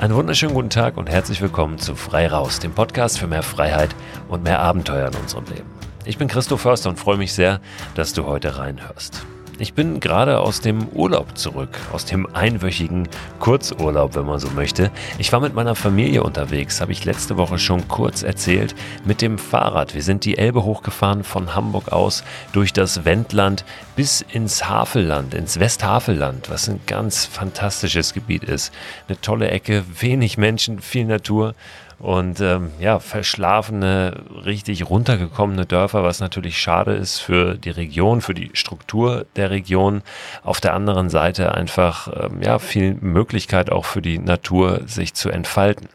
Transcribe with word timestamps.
Einen 0.00 0.14
wunderschönen 0.14 0.54
guten 0.54 0.70
Tag 0.70 0.96
und 0.96 1.10
herzlich 1.10 1.42
willkommen 1.42 1.76
zu 1.76 1.94
Frei 1.94 2.26
Raus, 2.26 2.58
dem 2.58 2.72
Podcast 2.72 3.18
für 3.18 3.26
mehr 3.26 3.42
Freiheit 3.42 3.94
und 4.28 4.42
mehr 4.42 4.60
Abenteuer 4.60 5.08
in 5.08 5.14
unserem 5.14 5.44
Leben. 5.44 5.68
Ich 6.06 6.16
bin 6.16 6.26
Christoph 6.26 6.62
Förster 6.62 6.88
und 6.88 6.98
freue 6.98 7.18
mich 7.18 7.34
sehr, 7.34 7.60
dass 7.96 8.14
du 8.14 8.24
heute 8.24 8.56
reinhörst. 8.56 9.26
Ich 9.60 9.74
bin 9.74 10.00
gerade 10.00 10.38
aus 10.38 10.62
dem 10.62 10.88
Urlaub 10.94 11.36
zurück, 11.36 11.78
aus 11.92 12.06
dem 12.06 12.34
einwöchigen 12.34 13.06
Kurzurlaub, 13.40 14.14
wenn 14.14 14.24
man 14.24 14.40
so 14.40 14.48
möchte. 14.48 14.90
Ich 15.18 15.34
war 15.34 15.40
mit 15.40 15.54
meiner 15.54 15.74
Familie 15.74 16.22
unterwegs, 16.22 16.80
habe 16.80 16.92
ich 16.92 17.04
letzte 17.04 17.36
Woche 17.36 17.58
schon 17.58 17.86
kurz 17.86 18.22
erzählt, 18.22 18.74
mit 19.04 19.20
dem 19.20 19.36
Fahrrad. 19.36 19.94
Wir 19.94 20.02
sind 20.02 20.24
die 20.24 20.38
Elbe 20.38 20.64
hochgefahren 20.64 21.24
von 21.24 21.54
Hamburg 21.54 21.92
aus 21.92 22.24
durch 22.54 22.72
das 22.72 23.04
Wendland 23.04 23.66
bis 23.96 24.22
ins 24.22 24.66
Havelland, 24.66 25.34
ins 25.34 25.60
Westhavelland, 25.60 26.48
was 26.48 26.66
ein 26.66 26.80
ganz 26.86 27.26
fantastisches 27.26 28.14
Gebiet 28.14 28.44
ist. 28.44 28.72
Eine 29.08 29.20
tolle 29.20 29.50
Ecke, 29.50 29.84
wenig 30.00 30.38
Menschen, 30.38 30.80
viel 30.80 31.04
Natur 31.04 31.54
und 32.00 32.40
ähm, 32.40 32.70
ja, 32.80 32.98
verschlafene, 32.98 34.24
richtig 34.44 34.88
runtergekommene 34.88 35.66
Dörfer, 35.66 36.02
was 36.02 36.20
natürlich 36.20 36.58
schade 36.58 36.94
ist 36.94 37.18
für 37.18 37.56
die 37.56 37.70
Region, 37.70 38.22
für 38.22 38.34
die 38.34 38.50
Struktur 38.54 39.26
der 39.36 39.50
Region. 39.50 40.02
Auf 40.42 40.60
der 40.60 40.74
anderen 40.74 41.10
Seite 41.10 41.54
einfach 41.54 42.08
ähm, 42.08 42.40
ja, 42.42 42.58
viel 42.58 42.94
Möglichkeit 42.94 43.70
auch 43.70 43.84
für 43.84 44.00
die 44.00 44.18
Natur, 44.18 44.80
sich 44.86 45.12
zu 45.14 45.28
entfalten. 45.28 45.88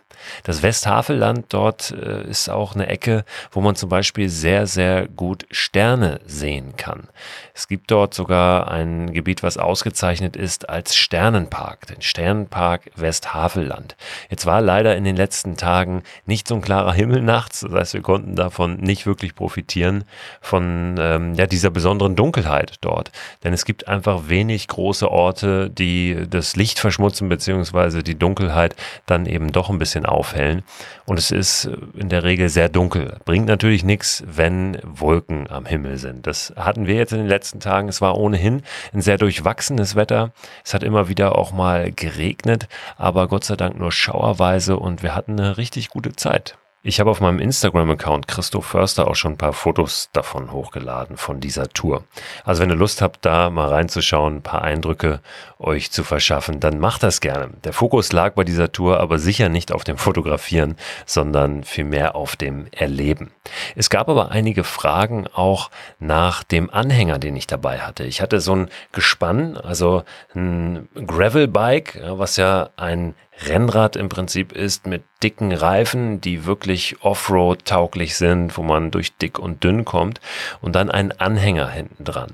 Das 0.43 0.63
Westhavelland 0.63 1.45
dort 1.49 1.91
äh, 1.91 2.23
ist 2.23 2.49
auch 2.49 2.75
eine 2.75 2.87
Ecke, 2.87 3.25
wo 3.51 3.61
man 3.61 3.75
zum 3.75 3.89
Beispiel 3.89 4.29
sehr, 4.29 4.67
sehr 4.67 5.07
gut 5.07 5.45
Sterne 5.51 6.19
sehen 6.25 6.75
kann. 6.77 7.07
Es 7.53 7.67
gibt 7.67 7.89
dort 7.91 8.13
sogar 8.13 8.69
ein 8.69 9.13
Gebiet, 9.13 9.43
was 9.43 9.57
ausgezeichnet 9.57 10.35
ist 10.35 10.69
als 10.69 10.95
Sternenpark, 10.95 11.87
den 11.87 12.01
Sternenpark 12.01 12.91
Westhavelland. 12.95 13.95
Jetzt 14.29 14.45
war 14.45 14.61
leider 14.61 14.95
in 14.95 15.03
den 15.03 15.15
letzten 15.15 15.55
Tagen 15.55 16.03
nicht 16.25 16.47
so 16.47 16.55
ein 16.55 16.61
klarer 16.61 16.93
Himmel 16.93 17.21
nachts, 17.21 17.61
das 17.61 17.71
heißt, 17.71 17.93
wir 17.93 18.01
konnten 18.01 18.35
davon 18.35 18.77
nicht 18.77 19.05
wirklich 19.05 19.35
profitieren, 19.35 20.03
von 20.41 20.95
ähm, 20.99 21.33
ja, 21.35 21.47
dieser 21.47 21.69
besonderen 21.69 22.15
Dunkelheit 22.15 22.75
dort. 22.81 23.11
Denn 23.43 23.53
es 23.53 23.65
gibt 23.65 23.87
einfach 23.87 24.27
wenig 24.27 24.67
große 24.67 25.09
Orte, 25.09 25.69
die 25.69 26.25
das 26.29 26.55
Licht 26.55 26.79
verschmutzen, 26.79 27.29
beziehungsweise 27.29 28.03
die 28.03 28.17
Dunkelheit 28.17 28.75
dann 29.05 29.25
eben 29.25 29.51
doch 29.51 29.69
ein 29.69 29.79
bisschen 29.79 30.05
aufhellen. 30.15 30.63
Und 31.05 31.19
es 31.19 31.29
ist 31.29 31.69
in 31.93 32.09
der 32.09 32.23
Regel 32.23 32.49
sehr 32.49 32.69
dunkel. 32.69 33.17
Bringt 33.25 33.45
natürlich 33.47 33.83
nichts, 33.83 34.23
wenn 34.25 34.79
Wolken 34.83 35.49
am 35.49 35.65
Himmel 35.65 35.97
sind. 35.97 36.25
Das 36.25 36.53
hatten 36.55 36.87
wir 36.87 36.95
jetzt 36.95 37.13
in 37.13 37.19
den 37.19 37.27
letzten 37.27 37.59
Tagen. 37.59 37.87
Es 37.89 38.01
war 38.01 38.17
ohnehin 38.17 38.63
ein 38.93 39.01
sehr 39.01 39.17
durchwachsenes 39.17 39.95
Wetter. 39.95 40.31
Es 40.63 40.73
hat 40.73 40.83
immer 40.83 41.07
wieder 41.07 41.37
auch 41.37 41.51
mal 41.51 41.91
geregnet, 41.91 42.67
aber 42.97 43.27
Gott 43.27 43.43
sei 43.43 43.55
Dank 43.55 43.77
nur 43.77 43.91
schauerweise 43.91 44.77
und 44.77 45.03
wir 45.03 45.13
hatten 45.13 45.39
eine 45.39 45.57
richtig 45.57 45.89
gute 45.89 46.15
Zeit. 46.15 46.57
Ich 46.87 46.99
habe 46.99 47.09
auf 47.09 47.19
meinem 47.19 47.39
Instagram-Account 47.39 48.27
Christoph 48.27 48.67
Förster 48.67 49.07
auch 49.07 49.15
schon 49.15 49.31
ein 49.31 49.37
paar 49.37 49.53
Fotos 49.53 50.09
davon 50.13 50.51
hochgeladen, 50.51 51.17
von 51.17 51.39
dieser 51.39 51.67
Tour. 51.67 52.03
Also 52.43 52.61
wenn 52.61 52.69
ihr 52.69 52.75
Lust 52.75 53.01
habt, 53.01 53.25
da 53.25 53.49
mal 53.49 53.69
reinzuschauen, 53.69 54.35
ein 54.35 54.41
paar 54.43 54.61
Eindrücke 54.61 55.19
euch 55.57 55.89
zu 55.89 56.03
verschaffen, 56.03 56.59
dann 56.59 56.77
macht 56.77 57.01
das 57.01 57.21
gerne. 57.21 57.49
Der 57.63 57.73
Fokus 57.73 58.11
lag 58.11 58.35
bei 58.35 58.43
dieser 58.43 58.71
Tour 58.71 58.99
aber 58.99 59.17
sicher 59.17 59.49
nicht 59.49 59.71
auf 59.71 59.83
dem 59.83 59.97
Fotografieren, 59.97 60.75
sondern 61.07 61.63
vielmehr 61.63 62.15
auf 62.15 62.35
dem 62.35 62.67
Erleben. 62.69 63.31
Es 63.75 63.89
gab 63.89 64.07
aber 64.07 64.29
einige 64.29 64.63
Fragen 64.63 65.25
auch 65.33 65.71
nach 65.97 66.43
dem 66.43 66.69
Anhänger, 66.69 67.17
den 67.17 67.35
ich 67.35 67.47
dabei 67.47 67.79
hatte. 67.79 68.03
Ich 68.03 68.21
hatte 68.21 68.39
so 68.39 68.55
ein 68.55 68.69
Gespann, 68.91 69.57
also 69.57 70.03
ein 70.35 70.87
Gravelbike, 70.93 71.99
was 72.11 72.37
ja 72.37 72.69
ein 72.77 73.15
Rennrad 73.43 73.95
im 73.95 74.09
Prinzip 74.09 74.51
ist 74.53 74.87
mit 74.87 75.03
dicken 75.21 75.51
Reifen, 75.51 76.21
die 76.21 76.45
wirklich 76.45 76.97
Offroad 77.01 77.65
tauglich 77.65 78.15
sind, 78.15 78.57
wo 78.57 78.63
man 78.63 78.91
durch 78.91 79.15
dick 79.17 79.39
und 79.39 79.63
dünn 79.63 79.85
kommt 79.85 80.21
und 80.61 80.75
dann 80.75 80.89
ein 80.89 81.11
Anhänger 81.19 81.69
hinten 81.69 82.03
dran. 82.03 82.31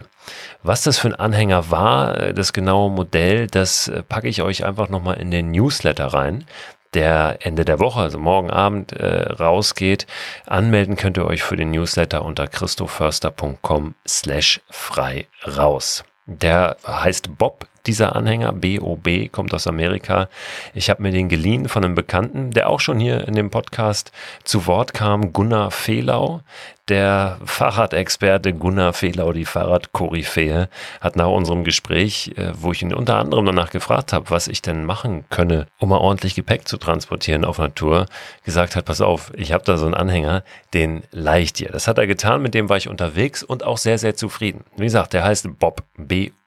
Was 0.64 0.84
das 0.84 1.00
für 1.00 1.08
ein 1.08 1.16
Anhänger 1.16 1.72
war, 1.72 2.18
äh, 2.20 2.34
das 2.34 2.54
genaue 2.54 2.92
Modell, 2.92 3.48
das 3.48 3.88
äh, 3.88 4.04
packe 4.04 4.28
ich 4.28 4.42
euch 4.42 4.64
einfach 4.64 4.90
nochmal 4.90 5.18
in 5.18 5.32
den 5.32 5.52
Newsletter 5.52 6.08
rein 6.08 6.46
der 6.94 7.38
Ende 7.42 7.66
der 7.66 7.80
Woche, 7.80 8.02
also 8.02 8.20
morgen 8.20 8.50
Abend, 8.50 8.92
äh, 8.94 9.32
rausgeht. 9.32 10.08
Anmelden 10.46 10.98
könnt 10.98 11.18
ihr 11.18 11.26
euch 11.26 11.44
für 11.44 11.56
den 11.56 11.72
Newsletter 11.72 12.24
unter 12.24 12.48
christoförster.com 12.48 13.96
slash 14.08 14.62
frei 14.70 15.28
raus. 15.58 16.04
Der 16.26 16.78
heißt 16.86 17.38
Bob 17.38 17.68
dieser 17.86 18.16
Anhänger, 18.16 18.54
BOB, 18.54 19.32
kommt 19.32 19.54
aus 19.54 19.68
Amerika. 19.68 20.30
Ich 20.74 20.90
habe 20.90 21.02
mir 21.02 21.12
den 21.12 21.30
geliehen 21.30 21.68
von 21.68 21.84
einem 21.84 21.96
Bekannten, 21.96 22.52
der 22.52 22.70
auch 22.70 22.80
schon 22.80 23.00
hier 23.00 23.28
in 23.28 23.36
dem 23.36 23.50
Podcast 23.50 24.12
zu 24.44 24.68
Wort 24.68 24.94
kam, 24.94 25.34
Gunnar 25.34 25.72
Fehlau. 25.72 26.42
Der 26.88 27.38
Fahrradexperte 27.46 28.54
Gunnar 28.54 28.92
Fehlau, 28.92 29.32
die 29.32 29.46
Fahrradkoryphäe, 29.46 30.68
hat 31.00 31.16
nach 31.16 31.28
unserem 31.28 31.64
Gespräch, 31.64 32.34
äh, 32.36 32.52
wo 32.54 32.74
ich 32.74 32.82
ihn 32.82 32.94
unter 32.94 33.16
anderem 33.16 33.46
danach 33.46 33.70
gefragt 33.70 34.12
habe, 34.12 34.30
was 34.30 34.48
ich 34.48 34.62
denn 34.62 34.84
machen 34.84 35.24
könne, 35.30 35.68
um 35.80 35.90
mal 35.90 36.00
ordentlich 36.00 36.36
Gepäck 36.36 36.68
zu 36.68 36.78
transportieren 36.78 37.46
auf 37.46 37.60
Natur, 37.60 38.08
gesagt 38.44 38.76
hat, 38.76 38.86
pass 38.86 39.00
auf, 39.00 39.32
ich 39.36 39.54
habe 39.54 39.64
da 39.64 39.78
so 39.78 39.86
einen 39.86 39.94
Anhänger, 39.94 40.44
den 40.74 41.04
leicht 41.12 41.60
dir. 41.60 41.70
Das 41.70 41.88
hat 41.88 41.98
er 41.98 42.08
getan, 42.08 42.42
mit 42.42 42.54
dem 42.54 42.68
war 42.68 42.78
ich 42.78 42.90
unterwegs 42.90 43.42
und 43.42 43.64
auch 43.64 43.78
sehr, 43.78 43.98
sehr 43.98 44.16
zufrieden. 44.16 44.66
Wie 44.76 44.84
gesagt, 44.84 45.14
der 45.14 45.24
heißt 45.24 45.60
Bob, 45.60 45.84
B-O 45.98 46.41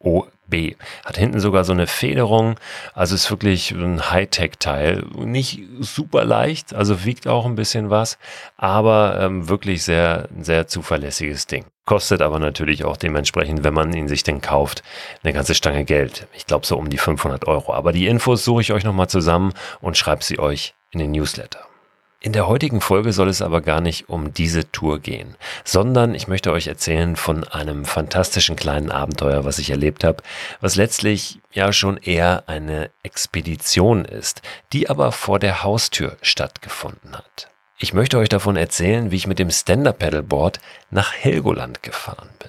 B. 0.46 0.76
Hat 1.04 1.16
hinten 1.16 1.40
sogar 1.40 1.64
so 1.64 1.72
eine 1.72 1.86
Federung, 1.86 2.56
also 2.94 3.14
ist 3.14 3.30
wirklich 3.30 3.70
ein 3.70 4.10
Hightech-Teil. 4.10 5.04
Nicht 5.16 5.60
super 5.80 6.24
leicht, 6.24 6.74
also 6.74 7.04
wiegt 7.04 7.26
auch 7.26 7.46
ein 7.46 7.54
bisschen 7.54 7.90
was, 7.90 8.18
aber 8.56 9.18
ähm, 9.20 9.48
wirklich 9.48 9.82
sehr, 9.82 10.28
sehr 10.40 10.66
zuverlässiges 10.66 11.46
Ding. 11.46 11.64
Kostet 11.86 12.22
aber 12.22 12.38
natürlich 12.38 12.84
auch 12.84 12.96
dementsprechend, 12.96 13.62
wenn 13.62 13.74
man 13.74 13.92
ihn 13.92 14.08
sich 14.08 14.22
denn 14.22 14.40
kauft, 14.40 14.82
eine 15.22 15.32
ganze 15.32 15.54
Stange 15.54 15.84
Geld. 15.84 16.26
Ich 16.32 16.46
glaube 16.46 16.66
so 16.66 16.76
um 16.76 16.88
die 16.88 16.98
500 16.98 17.46
Euro. 17.46 17.74
Aber 17.74 17.92
die 17.92 18.06
Infos 18.06 18.44
suche 18.44 18.62
ich 18.62 18.72
euch 18.72 18.84
nochmal 18.84 19.08
zusammen 19.08 19.52
und 19.80 19.98
schreibe 19.98 20.24
sie 20.24 20.38
euch 20.38 20.74
in 20.92 21.00
den 21.00 21.10
Newsletter. 21.10 21.60
In 22.24 22.32
der 22.32 22.48
heutigen 22.48 22.80
Folge 22.80 23.12
soll 23.12 23.28
es 23.28 23.42
aber 23.42 23.60
gar 23.60 23.82
nicht 23.82 24.08
um 24.08 24.32
diese 24.32 24.72
Tour 24.72 24.98
gehen, 24.98 25.36
sondern 25.62 26.14
ich 26.14 26.26
möchte 26.26 26.52
euch 26.52 26.68
erzählen 26.68 27.16
von 27.16 27.44
einem 27.44 27.84
fantastischen 27.84 28.56
kleinen 28.56 28.90
Abenteuer, 28.90 29.44
was 29.44 29.58
ich 29.58 29.68
erlebt 29.68 30.04
habe, 30.04 30.22
was 30.62 30.74
letztlich 30.74 31.40
ja 31.52 31.70
schon 31.74 31.98
eher 31.98 32.44
eine 32.46 32.90
Expedition 33.02 34.06
ist, 34.06 34.40
die 34.72 34.88
aber 34.88 35.12
vor 35.12 35.38
der 35.38 35.64
Haustür 35.64 36.16
stattgefunden 36.22 37.14
hat. 37.14 37.50
Ich 37.76 37.92
möchte 37.92 38.16
euch 38.16 38.30
davon 38.30 38.56
erzählen, 38.56 39.10
wie 39.10 39.16
ich 39.16 39.26
mit 39.26 39.38
dem 39.38 39.50
Stand-Up-Paddleboard 39.50 40.60
nach 40.88 41.12
Helgoland 41.12 41.82
gefahren 41.82 42.30
bin. 42.38 42.48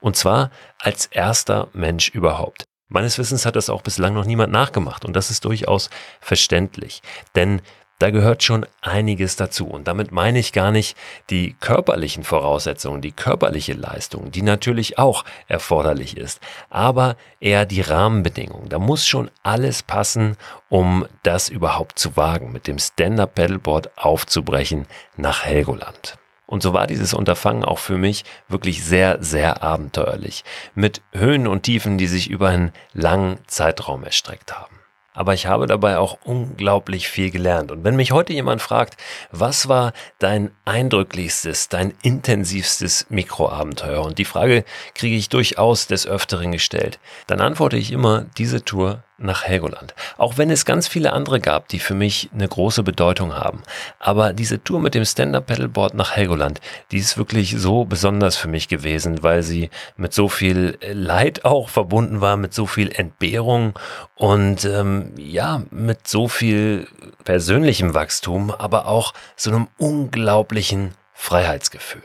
Und 0.00 0.16
zwar 0.16 0.50
als 0.80 1.06
erster 1.06 1.68
Mensch 1.74 2.08
überhaupt. 2.08 2.64
Meines 2.88 3.18
Wissens 3.18 3.46
hat 3.46 3.54
das 3.54 3.70
auch 3.70 3.82
bislang 3.82 4.14
noch 4.14 4.24
niemand 4.24 4.52
nachgemacht 4.52 5.04
und 5.04 5.14
das 5.14 5.30
ist 5.30 5.44
durchaus 5.44 5.90
verständlich, 6.20 7.02
denn 7.36 7.62
da 8.02 8.10
gehört 8.10 8.42
schon 8.42 8.66
einiges 8.80 9.36
dazu. 9.36 9.68
Und 9.68 9.86
damit 9.86 10.10
meine 10.10 10.40
ich 10.40 10.52
gar 10.52 10.72
nicht 10.72 10.96
die 11.30 11.54
körperlichen 11.60 12.24
Voraussetzungen, 12.24 13.00
die 13.00 13.12
körperliche 13.12 13.74
Leistung, 13.74 14.32
die 14.32 14.42
natürlich 14.42 14.98
auch 14.98 15.24
erforderlich 15.46 16.16
ist, 16.16 16.40
aber 16.68 17.16
eher 17.38 17.64
die 17.64 17.80
Rahmenbedingungen. 17.80 18.68
Da 18.68 18.80
muss 18.80 19.06
schon 19.06 19.30
alles 19.44 19.84
passen, 19.84 20.36
um 20.68 21.06
das 21.22 21.48
überhaupt 21.48 21.96
zu 21.96 22.16
wagen, 22.16 22.50
mit 22.50 22.66
dem 22.66 22.80
Stand-Up-Paddleboard 22.80 23.96
aufzubrechen 23.96 24.86
nach 25.16 25.44
Helgoland. 25.44 26.18
Und 26.46 26.62
so 26.62 26.72
war 26.72 26.88
dieses 26.88 27.14
Unterfangen 27.14 27.64
auch 27.64 27.78
für 27.78 27.98
mich 27.98 28.24
wirklich 28.48 28.84
sehr, 28.84 29.22
sehr 29.22 29.62
abenteuerlich, 29.62 30.42
mit 30.74 31.02
Höhen 31.12 31.46
und 31.46 31.62
Tiefen, 31.62 31.98
die 31.98 32.08
sich 32.08 32.28
über 32.28 32.48
einen 32.48 32.72
langen 32.94 33.38
Zeitraum 33.46 34.02
erstreckt 34.02 34.52
haben 34.52 34.81
aber 35.14 35.34
ich 35.34 35.46
habe 35.46 35.66
dabei 35.66 35.98
auch 35.98 36.18
unglaublich 36.24 37.08
viel 37.08 37.30
gelernt. 37.30 37.70
Und 37.70 37.84
wenn 37.84 37.96
mich 37.96 38.12
heute 38.12 38.32
jemand 38.32 38.62
fragt, 38.62 38.96
was 39.30 39.68
war 39.68 39.92
dein 40.18 40.50
eindrücklichstes, 40.64 41.68
dein 41.68 41.94
intensivstes 42.02 43.06
Mikroabenteuer? 43.08 44.02
Und 44.02 44.18
die 44.18 44.24
Frage 44.24 44.64
kriege 44.94 45.16
ich 45.16 45.28
durchaus 45.28 45.86
des 45.86 46.06
Öfteren 46.06 46.52
gestellt, 46.52 46.98
dann 47.26 47.40
antworte 47.40 47.76
ich 47.76 47.92
immer, 47.92 48.26
diese 48.38 48.64
Tour 48.64 49.02
nach 49.22 49.44
Helgoland. 49.44 49.94
Auch 50.18 50.38
wenn 50.38 50.50
es 50.50 50.64
ganz 50.64 50.88
viele 50.88 51.12
andere 51.12 51.40
gab, 51.40 51.68
die 51.68 51.78
für 51.78 51.94
mich 51.94 52.30
eine 52.34 52.48
große 52.48 52.82
Bedeutung 52.82 53.34
haben. 53.34 53.62
Aber 53.98 54.32
diese 54.32 54.62
Tour 54.62 54.80
mit 54.80 54.94
dem 54.94 55.04
Stand-Up-Pedalboard 55.04 55.94
nach 55.94 56.16
Helgoland, 56.16 56.60
die 56.90 56.98
ist 56.98 57.16
wirklich 57.16 57.54
so 57.58 57.84
besonders 57.84 58.36
für 58.36 58.48
mich 58.48 58.68
gewesen, 58.68 59.22
weil 59.22 59.42
sie 59.42 59.70
mit 59.96 60.12
so 60.14 60.28
viel 60.28 60.78
Leid 60.92 61.44
auch 61.44 61.68
verbunden 61.68 62.20
war, 62.20 62.36
mit 62.36 62.54
so 62.54 62.66
viel 62.66 62.90
Entbehrung 62.92 63.78
und 64.14 64.64
ähm, 64.64 65.12
ja, 65.16 65.62
mit 65.70 66.08
so 66.08 66.28
viel 66.28 66.86
persönlichem 67.24 67.94
Wachstum, 67.94 68.50
aber 68.50 68.86
auch 68.86 69.14
so 69.36 69.50
einem 69.50 69.68
unglaublichen 69.78 70.94
Freiheitsgefühl. 71.12 72.02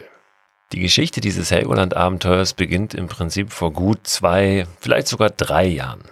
Die 0.74 0.82
Geschichte 0.82 1.22
dieses 1.22 1.50
Helgoland-Abenteuers 1.50 2.54
beginnt 2.54 2.94
im 2.94 3.08
Prinzip 3.08 3.54
vor 3.54 3.72
gut 3.72 4.06
zwei, 4.06 4.68
vielleicht 4.82 5.08
sogar 5.08 5.30
drei 5.30 5.66
Jahren. 5.66 6.04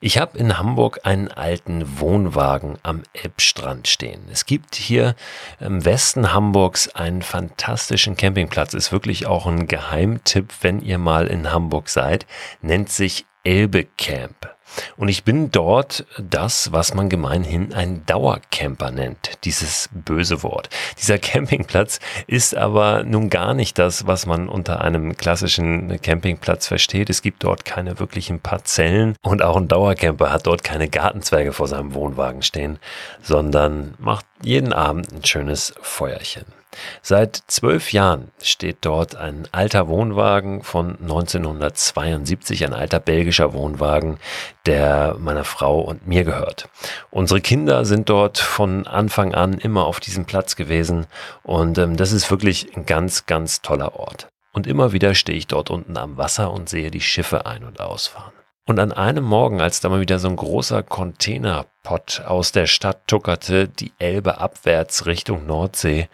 Ich 0.00 0.18
habe 0.18 0.38
in 0.38 0.58
Hamburg 0.58 1.00
einen 1.02 1.28
alten 1.28 1.98
Wohnwagen 1.98 2.78
am 2.82 3.02
Elbstrand 3.12 3.88
stehen. 3.88 4.22
Es 4.30 4.46
gibt 4.46 4.76
hier 4.76 5.16
im 5.58 5.84
Westen 5.84 6.32
Hamburgs 6.32 6.88
einen 6.88 7.22
fantastischen 7.22 8.16
Campingplatz. 8.16 8.74
Ist 8.74 8.92
wirklich 8.92 9.26
auch 9.26 9.46
ein 9.46 9.66
Geheimtipp, 9.66 10.52
wenn 10.60 10.80
ihr 10.80 10.98
mal 10.98 11.26
in 11.26 11.50
Hamburg 11.50 11.88
seid. 11.88 12.26
Nennt 12.62 12.90
sich 12.90 13.26
Elbe 13.42 13.84
Camp. 13.96 14.57
Und 14.96 15.08
ich 15.08 15.24
bin 15.24 15.50
dort 15.50 16.06
das, 16.18 16.72
was 16.72 16.94
man 16.94 17.08
gemeinhin 17.08 17.72
ein 17.72 18.04
Dauercamper 18.06 18.90
nennt, 18.90 19.44
dieses 19.44 19.88
böse 19.92 20.42
Wort. 20.42 20.68
Dieser 20.98 21.18
Campingplatz 21.18 22.00
ist 22.26 22.56
aber 22.56 23.04
nun 23.04 23.30
gar 23.30 23.54
nicht 23.54 23.78
das, 23.78 24.06
was 24.06 24.26
man 24.26 24.48
unter 24.48 24.80
einem 24.80 25.16
klassischen 25.16 26.00
Campingplatz 26.00 26.66
versteht. 26.66 27.10
Es 27.10 27.22
gibt 27.22 27.44
dort 27.44 27.64
keine 27.64 27.98
wirklichen 27.98 28.40
Parzellen 28.40 29.16
und 29.22 29.42
auch 29.42 29.56
ein 29.56 29.68
Dauercamper 29.68 30.32
hat 30.32 30.46
dort 30.46 30.64
keine 30.64 30.88
Gartenzwerge 30.88 31.52
vor 31.52 31.68
seinem 31.68 31.94
Wohnwagen 31.94 32.42
stehen, 32.42 32.78
sondern 33.22 33.94
macht 33.98 34.26
jeden 34.42 34.72
Abend 34.72 35.12
ein 35.12 35.24
schönes 35.24 35.74
Feuerchen. 35.80 36.57
Seit 37.02 37.42
zwölf 37.46 37.92
Jahren 37.92 38.30
steht 38.42 38.78
dort 38.82 39.16
ein 39.16 39.48
alter 39.52 39.88
Wohnwagen 39.88 40.62
von 40.62 40.98
1972, 41.00 42.64
ein 42.64 42.74
alter 42.74 43.00
belgischer 43.00 43.52
Wohnwagen, 43.52 44.18
der 44.66 45.16
meiner 45.18 45.44
Frau 45.44 45.80
und 45.80 46.06
mir 46.06 46.24
gehört. 46.24 46.68
Unsere 47.10 47.40
Kinder 47.40 47.84
sind 47.84 48.08
dort 48.08 48.38
von 48.38 48.86
Anfang 48.86 49.34
an 49.34 49.54
immer 49.54 49.86
auf 49.86 50.00
diesem 50.00 50.24
Platz 50.24 50.56
gewesen 50.56 51.06
und 51.42 51.78
ähm, 51.78 51.96
das 51.96 52.12
ist 52.12 52.30
wirklich 52.30 52.76
ein 52.76 52.86
ganz, 52.86 53.26
ganz 53.26 53.62
toller 53.62 53.96
Ort. 53.96 54.28
Und 54.52 54.66
immer 54.66 54.92
wieder 54.92 55.14
stehe 55.14 55.38
ich 55.38 55.46
dort 55.46 55.70
unten 55.70 55.96
am 55.96 56.16
Wasser 56.16 56.52
und 56.52 56.68
sehe 56.68 56.90
die 56.90 57.00
Schiffe 57.00 57.46
ein- 57.46 57.64
und 57.64 57.80
ausfahren. 57.80 58.32
Und 58.68 58.78
an 58.78 58.92
einem 58.92 59.24
Morgen, 59.24 59.62
als 59.62 59.80
da 59.80 59.88
mal 59.88 60.00
wieder 60.00 60.18
so 60.18 60.28
ein 60.28 60.36
großer 60.36 60.82
Containerpott 60.82 62.22
aus 62.26 62.52
der 62.52 62.66
Stadt 62.66 63.06
tuckerte, 63.06 63.66
die 63.66 63.92
Elbe 63.98 64.42
abwärts 64.42 65.06
Richtung 65.06 65.46
Nordsee, 65.46 66.10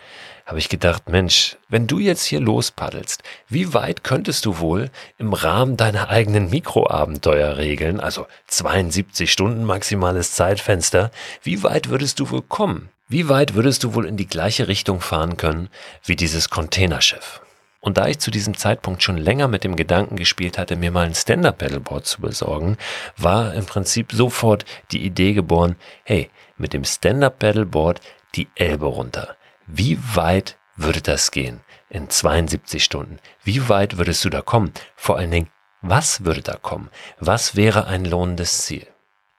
habe 0.46 0.58
ich 0.58 0.69
gedacht, 0.69 1.08
Mensch, 1.08 1.56
wenn 1.69 1.87
du 1.87 1.99
jetzt 1.99 2.25
hier 2.25 2.41
lospaddelst, 2.41 3.23
wie 3.49 3.73
weit 3.73 4.05
könntest 4.05 4.44
du 4.44 4.58
wohl 4.58 4.91
im 5.19 5.32
Rahmen 5.32 5.76
deiner 5.76 6.11
eigenen 6.11 6.50
Mikroabenteuer 6.50 7.56
regeln, 7.56 8.00
also 8.00 8.26
72 8.49 9.32
Stunden 9.32 9.64
maximales 9.64 10.32
Zeitfenster, 10.32 11.11
wie 11.43 11.62
weit 11.62 11.88
würdest 11.88 12.20
du 12.20 12.31
wohl 12.31 12.43
kommen? 12.43 12.91
Wie 13.08 13.29
weit 13.29 13.55
würdest 13.55 13.85
du 13.85 13.94
wohl 13.94 14.06
in 14.06 14.17
die 14.17 14.26
gleiche 14.26 14.69
Richtung 14.69 15.00
fahren 15.00 15.37
können 15.37 15.69
wie 16.05 16.17
dieses 16.17 16.50
Containerschiff? 16.50 17.41
Und 17.81 17.99
da 17.99 18.08
ich 18.08 18.19
zu 18.19 18.31
diesem 18.31 18.56
Zeitpunkt 18.56 19.02
schon 19.02 19.19
länger 19.19 19.46
mit 19.46 19.62
dem 19.62 19.76
Gedanken 19.76 20.17
gespielt 20.17 20.56
hatte, 20.56 20.75
mir 20.75 20.91
mal 20.91 21.05
ein 21.05 21.14
Stand-Up-Paddleboard 21.14 22.06
zu 22.06 22.23
besorgen, 22.23 22.79
war 23.19 23.52
im 23.52 23.67
Prinzip 23.67 24.12
sofort 24.12 24.64
die 24.91 25.05
Idee 25.05 25.35
geboren, 25.35 25.76
hey, 26.02 26.31
mit 26.56 26.73
dem 26.73 26.85
Stand-Up-Paddleboard 26.85 28.00
die 28.37 28.49
Elbe 28.55 28.87
runter. 28.87 29.37
Wie 29.66 29.99
weit 30.14 30.58
würde 30.76 31.00
das 31.00 31.31
gehen 31.31 31.61
in 31.88 32.11
72 32.11 32.82
Stunden? 32.82 33.19
Wie 33.43 33.69
weit 33.69 33.99
würdest 33.99 34.25
du 34.25 34.31
da 34.31 34.43
kommen? 34.43 34.72
Vor 34.96 35.16
allen 35.16 35.31
Dingen, 35.31 35.50
was 35.82 36.25
würde 36.25 36.43
da 36.43 36.56
kommen? 36.56 36.90
Was 37.19 37.56
wäre 37.56 37.87
ein 37.87 38.05
lohnendes 38.05 38.64
Ziel? 38.64 38.87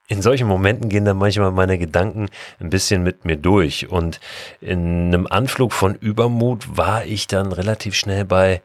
in 0.07 0.21
solchen 0.21 0.47
Momenten 0.47 0.89
gehen 0.89 1.05
dann 1.05 1.17
manchmal 1.17 1.51
meine 1.51 1.77
Gedanken 1.77 2.29
ein 2.59 2.69
bisschen 2.69 3.03
mit 3.03 3.25
mir 3.25 3.37
durch. 3.37 3.89
Und 3.89 4.19
in 4.61 5.07
einem 5.07 5.27
Anflug 5.27 5.73
von 5.73 5.95
Übermut 5.95 6.77
war 6.77 7.05
ich 7.05 7.27
dann 7.27 7.51
relativ 7.51 7.95
schnell 7.95 8.25
bei 8.25 8.61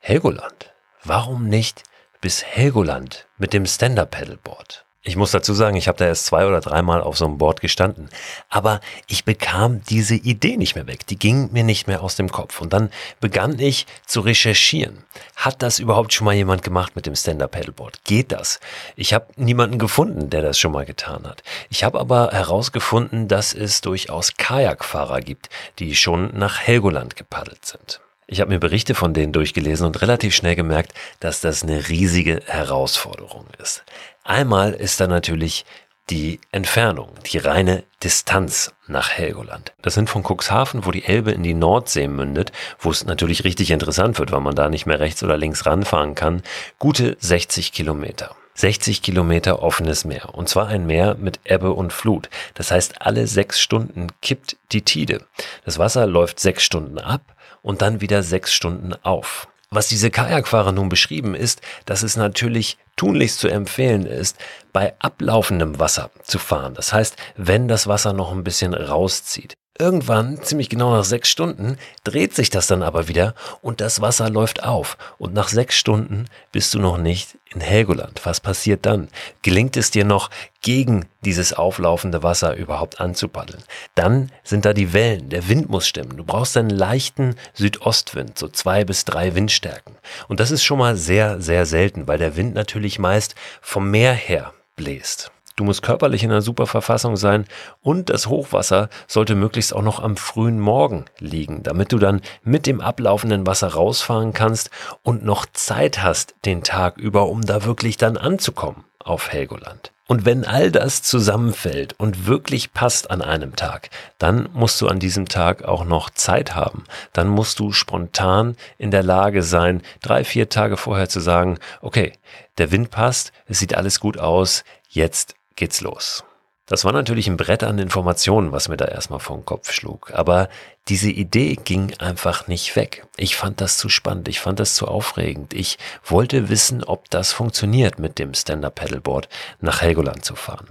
Helgoland. 0.00 0.72
Warum 1.04 1.48
nicht 1.48 1.82
bis 2.20 2.44
Helgoland 2.44 3.28
mit 3.36 3.52
dem 3.52 3.66
Stand-Up-Paddleboard? 3.66 4.86
Ich 5.04 5.14
muss 5.14 5.30
dazu 5.30 5.54
sagen, 5.54 5.76
ich 5.76 5.86
habe 5.86 5.96
da 5.96 6.06
erst 6.06 6.26
zwei 6.26 6.44
oder 6.44 6.60
dreimal 6.60 7.02
auf 7.02 7.16
so 7.16 7.24
einem 7.24 7.38
Board 7.38 7.60
gestanden. 7.60 8.10
Aber 8.48 8.80
ich 9.06 9.24
bekam 9.24 9.80
diese 9.84 10.16
Idee 10.16 10.56
nicht 10.56 10.74
mehr 10.74 10.88
weg. 10.88 11.06
Die 11.06 11.18
ging 11.18 11.50
mir 11.52 11.62
nicht 11.62 11.86
mehr 11.86 12.02
aus 12.02 12.16
dem 12.16 12.30
Kopf. 12.30 12.60
Und 12.60 12.72
dann 12.72 12.90
begann 13.20 13.60
ich 13.60 13.86
zu 14.06 14.20
recherchieren. 14.20 15.04
Hat 15.36 15.62
das 15.62 15.78
überhaupt 15.78 16.12
schon 16.12 16.24
mal 16.24 16.34
jemand 16.34 16.64
gemacht 16.64 16.96
mit 16.96 17.06
dem 17.06 17.14
Stand-Up-Paddleboard? 17.14 18.04
Geht 18.04 18.32
das? 18.32 18.58
Ich 18.96 19.14
habe 19.14 19.28
niemanden 19.36 19.78
gefunden, 19.78 20.30
der 20.30 20.42
das 20.42 20.58
schon 20.58 20.72
mal 20.72 20.84
getan 20.84 21.28
hat. 21.28 21.44
Ich 21.70 21.84
habe 21.84 22.00
aber 22.00 22.30
herausgefunden, 22.32 23.28
dass 23.28 23.54
es 23.54 23.80
durchaus 23.80 24.36
Kajakfahrer 24.36 25.20
gibt, 25.20 25.48
die 25.78 25.94
schon 25.94 26.36
nach 26.36 26.58
Helgoland 26.58 27.14
gepaddelt 27.14 27.64
sind. 27.64 28.00
Ich 28.30 28.42
habe 28.42 28.50
mir 28.50 28.58
Berichte 28.58 28.94
von 28.94 29.14
denen 29.14 29.32
durchgelesen 29.32 29.86
und 29.86 30.02
relativ 30.02 30.34
schnell 30.34 30.54
gemerkt, 30.54 30.92
dass 31.18 31.40
das 31.40 31.62
eine 31.62 31.88
riesige 31.88 32.42
Herausforderung 32.44 33.46
ist. 33.58 33.84
Einmal 34.28 34.74
ist 34.74 35.00
da 35.00 35.06
natürlich 35.06 35.64
die 36.10 36.38
Entfernung, 36.52 37.08
die 37.32 37.38
reine 37.38 37.84
Distanz 38.04 38.74
nach 38.86 39.08
Helgoland. 39.08 39.72
Das 39.80 39.94
sind 39.94 40.10
von 40.10 40.22
Cuxhaven, 40.22 40.84
wo 40.84 40.90
die 40.90 41.06
Elbe 41.06 41.30
in 41.30 41.42
die 41.42 41.54
Nordsee 41.54 42.08
mündet, 42.08 42.52
wo 42.78 42.90
es 42.90 43.06
natürlich 43.06 43.44
richtig 43.44 43.70
interessant 43.70 44.18
wird, 44.18 44.30
weil 44.30 44.42
man 44.42 44.54
da 44.54 44.68
nicht 44.68 44.84
mehr 44.84 45.00
rechts 45.00 45.22
oder 45.22 45.38
links 45.38 45.64
ranfahren 45.64 46.14
kann, 46.14 46.42
gute 46.78 47.16
60 47.20 47.72
Kilometer. 47.72 48.36
60 48.52 49.00
Kilometer 49.00 49.62
offenes 49.62 50.04
Meer. 50.04 50.34
Und 50.34 50.50
zwar 50.50 50.68
ein 50.68 50.84
Meer 50.84 51.14
mit 51.14 51.40
Ebbe 51.44 51.72
und 51.72 51.94
Flut. 51.94 52.28
Das 52.52 52.70
heißt, 52.70 53.00
alle 53.00 53.26
sechs 53.26 53.58
Stunden 53.62 54.08
kippt 54.20 54.58
die 54.72 54.82
Tide. 54.82 55.24
Das 55.64 55.78
Wasser 55.78 56.06
läuft 56.06 56.38
sechs 56.38 56.64
Stunden 56.64 56.98
ab 56.98 57.22
und 57.62 57.80
dann 57.80 58.02
wieder 58.02 58.22
sechs 58.22 58.52
Stunden 58.52 58.92
auf. 59.04 59.48
Was 59.70 59.88
diese 59.88 60.10
Kajakfahrer 60.10 60.72
nun 60.72 60.88
beschrieben 60.88 61.34
ist, 61.34 61.60
dass 61.84 62.02
es 62.02 62.16
natürlich 62.16 62.78
tunlichst 62.96 63.38
zu 63.38 63.48
empfehlen 63.48 64.06
ist, 64.06 64.36
bei 64.72 64.94
ablaufendem 64.98 65.78
Wasser 65.78 66.10
zu 66.22 66.38
fahren. 66.38 66.74
Das 66.74 66.92
heißt, 66.92 67.16
wenn 67.36 67.68
das 67.68 67.86
Wasser 67.86 68.12
noch 68.14 68.32
ein 68.32 68.44
bisschen 68.44 68.72
rauszieht. 68.72 69.56
Irgendwann, 69.80 70.42
ziemlich 70.42 70.68
genau 70.68 70.90
nach 70.96 71.04
sechs 71.04 71.28
Stunden, 71.28 71.78
dreht 72.02 72.34
sich 72.34 72.50
das 72.50 72.66
dann 72.66 72.82
aber 72.82 73.06
wieder 73.06 73.34
und 73.62 73.80
das 73.80 74.00
Wasser 74.00 74.28
läuft 74.28 74.64
auf. 74.64 74.98
Und 75.18 75.34
nach 75.34 75.46
sechs 75.46 75.76
Stunden 75.76 76.24
bist 76.50 76.74
du 76.74 76.80
noch 76.80 76.98
nicht 76.98 77.38
in 77.54 77.60
Helgoland. 77.60 78.20
Was 78.24 78.40
passiert 78.40 78.84
dann? 78.86 79.06
Gelingt 79.42 79.76
es 79.76 79.92
dir 79.92 80.04
noch, 80.04 80.30
gegen 80.62 81.06
dieses 81.24 81.52
auflaufende 81.52 82.24
Wasser 82.24 82.56
überhaupt 82.56 83.00
anzupaddeln? 83.00 83.62
Dann 83.94 84.32
sind 84.42 84.64
da 84.64 84.72
die 84.72 84.92
Wellen, 84.92 85.28
der 85.28 85.48
Wind 85.48 85.68
muss 85.68 85.86
stimmen. 85.86 86.16
Du 86.16 86.24
brauchst 86.24 86.56
einen 86.56 86.70
leichten 86.70 87.36
Südostwind, 87.54 88.36
so 88.36 88.48
zwei 88.48 88.84
bis 88.84 89.04
drei 89.04 89.36
Windstärken. 89.36 89.94
Und 90.26 90.40
das 90.40 90.50
ist 90.50 90.64
schon 90.64 90.78
mal 90.78 90.96
sehr, 90.96 91.40
sehr 91.40 91.66
selten, 91.66 92.08
weil 92.08 92.18
der 92.18 92.34
Wind 92.34 92.52
natürlich 92.52 92.98
meist 92.98 93.36
vom 93.60 93.92
Meer 93.92 94.12
her 94.12 94.52
bläst. 94.74 95.30
Du 95.58 95.64
musst 95.64 95.82
körperlich 95.82 96.22
in 96.22 96.30
einer 96.30 96.40
super 96.40 96.68
Verfassung 96.68 97.16
sein 97.16 97.44
und 97.82 98.10
das 98.10 98.28
Hochwasser 98.28 98.88
sollte 99.08 99.34
möglichst 99.34 99.74
auch 99.74 99.82
noch 99.82 100.00
am 100.00 100.16
frühen 100.16 100.60
Morgen 100.60 101.06
liegen, 101.18 101.64
damit 101.64 101.90
du 101.90 101.98
dann 101.98 102.20
mit 102.44 102.64
dem 102.64 102.80
ablaufenden 102.80 103.44
Wasser 103.44 103.74
rausfahren 103.74 104.32
kannst 104.32 104.70
und 105.02 105.24
noch 105.24 105.46
Zeit 105.46 106.00
hast 106.00 106.36
den 106.44 106.62
Tag 106.62 106.96
über, 106.96 107.28
um 107.28 107.42
da 107.42 107.64
wirklich 107.64 107.96
dann 107.96 108.16
anzukommen 108.16 108.84
auf 109.00 109.32
Helgoland. 109.32 109.90
Und 110.06 110.24
wenn 110.24 110.44
all 110.44 110.70
das 110.70 111.02
zusammenfällt 111.02 111.96
und 111.98 112.28
wirklich 112.28 112.72
passt 112.72 113.10
an 113.10 113.20
einem 113.20 113.56
Tag, 113.56 113.90
dann 114.18 114.48
musst 114.52 114.80
du 114.80 114.86
an 114.86 115.00
diesem 115.00 115.26
Tag 115.26 115.64
auch 115.64 115.84
noch 115.84 116.10
Zeit 116.10 116.54
haben. 116.54 116.84
Dann 117.12 117.26
musst 117.26 117.58
du 117.58 117.72
spontan 117.72 118.56
in 118.78 118.92
der 118.92 119.02
Lage 119.02 119.42
sein, 119.42 119.82
drei, 120.02 120.22
vier 120.22 120.48
Tage 120.48 120.76
vorher 120.76 121.08
zu 121.08 121.18
sagen, 121.18 121.58
okay, 121.82 122.12
der 122.58 122.70
Wind 122.70 122.90
passt, 122.90 123.32
es 123.46 123.58
sieht 123.58 123.74
alles 123.74 123.98
gut 123.98 124.18
aus, 124.18 124.62
jetzt 124.88 125.34
geht's 125.58 125.82
los. 125.82 126.24
Das 126.68 126.84
war 126.84 126.92
natürlich 126.92 127.28
ein 127.28 127.38
Brett 127.38 127.62
an 127.62 127.78
Informationen, 127.78 128.52
was 128.52 128.68
mir 128.68 128.76
da 128.76 128.84
erstmal 128.84 129.20
vor 129.20 129.36
den 129.36 129.46
Kopf 129.46 129.72
schlug. 129.72 130.12
Aber 130.12 130.50
diese 130.88 131.10
Idee 131.10 131.56
ging 131.56 131.94
einfach 131.98 132.46
nicht 132.46 132.76
weg. 132.76 133.06
Ich 133.16 133.36
fand 133.36 133.62
das 133.62 133.78
zu 133.78 133.88
spannend, 133.88 134.28
ich 134.28 134.40
fand 134.40 134.60
das 134.60 134.74
zu 134.74 134.86
aufregend. 134.86 135.54
Ich 135.54 135.78
wollte 136.04 136.50
wissen, 136.50 136.84
ob 136.84 137.08
das 137.08 137.32
funktioniert, 137.32 137.98
mit 137.98 138.18
dem 138.18 138.34
Stand-Up-Paddleboard 138.34 139.30
nach 139.60 139.80
Helgoland 139.80 140.26
zu 140.26 140.36
fahren. 140.36 140.68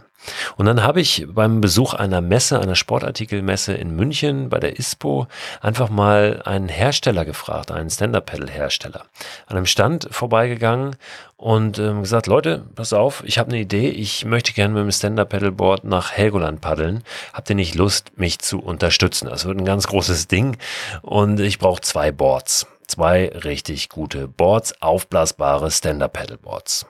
Und 0.56 0.66
dann 0.66 0.84
habe 0.84 1.02
ich 1.02 1.26
beim 1.28 1.62
Besuch 1.62 1.94
einer 1.94 2.22
Messe, 2.22 2.60
einer 2.60 2.76
Sportartikelmesse 2.76 3.74
in 3.74 3.96
München 3.96 4.50
bei 4.50 4.60
der 4.60 4.78
ISPO 4.80 5.28
einfach 5.62 5.90
mal 5.90 6.42
einen 6.46 6.70
Hersteller 6.70 7.26
gefragt, 7.26 7.72
einen 7.72 7.90
Stand-Up-Pedal-Hersteller. 7.90 9.06
An 9.48 9.58
einem 9.58 9.66
Stand 9.66 10.08
vorbeigegangen 10.12 10.96
und 11.38 11.80
ähm, 11.80 12.02
gesagt, 12.02 12.28
Leute, 12.28 12.64
pass 12.76 12.94
auf, 12.94 13.24
ich 13.26 13.38
habe 13.38 13.52
eine 13.52 13.60
Idee, 13.60 13.90
ich 13.90 14.26
möchte 14.26 14.54
gerne 14.54 14.74
mit 14.74 14.84
dem 14.84 14.92
Stand-Up-Pedalboard 14.92 15.84
nach 15.84 16.12
Helgoland 16.12 16.62
paddeln. 16.62 17.04
Habt 17.34 17.50
ihr 17.50 17.56
nicht 17.56 17.76
Lust, 17.76 18.18
mich 18.18 18.40
zu 18.40 18.60
unterstützen? 18.60 19.30
Das 19.30 19.46
wird 19.46 19.58
ein 19.58 19.66
ganz 19.66 19.88
großes 19.88 20.28
Ding 20.28 20.58
und 21.02 21.40
ich 21.40 21.60
brauche 21.60 21.82
zwei 21.82 22.12
Boards. 22.12 22.68
Zwei 22.88 23.28
richtig 23.44 23.90
gute 23.90 24.28
Boards, 24.28 24.82
aufblasbare 24.82 25.70
Stand-Up-Pedalboards. 25.70 26.86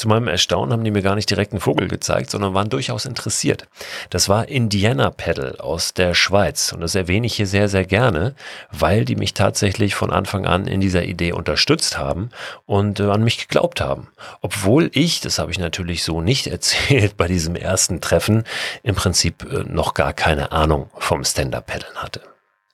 Zu 0.00 0.08
meinem 0.08 0.28
Erstaunen 0.28 0.72
haben 0.72 0.82
die 0.82 0.90
mir 0.90 1.02
gar 1.02 1.14
nicht 1.14 1.28
direkt 1.28 1.52
einen 1.52 1.60
Vogel 1.60 1.86
gezeigt, 1.86 2.30
sondern 2.30 2.54
waren 2.54 2.70
durchaus 2.70 3.04
interessiert. 3.04 3.68
Das 4.08 4.30
war 4.30 4.48
Indiana 4.48 5.10
Pedal 5.10 5.56
aus 5.58 5.92
der 5.92 6.14
Schweiz 6.14 6.72
und 6.72 6.80
das 6.80 6.94
erwähne 6.94 7.26
ich 7.26 7.34
hier 7.34 7.46
sehr, 7.46 7.68
sehr 7.68 7.84
gerne, 7.84 8.34
weil 8.72 9.04
die 9.04 9.14
mich 9.14 9.34
tatsächlich 9.34 9.94
von 9.94 10.10
Anfang 10.10 10.46
an 10.46 10.66
in 10.66 10.80
dieser 10.80 11.04
Idee 11.04 11.32
unterstützt 11.32 11.98
haben 11.98 12.30
und 12.64 12.98
äh, 12.98 13.10
an 13.10 13.22
mich 13.22 13.46
geglaubt 13.46 13.82
haben. 13.82 14.08
Obwohl 14.40 14.90
ich, 14.94 15.20
das 15.20 15.38
habe 15.38 15.50
ich 15.50 15.58
natürlich 15.58 16.02
so 16.02 16.22
nicht 16.22 16.46
erzählt 16.46 17.18
bei 17.18 17.28
diesem 17.28 17.54
ersten 17.54 18.00
Treffen, 18.00 18.44
im 18.82 18.94
Prinzip 18.94 19.44
äh, 19.52 19.64
noch 19.64 19.92
gar 19.92 20.14
keine 20.14 20.50
Ahnung 20.50 20.88
vom 20.96 21.24
Stand-Up-Paddeln 21.24 21.96
hatte. 21.96 22.22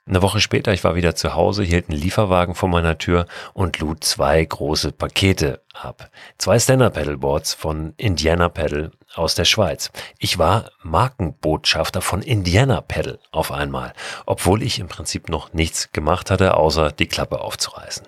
Eine 0.09 0.23
Woche 0.23 0.41
später, 0.41 0.73
ich 0.73 0.85
war 0.85 0.95
wieder 0.95 1.17
zu 1.17 1.35
Hause, 1.35 1.65
hielt 1.65 1.89
ein 1.89 1.97
Lieferwagen 1.97 2.55
vor 2.55 2.69
meiner 2.69 2.97
Tür 2.97 3.27
und 3.55 3.81
lud 3.81 4.05
zwei 4.05 4.45
große 4.45 4.93
Pakete 4.93 5.63
ab. 5.75 6.11
Zwei 6.39 6.61
Stand-Up-Pedalboards 6.61 7.55
von 7.55 7.93
Indiana 7.97 8.49
Pedal 8.49 8.93
aus 9.17 9.35
der 9.35 9.45
Schweiz. 9.45 9.91
Ich 10.21 10.39
war 10.39 10.71
Markenbotschafter 10.85 12.03
von 12.03 12.23
Indiana 12.23 12.83
Pedal 12.83 13.19
auf 13.33 13.51
einmal, 13.51 13.95
obwohl 14.27 14.63
ich 14.63 14.79
im 14.79 14.87
Prinzip 14.87 15.29
noch 15.29 15.53
nichts 15.53 15.91
gemacht 15.91 16.31
hatte, 16.31 16.57
außer 16.57 16.93
die 16.93 17.09
Klappe 17.09 17.41
aufzureißen. 17.41 18.07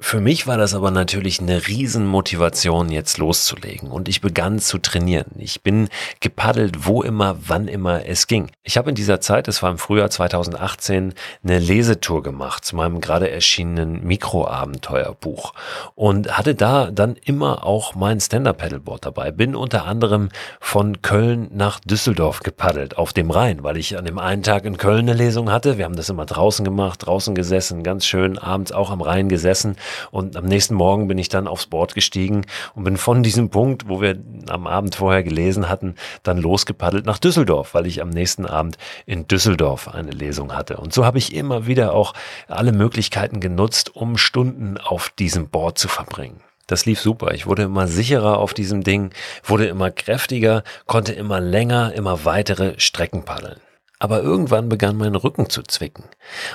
Für 0.00 0.20
mich 0.20 0.46
war 0.46 0.56
das 0.56 0.74
aber 0.74 0.92
natürlich 0.92 1.40
eine 1.40 1.66
Riesenmotivation, 1.66 2.88
jetzt 2.88 3.18
loszulegen. 3.18 3.90
Und 3.90 4.08
ich 4.08 4.20
begann 4.20 4.60
zu 4.60 4.78
trainieren. 4.78 5.26
Ich 5.38 5.62
bin 5.64 5.88
gepaddelt, 6.20 6.86
wo 6.86 7.02
immer, 7.02 7.36
wann 7.48 7.66
immer 7.66 8.06
es 8.06 8.28
ging. 8.28 8.52
Ich 8.62 8.78
habe 8.78 8.90
in 8.90 8.94
dieser 8.94 9.20
Zeit, 9.20 9.48
es 9.48 9.60
war 9.60 9.72
im 9.72 9.78
Frühjahr 9.78 10.08
2018, 10.08 11.14
eine 11.42 11.58
Lesetour 11.58 12.22
gemacht 12.22 12.64
zu 12.64 12.76
meinem 12.76 13.00
gerade 13.00 13.28
erschienenen 13.28 14.04
Mikroabenteuerbuch. 14.04 15.52
Und 15.96 16.38
hatte 16.38 16.54
da 16.54 16.92
dann 16.92 17.16
immer 17.16 17.66
auch 17.66 17.96
mein 17.96 18.20
Stand-Up-Paddleboard 18.20 19.04
dabei. 19.04 19.32
Bin 19.32 19.56
unter 19.56 19.84
anderem 19.84 20.28
von 20.60 21.02
Köln 21.02 21.50
nach 21.52 21.80
Düsseldorf 21.80 22.40
gepaddelt, 22.40 22.96
auf 22.96 23.12
dem 23.12 23.32
Rhein, 23.32 23.64
weil 23.64 23.76
ich 23.76 23.98
an 23.98 24.04
dem 24.04 24.20
einen 24.20 24.44
Tag 24.44 24.64
in 24.64 24.76
Köln 24.76 25.08
eine 25.08 25.14
Lesung 25.14 25.50
hatte. 25.50 25.76
Wir 25.76 25.86
haben 25.86 25.96
das 25.96 26.08
immer 26.08 26.24
draußen 26.24 26.64
gemacht, 26.64 27.04
draußen 27.04 27.34
gesessen, 27.34 27.82
ganz 27.82 28.06
schön, 28.06 28.38
abends 28.38 28.70
auch 28.70 28.92
am 28.92 29.00
Rhein 29.00 29.28
gesessen 29.28 29.74
und 30.10 30.36
am 30.36 30.44
nächsten 30.44 30.74
Morgen 30.74 31.08
bin 31.08 31.18
ich 31.18 31.28
dann 31.28 31.46
aufs 31.46 31.66
Board 31.66 31.94
gestiegen 31.94 32.46
und 32.74 32.84
bin 32.84 32.96
von 32.96 33.22
diesem 33.22 33.50
Punkt, 33.50 33.88
wo 33.88 34.00
wir 34.00 34.18
am 34.48 34.66
Abend 34.66 34.94
vorher 34.94 35.22
gelesen 35.22 35.68
hatten, 35.68 35.94
dann 36.22 36.38
losgepaddelt 36.38 37.06
nach 37.06 37.18
Düsseldorf, 37.18 37.74
weil 37.74 37.86
ich 37.86 38.02
am 38.02 38.10
nächsten 38.10 38.46
Abend 38.46 38.78
in 39.06 39.26
Düsseldorf 39.28 39.88
eine 39.88 40.10
Lesung 40.10 40.54
hatte. 40.54 40.76
Und 40.78 40.92
so 40.92 41.04
habe 41.04 41.18
ich 41.18 41.34
immer 41.34 41.66
wieder 41.66 41.94
auch 41.94 42.14
alle 42.48 42.72
Möglichkeiten 42.72 43.40
genutzt, 43.40 43.94
um 43.94 44.16
Stunden 44.16 44.78
auf 44.78 45.10
diesem 45.10 45.48
Board 45.48 45.78
zu 45.78 45.88
verbringen. 45.88 46.40
Das 46.68 46.84
lief 46.84 47.00
super. 47.00 47.32
Ich 47.32 47.46
wurde 47.46 47.62
immer 47.62 47.88
sicherer 47.88 48.38
auf 48.38 48.52
diesem 48.52 48.84
Ding, 48.84 49.10
wurde 49.42 49.66
immer 49.66 49.90
kräftiger, 49.90 50.62
konnte 50.86 51.14
immer 51.14 51.40
länger, 51.40 51.94
immer 51.94 52.26
weitere 52.26 52.78
Strecken 52.78 53.24
paddeln. 53.24 53.58
Aber 53.98 54.22
irgendwann 54.22 54.68
begann 54.68 54.96
mein 54.96 55.14
Rücken 55.14 55.50
zu 55.50 55.62
zwicken. 55.62 56.04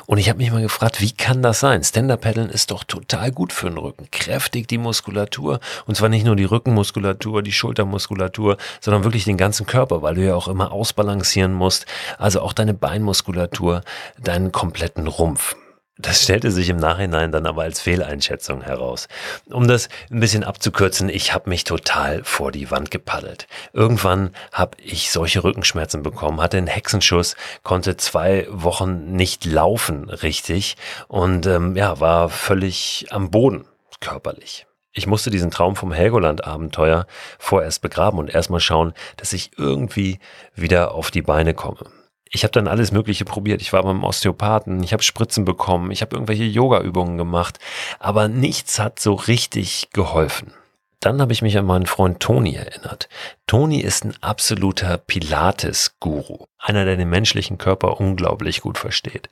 Und 0.05 0.17
ich 0.17 0.29
habe 0.29 0.37
mich 0.37 0.51
mal 0.51 0.61
gefragt, 0.61 1.01
wie 1.01 1.11
kann 1.11 1.41
das 1.41 1.59
sein? 1.59 1.83
Stand-Up-Paddeln 1.83 2.49
ist 2.49 2.71
doch 2.71 2.83
total 2.83 3.31
gut 3.31 3.51
für 3.51 3.69
den 3.69 3.77
Rücken. 3.77 4.07
Kräftig 4.11 4.67
die 4.67 4.77
Muskulatur. 4.77 5.59
Und 5.85 5.95
zwar 5.95 6.09
nicht 6.09 6.25
nur 6.25 6.35
die 6.35 6.45
Rückenmuskulatur, 6.45 7.41
die 7.41 7.51
Schultermuskulatur, 7.51 8.57
sondern 8.79 9.03
wirklich 9.03 9.25
den 9.25 9.37
ganzen 9.37 9.65
Körper, 9.65 10.01
weil 10.01 10.15
du 10.15 10.25
ja 10.25 10.35
auch 10.35 10.47
immer 10.47 10.71
ausbalancieren 10.71 11.53
musst. 11.53 11.85
Also 12.17 12.41
auch 12.41 12.53
deine 12.53 12.73
Beinmuskulatur, 12.73 13.81
deinen 14.21 14.51
kompletten 14.51 15.07
Rumpf. 15.07 15.55
Das 15.99 16.23
stellte 16.23 16.49
sich 16.49 16.69
im 16.69 16.77
Nachhinein 16.77 17.31
dann 17.31 17.45
aber 17.45 17.61
als 17.61 17.79
Fehleinschätzung 17.79 18.63
heraus. 18.63 19.07
Um 19.51 19.67
das 19.67 19.89
ein 20.09 20.19
bisschen 20.19 20.43
abzukürzen, 20.43 21.07
ich 21.07 21.35
habe 21.35 21.51
mich 21.51 21.65
total 21.65 22.23
vor 22.23 22.51
die 22.51 22.71
Wand 22.71 22.89
gepaddelt. 22.89 23.47
Irgendwann 23.73 24.31
habe 24.51 24.75
ich 24.83 25.11
solche 25.11 25.43
Rückenschmerzen 25.43 26.01
bekommen, 26.01 26.41
hatte 26.41 26.57
einen 26.57 26.65
Hexenschuss, 26.65 27.35
konnte 27.61 27.95
zwei 27.95 28.47
Wochen 28.49 29.11
nicht 29.11 29.45
laufen 29.45 30.09
richtig 30.09 30.77
und 31.07 31.45
ähm, 31.45 31.75
ja, 31.75 31.99
war 31.99 32.29
völlig 32.29 33.05
am 33.11 33.29
Boden 33.29 33.65
körperlich. 33.99 34.65
Ich 34.93 35.05
musste 35.05 35.29
diesen 35.29 35.51
Traum 35.51 35.75
vom 35.75 35.91
Helgoland-Abenteuer 35.91 37.05
vorerst 37.37 37.83
begraben 37.83 38.17
und 38.17 38.33
erstmal 38.33 38.59
schauen, 38.59 38.93
dass 39.17 39.31
ich 39.31 39.51
irgendwie 39.57 40.17
wieder 40.55 40.95
auf 40.95 41.11
die 41.11 41.21
Beine 41.21 41.53
komme 41.53 41.85
ich 42.33 42.43
habe 42.43 42.51
dann 42.51 42.67
alles 42.67 42.91
Mögliche 42.91 43.25
probiert. 43.25 43.61
Ich 43.61 43.71
war 43.73 43.83
beim 43.83 44.03
Osteopathen, 44.03 44.83
ich 44.83 44.91
habe 44.91 45.03
Spritzen 45.03 45.45
bekommen, 45.45 45.91
ich 45.91 46.01
habe 46.01 46.15
irgendwelche 46.15 46.43
Yoga-Übungen 46.43 47.17
gemacht, 47.17 47.59
aber 47.99 48.27
nichts 48.27 48.79
hat 48.79 48.99
so 48.99 49.13
richtig 49.13 49.89
geholfen. 49.93 50.51
Dann 50.99 51.21
habe 51.21 51.33
ich 51.33 51.41
mich 51.41 51.57
an 51.57 51.65
meinen 51.65 51.85
Freund 51.85 52.21
Toni 52.21 52.55
erinnert. 52.55 53.07
Toni 53.45 53.81
ist 53.81 54.05
ein 54.05 54.15
absoluter 54.21 54.97
Pilates-Guru, 54.97 56.45
einer, 56.57 56.85
der 56.85 56.95
den 56.95 57.09
menschlichen 57.09 57.57
Körper 57.57 57.99
unglaublich 57.99 58.61
gut 58.61 58.77
versteht. 58.77 59.29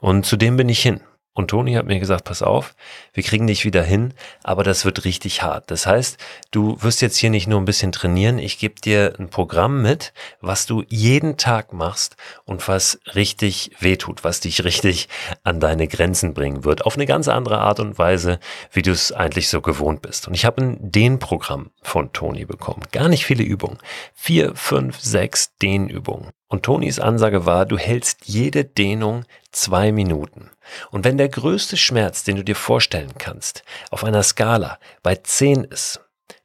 Und 0.00 0.26
zu 0.26 0.36
dem 0.36 0.56
bin 0.56 0.68
ich 0.68 0.80
hin. 0.80 1.00
Und 1.32 1.48
Toni 1.48 1.74
hat 1.74 1.86
mir 1.86 2.00
gesagt, 2.00 2.24
pass 2.24 2.42
auf, 2.42 2.74
wir 3.12 3.22
kriegen 3.22 3.46
dich 3.46 3.64
wieder 3.64 3.84
hin, 3.84 4.14
aber 4.42 4.64
das 4.64 4.84
wird 4.84 5.04
richtig 5.04 5.42
hart. 5.42 5.70
Das 5.70 5.86
heißt, 5.86 6.18
du 6.50 6.76
wirst 6.82 7.02
jetzt 7.02 7.16
hier 7.16 7.30
nicht 7.30 7.46
nur 7.46 7.60
ein 7.60 7.64
bisschen 7.64 7.92
trainieren, 7.92 8.40
ich 8.40 8.58
gebe 8.58 8.80
dir 8.80 9.14
ein 9.18 9.30
Programm 9.30 9.80
mit, 9.80 10.12
was 10.40 10.66
du 10.66 10.82
jeden 10.88 11.36
Tag 11.36 11.72
machst 11.72 12.16
und 12.44 12.66
was 12.66 12.98
richtig 13.14 13.70
wehtut, 13.78 14.24
was 14.24 14.40
dich 14.40 14.64
richtig 14.64 15.08
an 15.44 15.60
deine 15.60 15.86
Grenzen 15.86 16.34
bringen 16.34 16.64
wird. 16.64 16.84
Auf 16.84 16.96
eine 16.96 17.06
ganz 17.06 17.28
andere 17.28 17.58
Art 17.58 17.78
und 17.78 17.96
Weise, 17.96 18.40
wie 18.72 18.82
du 18.82 18.90
es 18.90 19.12
eigentlich 19.12 19.48
so 19.48 19.60
gewohnt 19.60 20.02
bist. 20.02 20.26
Und 20.26 20.34
ich 20.34 20.44
habe 20.44 20.62
ein 20.62 20.90
Dehnprogramm 20.90 21.70
von 21.80 22.12
Toni 22.12 22.44
bekommen. 22.44 22.82
Gar 22.90 23.08
nicht 23.08 23.24
viele 23.24 23.44
Übungen. 23.44 23.78
Vier, 24.14 24.56
fünf, 24.56 24.98
sechs 24.98 25.56
Dehnübungen. 25.62 26.32
Und 26.50 26.64
Tonis 26.64 26.98
Ansage 26.98 27.46
war, 27.46 27.64
du 27.64 27.78
hältst 27.78 28.26
jede 28.26 28.64
Dehnung 28.64 29.24
zwei 29.52 29.92
Minuten. 29.92 30.50
Und 30.90 31.04
wenn 31.04 31.16
der 31.16 31.28
größte 31.28 31.76
Schmerz, 31.76 32.24
den 32.24 32.36
du 32.36 32.44
dir 32.44 32.56
vorstellen 32.56 33.12
kannst, 33.16 33.62
auf 33.90 34.02
einer 34.02 34.24
Skala 34.24 34.80
bei 35.04 35.14
zehn 35.14 35.62
ist, 35.62 36.00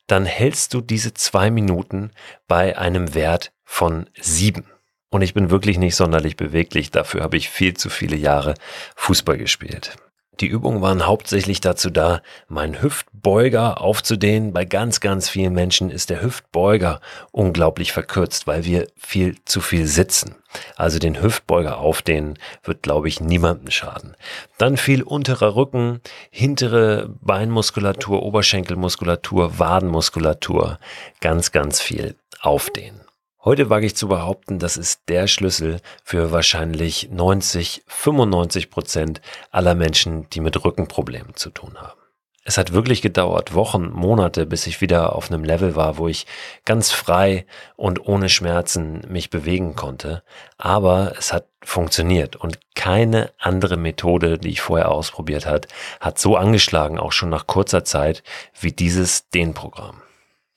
dann 0.06 0.26
hältst 0.26 0.76
du 0.76 0.82
diese 0.82 1.16
zwei 1.16 1.50
Minuten 1.50 2.12
bei 2.48 2.78
einem 2.78 3.16
Wert 3.16 3.52
von 3.64 4.08
sieben. 4.22 4.70
Und 5.10 5.24
ich 5.24 5.34
bin 5.34 5.50
wirklich 5.50 5.80
nicht 5.80 5.96
sonderlich 5.96 6.38
beweglich, 6.38 6.92
dafür 6.92 7.24
habe 7.24 7.38
ich 7.38 7.50
viel 7.50 7.76
zu 7.76 7.90
viele 7.90 8.16
Jahre 8.16 8.54
Fußball 8.96 9.40
gespielt. 9.40 9.98
Die 10.42 10.48
Übungen 10.48 10.82
waren 10.82 11.06
hauptsächlich 11.06 11.62
dazu 11.62 11.90
da, 11.90 12.22
meinen 12.48 12.82
Hüftbeuger 12.82 13.80
aufzudehnen. 13.80 14.52
Bei 14.52 14.66
ganz, 14.66 15.00
ganz 15.00 15.30
vielen 15.30 15.54
Menschen 15.54 15.90
ist 15.90 16.10
der 16.10 16.22
Hüftbeuger 16.22 17.00
unglaublich 17.32 17.94
verkürzt, 17.94 18.46
weil 18.46 18.66
wir 18.66 18.88
viel 18.98 19.36
zu 19.46 19.62
viel 19.62 19.88
sitzen. 19.88 20.36
Also 20.76 21.00
den 21.00 21.22
Hüftbeuger 21.22 21.78
aufdehnen 21.78 22.38
wird, 22.64 22.84
glaube 22.84 23.08
ich, 23.08 23.22
niemandem 23.22 23.72
schaden. 23.72 24.16
Dann 24.58 24.78
viel 24.78 25.04
unterer 25.04 25.56
Rücken, 25.56 26.02
hintere 26.32 27.10
Beinmuskulatur, 27.22 28.24
Oberschenkelmuskulatur, 28.24 29.60
Wadenmuskulatur. 29.60 30.80
Ganz, 31.22 31.52
ganz 31.52 31.82
viel 31.82 32.16
aufdehnen. 32.42 33.05
Heute 33.46 33.70
wage 33.70 33.86
ich 33.86 33.96
zu 33.96 34.08
behaupten, 34.08 34.58
das 34.58 34.76
ist 34.76 35.02
der 35.08 35.28
Schlüssel 35.28 35.80
für 36.04 36.32
wahrscheinlich 36.32 37.10
90, 37.12 37.84
95 37.86 38.72
Prozent 38.72 39.22
aller 39.52 39.76
Menschen, 39.76 40.28
die 40.32 40.40
mit 40.40 40.66
Rückenproblemen 40.66 41.36
zu 41.36 41.52
tun 41.52 41.76
haben. 41.80 42.00
Es 42.44 42.58
hat 42.58 42.74
wirklich 42.74 43.04
gedauert, 43.04 43.54
Wochen, 43.54 43.92
Monate, 43.92 44.48
bis 44.48 44.66
ich 44.66 44.82
wieder 44.82 45.16
auf 45.16 45.30
einem 45.30 45.44
Level 45.44 45.76
war, 45.76 46.00
wo 46.00 46.08
ich 46.08 46.26
ganz 46.66 46.92
frei 46.92 47.46
und 47.76 48.08
ohne 48.08 48.30
Schmerzen 48.30 49.02
mich 49.10 49.30
bewegen 49.30 49.76
konnte. 49.76 50.24
Aber 50.58 51.14
es 51.16 51.32
hat 51.32 51.46
funktioniert 51.64 52.36
und 52.36 52.58
keine 52.74 53.32
andere 53.38 53.78
Methode, 53.78 54.40
die 54.40 54.50
ich 54.50 54.62
vorher 54.62 54.90
ausprobiert 54.90 55.46
hat, 55.46 55.68
hat 56.00 56.18
so 56.18 56.36
angeschlagen, 56.36 56.98
auch 56.98 57.12
schon 57.12 57.30
nach 57.30 57.46
kurzer 57.46 57.84
Zeit, 57.84 58.24
wie 58.60 58.72
dieses 58.72 59.30
Dehnprogramm. 59.30 60.02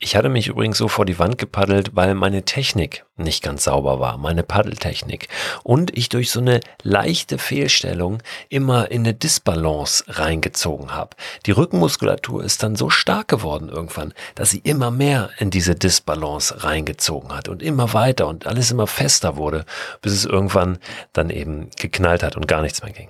Ich 0.01 0.15
hatte 0.15 0.29
mich 0.29 0.47
übrigens 0.47 0.79
so 0.79 0.87
vor 0.87 1.05
die 1.07 1.19
Wand 1.19 1.39
gepaddelt, 1.39 1.97
weil 1.97 2.15
meine 2.15 2.45
Technik 2.45 3.05
nicht 3.17 3.43
ganz 3.43 3.65
sauber 3.65 3.99
war, 3.99 4.17
meine 4.17 4.45
Paddeltechnik. 4.45 5.27
Und 5.65 5.99
ich 5.99 6.09
durch 6.09 6.31
so 6.31 6.39
eine 6.39 6.61
leichte 6.85 7.37
Fehlstellung 7.37 8.23
immer 8.49 8.93
in 8.93 9.01
eine 9.01 9.15
Disbalance 9.15 10.05
reingezogen 10.07 10.95
habe. 10.95 11.17
Die 11.47 11.51
Rückenmuskulatur 11.51 12.45
ist 12.45 12.63
dann 12.63 12.77
so 12.77 12.91
stark 12.91 13.27
geworden 13.27 13.69
irgendwann, 13.69 14.15
dass 14.37 14.51
sie 14.51 14.61
immer 14.61 14.93
mehr 14.93 15.31
in 15.39 15.51
diese 15.51 15.75
Disbalance 15.75 16.63
reingezogen 16.63 17.35
hat 17.35 17.49
und 17.49 17.61
immer 17.61 17.93
weiter 17.93 18.29
und 18.29 18.47
alles 18.47 18.71
immer 18.71 18.87
fester 18.87 19.37
wurde, 19.37 19.65
bis 20.01 20.13
es 20.13 20.25
irgendwann 20.25 20.79
dann 21.13 21.29
eben 21.29 21.71
geknallt 21.77 22.23
hat 22.23 22.37
und 22.37 22.47
gar 22.47 22.63
nichts 22.63 22.85
mehr 22.85 22.93
ging. 22.93 23.09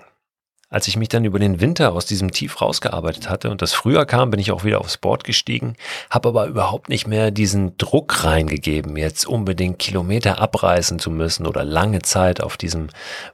Als 0.71 0.87
ich 0.87 0.99
mich 0.99 1.09
dann 1.09 1.25
über 1.25 1.39
den 1.39 1.63
Winter 1.63 1.95
aus 1.95 2.05
diesem 2.05 2.31
Tief 2.31 2.61
rausgearbeitet 2.61 3.31
hatte 3.31 3.51
und 3.51 3.63
das 3.63 3.73
Frühjahr 3.73 4.05
kam, 4.05 4.31
bin 4.31 4.39
ich 4.39 4.53
auch 4.53 4.65
wieder 4.65 4.83
aufs 4.83 4.99
Board 4.99 5.25
gestiegen, 5.25 5.77
habe 6.11 6.29
aber 6.29 6.47
überhaupt 6.47 6.91
nicht 6.91 7.07
mehr 7.07 7.31
diesen 7.31 7.79
Druck 7.79 8.23
reingegeben, 8.25 8.95
jetzt 8.99 9.27
unbedingt 9.27 9.79
Kilometer 9.79 10.43
abreißen 10.43 10.99
zu 10.99 11.11
müssen 11.11 11.47
oder 11.47 11.65
lange 11.65 12.03
Zeit 12.03 12.43
auf 12.43 12.59
diesem 12.59 12.89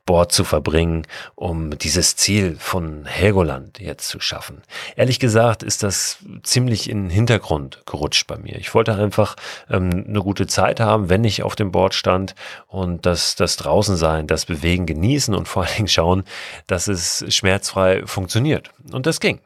Board 0.06 0.30
zu 0.30 0.44
verbringen, 0.44 1.08
um 1.34 1.76
dieses 1.76 2.14
Ziel 2.14 2.54
von 2.56 3.04
Helgoland 3.04 3.80
jetzt 3.80 4.08
zu 4.10 4.20
schaffen. 4.20 4.62
Ehrlich 4.94 5.18
gesagt 5.18 5.64
ist 5.64 5.82
das 5.82 6.18
ziemlich 6.44 6.88
in 6.88 7.04
den 7.04 7.10
Hintergrund 7.10 7.82
gerutscht 7.84 8.28
bei 8.28 8.38
mir. 8.38 8.54
Ich 8.58 8.74
wollte 8.74 8.94
einfach 8.94 9.34
ähm, 9.68 10.04
eine 10.08 10.20
gute 10.20 10.46
Zeit 10.46 10.78
haben, 10.78 11.08
wenn 11.08 11.24
ich 11.24 11.42
auf 11.42 11.56
dem 11.56 11.72
Board 11.72 11.94
stand 11.94 12.36
und 12.68 13.06
das, 13.06 13.34
das 13.34 13.56
draußen 13.56 13.96
sein, 13.96 14.28
das 14.28 14.44
Bewegen 14.44 14.86
genießen 14.86 15.34
und 15.34 15.48
vor 15.48 15.64
allen 15.64 15.74
Dingen 15.74 15.88
schauen, 15.88 16.22
dass 16.68 16.86
es 16.86 17.23
schmerzfrei 17.30 18.06
funktioniert. 18.06 18.70
Und 18.92 19.06
das 19.06 19.20
ging. 19.20 19.40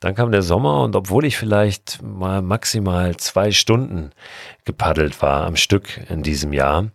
Dann 0.00 0.14
kam 0.14 0.30
der 0.30 0.42
Sommer 0.42 0.82
und 0.82 0.94
obwohl 0.94 1.24
ich 1.24 1.36
vielleicht 1.36 2.00
mal 2.02 2.40
maximal 2.40 3.16
zwei 3.16 3.50
Stunden 3.50 4.12
gepaddelt 4.64 5.20
war 5.22 5.44
am 5.44 5.56
Stück 5.56 6.00
in 6.08 6.22
diesem 6.22 6.52
Jahr, 6.52 6.90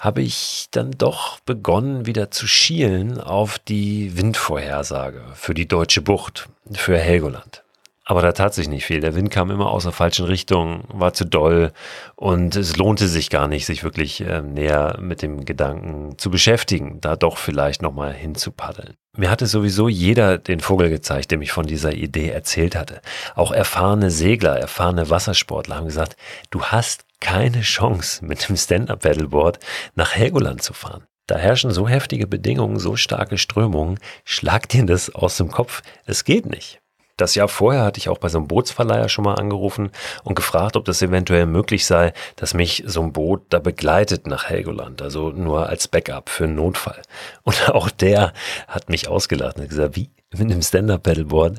habe 0.00 0.22
ich 0.22 0.66
dann 0.72 0.90
doch 0.90 1.38
begonnen 1.40 2.06
wieder 2.06 2.32
zu 2.32 2.48
schielen 2.48 3.20
auf 3.20 3.60
die 3.60 4.16
Windvorhersage 4.16 5.22
für 5.34 5.54
die 5.54 5.68
deutsche 5.68 6.02
Bucht, 6.02 6.48
für 6.72 6.98
Helgoland. 6.98 7.62
Aber 8.08 8.22
da 8.22 8.32
tat 8.32 8.54
sich 8.54 8.70
nicht 8.70 8.86
viel. 8.86 9.00
Der 9.00 9.14
Wind 9.14 9.30
kam 9.30 9.50
immer 9.50 9.70
aus 9.70 9.82
der 9.82 9.92
falschen 9.92 10.24
Richtung, 10.24 10.84
war 10.88 11.12
zu 11.12 11.26
doll 11.26 11.72
und 12.16 12.56
es 12.56 12.78
lohnte 12.78 13.06
sich 13.06 13.28
gar 13.28 13.48
nicht, 13.48 13.66
sich 13.66 13.84
wirklich 13.84 14.22
äh, 14.22 14.40
näher 14.40 14.96
mit 14.98 15.20
dem 15.20 15.44
Gedanken 15.44 16.16
zu 16.16 16.30
beschäftigen, 16.30 17.02
da 17.02 17.16
doch 17.16 17.36
vielleicht 17.36 17.82
nochmal 17.82 18.14
hinzupaddeln. 18.14 18.94
Mir 19.14 19.30
hatte 19.30 19.46
sowieso 19.46 19.90
jeder 19.90 20.38
den 20.38 20.60
Vogel 20.60 20.88
gezeigt, 20.88 21.30
der 21.30 21.36
mich 21.36 21.52
von 21.52 21.66
dieser 21.66 21.92
Idee 21.92 22.30
erzählt 22.30 22.76
hatte. 22.76 23.02
Auch 23.34 23.52
erfahrene 23.52 24.10
Segler, 24.10 24.58
erfahrene 24.58 25.10
Wassersportler 25.10 25.76
haben 25.76 25.84
gesagt, 25.84 26.16
du 26.48 26.62
hast 26.62 27.04
keine 27.20 27.60
Chance, 27.60 28.24
mit 28.24 28.48
dem 28.48 28.56
Stand-Up-Paddleboard 28.56 29.58
nach 29.96 30.14
Helgoland 30.14 30.62
zu 30.62 30.72
fahren. 30.72 31.04
Da 31.26 31.36
herrschen 31.36 31.72
so 31.72 31.86
heftige 31.86 32.26
Bedingungen, 32.26 32.78
so 32.78 32.96
starke 32.96 33.36
Strömungen, 33.36 33.98
schlag 34.24 34.66
dir 34.70 34.86
das 34.86 35.14
aus 35.14 35.36
dem 35.36 35.50
Kopf. 35.50 35.82
Es 36.06 36.24
geht 36.24 36.46
nicht. 36.46 36.80
Das 37.18 37.34
Jahr 37.34 37.48
vorher 37.48 37.82
hatte 37.82 37.98
ich 37.98 38.08
auch 38.08 38.18
bei 38.18 38.28
so 38.28 38.38
einem 38.38 38.46
Bootsverleiher 38.46 39.08
schon 39.08 39.24
mal 39.24 39.34
angerufen 39.34 39.90
und 40.22 40.36
gefragt, 40.36 40.76
ob 40.76 40.84
das 40.84 41.02
eventuell 41.02 41.46
möglich 41.46 41.84
sei, 41.84 42.12
dass 42.36 42.54
mich 42.54 42.84
so 42.86 43.02
ein 43.02 43.12
Boot 43.12 43.42
da 43.48 43.58
begleitet 43.58 44.28
nach 44.28 44.48
Helgoland, 44.48 45.02
also 45.02 45.30
nur 45.30 45.68
als 45.68 45.88
Backup 45.88 46.30
für 46.30 46.44
einen 46.44 46.54
Notfall. 46.54 47.02
Und 47.42 47.70
auch 47.74 47.90
der 47.90 48.32
hat 48.68 48.88
mich 48.88 49.08
ausgelacht 49.08 49.58
und 49.58 49.68
gesagt, 49.68 49.96
wie? 49.96 50.10
Mit 50.30 50.52
einem 50.52 50.62
Stand-Up-Paddleboard? 50.62 51.58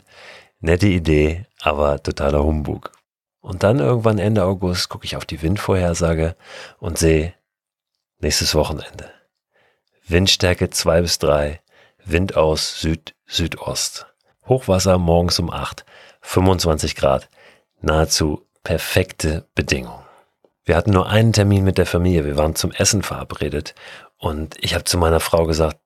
Nette 0.61 0.87
Idee, 0.87 1.45
aber 1.61 2.01
totaler 2.01 2.43
Humbug. 2.43 2.91
Und 3.41 3.63
dann 3.63 3.79
irgendwann 3.79 4.19
Ende 4.19 4.43
August 4.45 4.89
gucke 4.89 5.05
ich 5.05 5.17
auf 5.17 5.25
die 5.25 5.41
Windvorhersage 5.41 6.35
und 6.77 6.97
sehe 6.97 7.33
nächstes 8.19 8.55
Wochenende. 8.55 9.11
Windstärke 10.07 10.69
2 10.69 11.01
bis 11.01 11.19
3, 11.19 11.59
Wind 12.05 12.37
aus 12.37 12.79
Süd-Südost. 12.79 14.08
Hochwasser 14.49 14.97
morgens 14.97 15.39
um 15.39 15.51
8, 15.51 15.85
25 16.21 16.95
Grad, 16.95 17.29
nahezu 17.81 18.45
perfekte 18.63 19.47
Bedingungen. 19.55 20.03
Wir 20.65 20.75
hatten 20.75 20.91
nur 20.91 21.07
einen 21.07 21.33
Termin 21.33 21.63
mit 21.63 21.77
der 21.77 21.85
Familie, 21.85 22.25
wir 22.25 22.35
waren 22.35 22.55
zum 22.55 22.71
Essen 22.71 23.03
verabredet 23.03 23.75
und 24.17 24.55
ich 24.59 24.73
habe 24.73 24.83
zu 24.83 24.97
meiner 24.97 25.19
Frau 25.19 25.45
gesagt, 25.45 25.77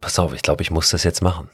pass 0.00 0.18
auf, 0.18 0.34
ich 0.34 0.42
glaube, 0.42 0.62
ich 0.62 0.70
muss 0.70 0.90
das 0.90 1.04
jetzt 1.04 1.22
machen. 1.22 1.50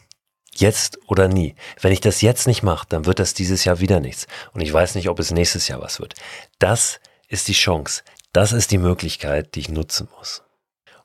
Jetzt 0.55 0.99
oder 1.07 1.29
nie. 1.29 1.55
Wenn 1.81 1.93
ich 1.93 2.01
das 2.01 2.21
jetzt 2.21 2.49
nicht 2.49 2.65
mache, 2.65 2.87
dann 2.89 3.07
wird 3.07 3.21
das 3.21 3.35
dieses 3.35 3.65
Jahr 3.65 3.79
wieder 3.79 4.01
nichts. 4.01 4.27
Und 4.53 4.61
ich 4.61 4.73
weiß 4.73 4.97
nicht, 4.97 5.09
ob 5.09 5.21
es 5.21 5.31
nächstes 5.31 5.69
Jahr 5.69 5.81
was 5.81 6.01
wird. 6.01 6.15
Das 6.59 7.01
ist 7.29 7.47
die 7.47 7.53
Chance. 7.53 8.03
Das 8.33 8.53
ist 8.53 8.73
die 8.73 8.79
Möglichkeit, 8.79 9.55
die 9.55 9.61
ich 9.61 9.69
nutzen 9.69 10.09
muss. 10.19 10.43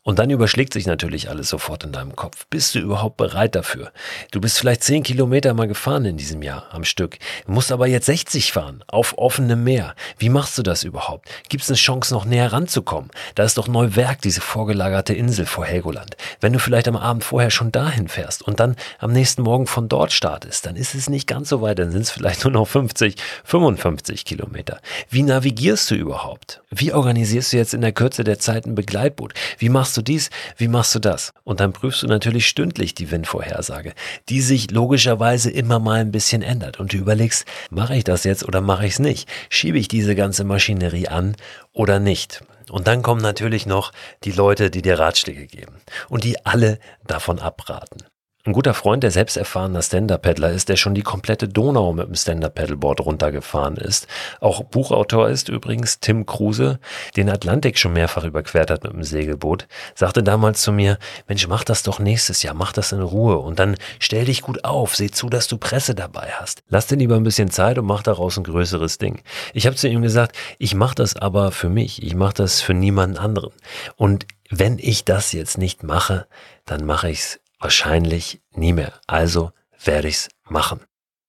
Und 0.05 0.19
dann 0.19 0.29
überschlägt 0.29 0.73
sich 0.73 0.85
natürlich 0.85 1.29
alles 1.29 1.47
sofort 1.47 1.85
in 1.85 1.93
deinem 1.93 2.13
Kopf. 2.13 2.45
Bist 2.49 2.75
du 2.75 2.79
überhaupt 2.79 3.15
bereit 3.15 3.55
dafür? 3.55 3.93
Du 4.31 4.41
bist 4.41 4.59
vielleicht 4.59 4.83
10 4.83 5.03
Kilometer 5.03 5.53
mal 5.53 5.69
gefahren 5.69 6.03
in 6.03 6.17
diesem 6.17 6.41
Jahr 6.41 6.65
am 6.71 6.83
Stück, 6.83 7.17
musst 7.47 7.71
aber 7.71 7.87
jetzt 7.87 8.07
60 8.07 8.51
fahren, 8.51 8.83
auf 8.87 9.17
offenem 9.17 9.63
Meer. 9.63 9.95
Wie 10.17 10.27
machst 10.27 10.57
du 10.57 10.61
das 10.61 10.83
überhaupt? 10.83 11.29
Gibt 11.47 11.63
es 11.63 11.69
eine 11.69 11.77
Chance, 11.77 12.13
noch 12.13 12.25
näher 12.25 12.51
ranzukommen? 12.51 13.11
Da 13.35 13.43
ist 13.43 13.57
doch 13.57 13.69
Neuwerk, 13.69 14.21
diese 14.21 14.41
vorgelagerte 14.41 15.13
Insel 15.13 15.45
vor 15.45 15.63
Helgoland. 15.63 16.17
Wenn 16.41 16.51
du 16.51 16.59
vielleicht 16.59 16.89
am 16.89 16.97
Abend 16.97 17.23
vorher 17.23 17.49
schon 17.49 17.71
dahin 17.71 18.09
fährst 18.09 18.41
und 18.41 18.59
dann 18.59 18.75
am 18.99 19.13
nächsten 19.13 19.41
Morgen 19.41 19.67
von 19.67 19.87
dort 19.87 20.11
startest, 20.11 20.65
dann 20.65 20.75
ist 20.75 20.95
es 20.95 21.09
nicht 21.09 21.27
ganz 21.27 21.47
so 21.47 21.61
weit, 21.61 21.79
dann 21.79 21.91
sind 21.91 22.01
es 22.01 22.11
vielleicht 22.11 22.43
nur 22.43 22.51
noch 22.51 22.67
50, 22.67 23.15
55 23.45 24.25
Kilometer. 24.25 24.81
Wie 25.09 25.23
navigierst 25.23 25.89
du 25.91 25.95
überhaupt? 25.95 26.61
Wie 26.69 26.91
organisierst 26.91 27.53
du 27.53 27.57
jetzt 27.57 27.73
in 27.73 27.81
der 27.81 27.93
Kürze 27.93 28.25
der 28.25 28.39
Zeit 28.39 28.65
ein 28.65 28.75
Begleitboot? 28.75 29.33
Wie 29.59 29.69
machst 29.69 29.92
machst 29.93 29.97
du 29.97 30.11
dies, 30.11 30.31
wie 30.57 30.67
machst 30.67 30.95
du 30.95 30.99
das? 30.99 31.33
Und 31.43 31.59
dann 31.59 31.71
prüfst 31.71 32.01
du 32.01 32.07
natürlich 32.07 32.47
stündlich 32.47 32.95
die 32.95 33.11
Windvorhersage, 33.11 33.93
die 34.27 34.41
sich 34.41 34.71
logischerweise 34.71 35.51
immer 35.51 35.77
mal 35.77 35.99
ein 35.99 36.11
bisschen 36.11 36.41
ändert. 36.41 36.79
Und 36.79 36.93
du 36.93 36.97
überlegst, 36.97 37.45
mache 37.69 37.95
ich 37.95 38.03
das 38.03 38.23
jetzt 38.23 38.43
oder 38.43 38.59
mache 38.59 38.87
ich 38.87 38.93
es 38.93 38.99
nicht? 38.99 39.29
Schiebe 39.49 39.77
ich 39.77 39.87
diese 39.87 40.15
ganze 40.15 40.45
Maschinerie 40.45 41.09
an 41.09 41.35
oder 41.73 41.99
nicht? 41.99 42.43
Und 42.71 42.87
dann 42.87 43.03
kommen 43.03 43.21
natürlich 43.21 43.67
noch 43.67 43.91
die 44.23 44.31
Leute, 44.31 44.71
die 44.71 44.81
dir 44.81 44.97
Ratschläge 44.97 45.45
geben 45.45 45.75
und 46.09 46.23
die 46.23 46.43
alle 46.43 46.79
davon 47.05 47.37
abraten. 47.37 48.03
Ein 48.45 48.51
guter 48.51 48.73
Freund, 48.73 49.03
der 49.03 49.11
selbst 49.11 49.37
erfahrener 49.37 49.81
Stand-Up-Paddler 49.81 50.51
ist, 50.51 50.67
der 50.67 50.75
schon 50.75 50.93
die 50.93 51.01
komplette 51.01 51.47
Donau 51.47 51.93
mit 51.93 52.07
dem 52.07 52.15
Stand-Up-Paddleboard 52.15 52.99
runtergefahren 52.99 53.77
ist. 53.77 54.05
Auch 54.41 54.65
Buchautor 54.65 55.29
ist 55.29 55.47
übrigens 55.47 56.01
Tim 56.01 56.25
Kruse, 56.25 56.77
den 57.15 57.29
Atlantik 57.29 57.77
schon 57.77 57.93
mehrfach 57.93 58.25
überquert 58.25 58.69
hat 58.69 58.83
mit 58.83 58.91
dem 58.91 59.03
Segelboot, 59.03 59.69
sagte 59.95 60.23
damals 60.23 60.61
zu 60.61 60.73
mir, 60.73 60.97
Mensch, 61.29 61.47
mach 61.47 61.63
das 61.63 61.83
doch 61.83 61.99
nächstes 61.99 62.43
Jahr, 62.43 62.53
mach 62.53 62.73
das 62.73 62.91
in 62.91 63.01
Ruhe 63.01 63.37
und 63.37 63.59
dann 63.59 63.77
stell 63.99 64.25
dich 64.25 64.41
gut 64.41 64.65
auf, 64.65 64.93
seh 64.93 65.09
zu, 65.09 65.29
dass 65.29 65.47
du 65.47 65.57
Presse 65.57 65.95
dabei 65.95 66.29
hast. 66.33 66.63
Lass 66.67 66.87
dir 66.87 66.97
lieber 66.97 67.15
ein 67.15 67.23
bisschen 67.23 67.49
Zeit 67.49 67.77
und 67.77 67.85
mach 67.85 68.03
daraus 68.03 68.35
ein 68.35 68.43
größeres 68.43 68.97
Ding. 68.97 69.21
Ich 69.53 69.67
habe 69.67 69.77
zu 69.77 69.87
ihm 69.87 70.01
gesagt, 70.01 70.35
ich 70.57 70.75
mach 70.75 70.95
das 70.95 71.15
aber 71.15 71.53
für 71.53 71.69
mich, 71.69 72.03
ich 72.03 72.13
mach 72.13 72.33
das 72.33 72.59
für 72.59 72.73
niemanden 72.73 73.17
anderen. 73.17 73.53
Und 73.95 74.27
wenn 74.49 74.79
ich 74.79 75.05
das 75.05 75.31
jetzt 75.31 75.57
nicht 75.57 75.83
mache, 75.83 76.27
dann 76.65 76.85
mache 76.85 77.09
ich's 77.09 77.39
Wahrscheinlich 77.63 78.41
nie 78.51 78.73
mehr. 78.73 78.91
Also 79.07 79.51
werde 79.85 80.09
ich's 80.09 80.27
machen. 80.49 80.81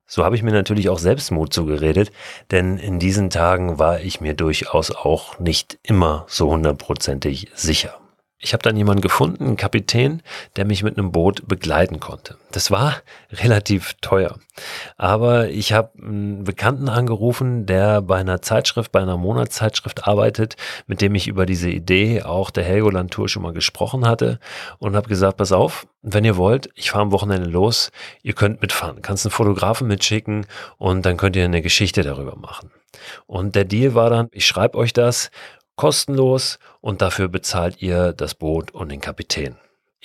So 0.04 0.24
habe 0.24 0.34
ich 0.34 0.42
mir 0.42 0.50
natürlich 0.50 0.88
auch 0.88 0.98
Selbstmut 0.98 1.54
zugeredet, 1.54 2.10
denn 2.50 2.76
in 2.76 2.98
diesen 2.98 3.30
Tagen 3.30 3.78
war 3.78 4.00
ich 4.00 4.20
mir 4.20 4.34
durchaus 4.34 4.90
auch 4.90 5.38
nicht 5.38 5.78
immer 5.84 6.26
so 6.28 6.50
hundertprozentig 6.50 7.52
sicher. 7.54 8.00
Ich 8.44 8.52
habe 8.52 8.62
dann 8.62 8.76
jemanden 8.76 9.00
gefunden, 9.00 9.42
einen 9.42 9.56
Kapitän, 9.56 10.20
der 10.56 10.66
mich 10.66 10.82
mit 10.82 10.98
einem 10.98 11.12
Boot 11.12 11.48
begleiten 11.48 11.98
konnte. 11.98 12.36
Das 12.52 12.70
war 12.70 12.96
relativ 13.32 13.94
teuer. 14.02 14.38
Aber 14.98 15.48
ich 15.48 15.72
habe 15.72 15.92
einen 15.98 16.44
Bekannten 16.44 16.90
angerufen, 16.90 17.64
der 17.64 18.02
bei 18.02 18.18
einer 18.18 18.42
Zeitschrift, 18.42 18.92
bei 18.92 19.00
einer 19.00 19.16
Monatszeitschrift 19.16 20.06
arbeitet, 20.06 20.56
mit 20.86 21.00
dem 21.00 21.14
ich 21.14 21.26
über 21.26 21.46
diese 21.46 21.70
Idee 21.70 22.22
auch 22.22 22.50
der 22.50 22.64
Helgoland-Tour 22.64 23.30
schon 23.30 23.42
mal 23.42 23.54
gesprochen 23.54 24.06
hatte 24.06 24.38
und 24.78 24.94
habe 24.94 25.08
gesagt, 25.08 25.38
pass 25.38 25.50
auf, 25.50 25.86
wenn 26.02 26.26
ihr 26.26 26.36
wollt, 26.36 26.68
ich 26.74 26.90
fahre 26.90 27.04
am 27.04 27.12
Wochenende 27.12 27.48
los, 27.48 27.92
ihr 28.22 28.34
könnt 28.34 28.60
mitfahren, 28.60 29.00
kannst 29.00 29.24
einen 29.24 29.32
Fotografen 29.32 29.88
mitschicken 29.88 30.44
und 30.76 31.06
dann 31.06 31.16
könnt 31.16 31.34
ihr 31.34 31.46
eine 31.46 31.62
Geschichte 31.62 32.02
darüber 32.02 32.36
machen. 32.36 32.70
Und 33.26 33.54
der 33.54 33.64
Deal 33.64 33.94
war 33.94 34.10
dann, 34.10 34.28
ich 34.32 34.46
schreibe 34.46 34.76
euch 34.76 34.92
das 34.92 35.30
kostenlos 35.76 36.58
und 36.80 37.02
dafür 37.02 37.28
bezahlt 37.28 37.82
ihr 37.82 38.12
das 38.12 38.34
Boot 38.34 38.70
und 38.72 38.90
den 38.90 39.00
Kapitän. 39.00 39.56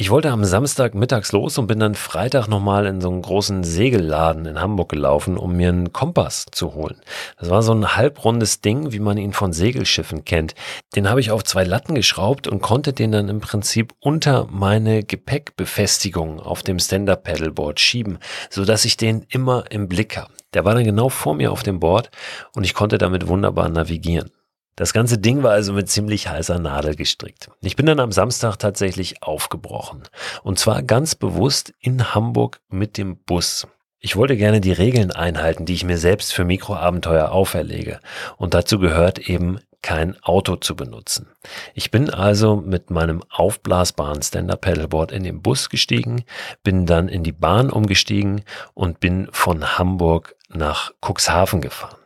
Ich 0.01 0.11
wollte 0.11 0.31
am 0.31 0.45
Samstag 0.45 0.95
mittags 0.95 1.33
los 1.33 1.57
und 1.57 1.67
bin 1.67 1.81
dann 1.81 1.93
Freitag 1.93 2.47
nochmal 2.47 2.85
in 2.85 3.01
so 3.01 3.09
einen 3.09 3.21
großen 3.21 3.65
Segelladen 3.65 4.45
in 4.45 4.61
Hamburg 4.61 4.87
gelaufen, 4.87 5.35
um 5.35 5.57
mir 5.57 5.67
einen 5.67 5.91
Kompass 5.91 6.45
zu 6.53 6.73
holen. 6.73 7.01
Das 7.37 7.49
war 7.49 7.61
so 7.63 7.73
ein 7.73 7.97
halbrundes 7.97 8.61
Ding, 8.61 8.93
wie 8.93 9.01
man 9.01 9.17
ihn 9.17 9.33
von 9.33 9.51
Segelschiffen 9.51 10.23
kennt. 10.23 10.55
Den 10.95 11.09
habe 11.09 11.19
ich 11.19 11.31
auf 11.31 11.43
zwei 11.43 11.65
Latten 11.65 11.95
geschraubt 11.95 12.47
und 12.47 12.61
konnte 12.61 12.93
den 12.93 13.11
dann 13.11 13.27
im 13.27 13.41
Prinzip 13.41 13.93
unter 13.99 14.47
meine 14.49 15.03
Gepäckbefestigung 15.03 16.39
auf 16.39 16.63
dem 16.63 16.79
Stand-Up-Paddleboard 16.79 17.81
schieben, 17.81 18.19
sodass 18.49 18.85
ich 18.85 18.95
den 18.95 19.25
immer 19.27 19.65
im 19.69 19.89
Blick 19.89 20.15
habe. 20.15 20.31
Der 20.53 20.63
war 20.63 20.75
dann 20.75 20.85
genau 20.85 21.09
vor 21.09 21.35
mir 21.35 21.51
auf 21.51 21.61
dem 21.61 21.81
Board 21.81 22.09
und 22.55 22.63
ich 22.63 22.73
konnte 22.73 22.99
damit 22.99 23.27
wunderbar 23.27 23.67
navigieren. 23.67 24.31
Das 24.79 24.93
ganze 24.93 25.17
Ding 25.17 25.43
war 25.43 25.51
also 25.51 25.73
mit 25.73 25.89
ziemlich 25.89 26.29
heißer 26.29 26.57
Nadel 26.57 26.95
gestrickt. 26.95 27.51
Ich 27.59 27.75
bin 27.75 27.85
dann 27.85 27.99
am 27.99 28.13
Samstag 28.13 28.55
tatsächlich 28.55 29.21
aufgebrochen. 29.21 30.03
Und 30.41 30.57
zwar 30.57 30.83
ganz 30.83 31.15
bewusst 31.15 31.73
in 31.81 32.15
Hamburg 32.15 32.61
mit 32.69 32.97
dem 32.97 33.17
Bus. 33.17 33.67
Ich 33.99 34.15
wollte 34.15 34.37
gerne 34.37 34.61
die 34.61 34.71
Regeln 34.71 35.11
einhalten, 35.11 35.65
die 35.65 35.73
ich 35.73 35.83
mir 35.83 35.97
selbst 35.97 36.31
für 36.31 36.45
Mikroabenteuer 36.45 37.29
auferlege. 37.29 37.99
Und 38.37 38.53
dazu 38.53 38.79
gehört 38.79 39.19
eben 39.19 39.59
kein 39.81 40.15
Auto 40.23 40.55
zu 40.55 40.77
benutzen. 40.77 41.27
Ich 41.73 41.91
bin 41.91 42.09
also 42.09 42.55
mit 42.55 42.89
meinem 42.89 43.21
aufblasbaren 43.29 44.21
Stand-Up-Paddleboard 44.21 45.11
in 45.11 45.23
den 45.25 45.41
Bus 45.41 45.69
gestiegen, 45.69 46.23
bin 46.63 46.85
dann 46.85 47.09
in 47.09 47.25
die 47.25 47.33
Bahn 47.33 47.69
umgestiegen 47.69 48.43
und 48.75 49.01
bin 49.01 49.27
von 49.33 49.77
Hamburg 49.77 50.37
nach 50.47 50.93
Cuxhaven 51.01 51.59
gefahren 51.59 51.99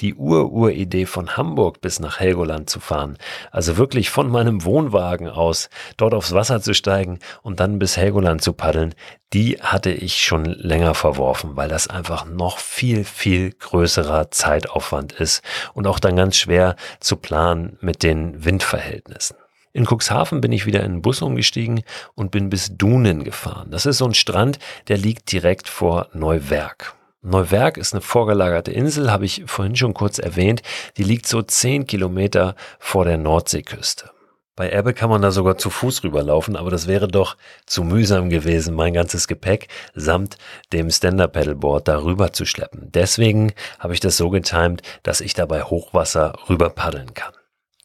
die 0.00 0.14
Ur-Ur-Idee 0.14 1.06
von 1.06 1.36
Hamburg 1.36 1.80
bis 1.80 2.00
nach 2.00 2.20
Helgoland 2.20 2.70
zu 2.70 2.80
fahren. 2.80 3.18
Also 3.50 3.76
wirklich 3.76 4.10
von 4.10 4.30
meinem 4.30 4.64
Wohnwagen 4.64 5.28
aus 5.28 5.70
dort 5.96 6.14
aufs 6.14 6.32
Wasser 6.32 6.60
zu 6.60 6.74
steigen 6.74 7.18
und 7.42 7.60
dann 7.60 7.78
bis 7.78 7.96
Helgoland 7.96 8.42
zu 8.42 8.52
paddeln, 8.52 8.94
die 9.32 9.58
hatte 9.60 9.90
ich 9.90 10.22
schon 10.24 10.44
länger 10.44 10.94
verworfen, 10.94 11.56
weil 11.56 11.68
das 11.68 11.88
einfach 11.88 12.24
noch 12.24 12.58
viel, 12.58 13.04
viel 13.04 13.52
größerer 13.52 14.30
Zeitaufwand 14.30 15.12
ist 15.12 15.42
und 15.74 15.86
auch 15.86 15.98
dann 15.98 16.16
ganz 16.16 16.36
schwer 16.36 16.76
zu 17.00 17.16
planen 17.16 17.76
mit 17.80 18.02
den 18.02 18.44
Windverhältnissen. 18.44 19.36
In 19.72 19.86
Cuxhaven 19.86 20.40
bin 20.40 20.50
ich 20.50 20.66
wieder 20.66 20.82
in 20.82 20.94
den 20.94 21.02
Bus 21.02 21.22
umgestiegen 21.22 21.82
und 22.14 22.30
bin 22.30 22.48
bis 22.48 22.76
Dunen 22.76 23.22
gefahren. 23.22 23.70
Das 23.70 23.86
ist 23.86 23.98
so 23.98 24.06
ein 24.06 24.14
Strand, 24.14 24.58
der 24.88 24.96
liegt 24.96 25.30
direkt 25.30 25.68
vor 25.68 26.08
Neuwerk. 26.14 26.97
Neuwerk 27.22 27.76
ist 27.76 27.94
eine 27.94 28.00
vorgelagerte 28.00 28.70
Insel, 28.70 29.10
habe 29.10 29.24
ich 29.24 29.42
vorhin 29.46 29.74
schon 29.74 29.92
kurz 29.92 30.18
erwähnt. 30.18 30.62
Die 30.96 31.02
liegt 31.02 31.26
so 31.26 31.42
zehn 31.42 31.86
Kilometer 31.86 32.54
vor 32.78 33.04
der 33.04 33.18
Nordseeküste. 33.18 34.10
Bei 34.54 34.72
Ebbe 34.72 34.92
kann 34.92 35.10
man 35.10 35.22
da 35.22 35.30
sogar 35.30 35.56
zu 35.56 35.70
Fuß 35.70 36.02
rüberlaufen, 36.02 36.56
aber 36.56 36.70
das 36.70 36.88
wäre 36.88 37.06
doch 37.06 37.36
zu 37.64 37.84
mühsam 37.84 38.28
gewesen, 38.28 38.74
mein 38.74 38.92
ganzes 38.92 39.28
Gepäck 39.28 39.68
samt 39.94 40.36
dem 40.72 40.90
Stand-Up-Paddleboard 40.90 41.86
darüber 41.86 42.32
zu 42.32 42.44
schleppen. 42.44 42.90
Deswegen 42.92 43.52
habe 43.78 43.94
ich 43.94 44.00
das 44.00 44.16
so 44.16 44.30
getimt, 44.30 44.82
dass 45.02 45.20
ich 45.20 45.34
da 45.34 45.46
bei 45.46 45.62
Hochwasser 45.62 46.34
rüber 46.48 46.70
paddeln 46.70 47.14
kann. 47.14 47.32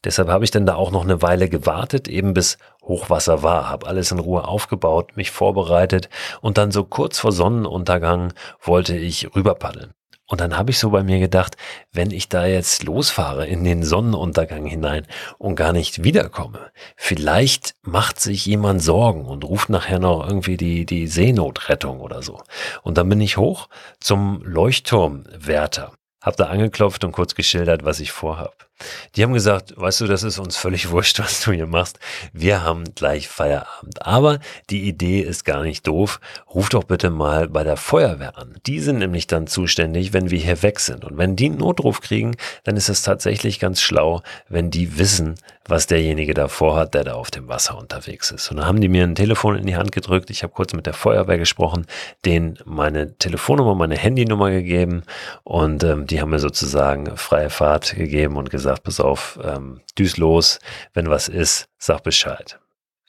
Deshalb 0.04 0.28
habe 0.28 0.44
ich 0.44 0.50
dann 0.50 0.66
da 0.66 0.74
auch 0.74 0.90
noch 0.90 1.04
eine 1.04 1.22
Weile 1.22 1.48
gewartet, 1.48 2.08
eben 2.08 2.34
bis 2.34 2.58
Hochwasser 2.82 3.42
war, 3.42 3.68
habe 3.68 3.86
alles 3.86 4.12
in 4.12 4.18
Ruhe 4.18 4.46
aufgebaut, 4.46 5.16
mich 5.16 5.30
vorbereitet 5.30 6.08
und 6.40 6.58
dann 6.58 6.70
so 6.70 6.84
kurz 6.84 7.18
vor 7.18 7.32
Sonnenuntergang 7.32 8.32
wollte 8.60 8.96
ich 8.96 9.34
rüber 9.34 9.54
paddeln. 9.54 9.94
Und 10.26 10.40
dann 10.40 10.56
habe 10.56 10.70
ich 10.70 10.78
so 10.78 10.90
bei 10.90 11.02
mir 11.02 11.18
gedacht, 11.18 11.56
wenn 11.92 12.10
ich 12.10 12.30
da 12.30 12.46
jetzt 12.46 12.82
losfahre 12.82 13.46
in 13.46 13.62
den 13.62 13.82
Sonnenuntergang 13.82 14.64
hinein 14.64 15.06
und 15.36 15.54
gar 15.54 15.74
nicht 15.74 16.02
wiederkomme, 16.02 16.70
vielleicht 16.96 17.74
macht 17.82 18.20
sich 18.20 18.46
jemand 18.46 18.82
Sorgen 18.82 19.26
und 19.26 19.44
ruft 19.44 19.68
nachher 19.68 19.98
noch 19.98 20.26
irgendwie 20.26 20.56
die, 20.56 20.86
die 20.86 21.08
Seenotrettung 21.08 22.00
oder 22.00 22.22
so. 22.22 22.42
Und 22.82 22.96
dann 22.96 23.08
bin 23.10 23.20
ich 23.20 23.36
hoch 23.36 23.68
zum 24.00 24.42
Leuchtturmwärter, 24.44 25.92
habe 26.22 26.36
da 26.36 26.44
angeklopft 26.44 27.04
und 27.04 27.12
kurz 27.12 27.34
geschildert, 27.34 27.84
was 27.84 28.00
ich 28.00 28.10
vorhab. 28.10 28.70
Die 29.14 29.22
haben 29.22 29.32
gesagt, 29.32 29.74
weißt 29.76 30.02
du, 30.02 30.06
das 30.06 30.22
ist 30.22 30.38
uns 30.38 30.56
völlig 30.56 30.90
wurscht, 30.90 31.18
was 31.18 31.42
du 31.42 31.52
hier 31.52 31.66
machst. 31.66 31.98
Wir 32.32 32.62
haben 32.62 32.84
gleich 32.94 33.28
Feierabend. 33.28 34.04
Aber 34.04 34.40
die 34.70 34.88
Idee 34.88 35.20
ist 35.20 35.44
gar 35.44 35.62
nicht 35.62 35.86
doof. 35.86 36.20
Ruf 36.52 36.68
doch 36.68 36.84
bitte 36.84 37.10
mal 37.10 37.48
bei 37.48 37.64
der 37.64 37.76
Feuerwehr 37.76 38.36
an. 38.36 38.56
Die 38.66 38.80
sind 38.80 38.98
nämlich 38.98 39.26
dann 39.26 39.46
zuständig, 39.46 40.12
wenn 40.12 40.30
wir 40.30 40.38
hier 40.38 40.62
weg 40.62 40.80
sind. 40.80 41.04
Und 41.04 41.18
wenn 41.18 41.36
die 41.36 41.46
einen 41.46 41.58
Notruf 41.58 42.00
kriegen, 42.00 42.36
dann 42.64 42.76
ist 42.76 42.88
es 42.88 43.02
tatsächlich 43.02 43.60
ganz 43.60 43.80
schlau, 43.80 44.22
wenn 44.48 44.70
die 44.70 44.98
wissen, 44.98 45.36
was 45.66 45.86
derjenige 45.86 46.34
da 46.34 46.48
vorhat, 46.48 46.94
der 46.94 47.04
da 47.04 47.14
auf 47.14 47.30
dem 47.30 47.48
Wasser 47.48 47.78
unterwegs 47.78 48.30
ist. 48.30 48.50
Und 48.50 48.58
dann 48.58 48.66
haben 48.66 48.80
die 48.80 48.88
mir 48.88 49.04
ein 49.04 49.14
Telefon 49.14 49.56
in 49.56 49.66
die 49.66 49.76
Hand 49.76 49.92
gedrückt. 49.92 50.28
Ich 50.30 50.42
habe 50.42 50.52
kurz 50.52 50.74
mit 50.74 50.84
der 50.84 50.92
Feuerwehr 50.92 51.38
gesprochen, 51.38 51.86
denen 52.24 52.58
meine 52.66 53.16
Telefonnummer, 53.16 53.74
meine 53.74 53.96
Handynummer 53.96 54.50
gegeben 54.50 55.04
und 55.42 55.82
ähm, 55.82 56.06
die 56.06 56.20
haben 56.20 56.30
mir 56.30 56.38
sozusagen 56.38 57.16
freie 57.16 57.48
Fahrt 57.48 57.94
gegeben 57.94 58.36
und 58.36 58.50
gesagt, 58.50 58.63
pass 58.82 59.00
auf, 59.00 59.38
ähm, 59.42 59.80
düs 59.98 60.16
los, 60.16 60.58
wenn 60.92 61.10
was 61.10 61.28
ist, 61.28 61.68
sag 61.78 62.02
Bescheid. 62.02 62.58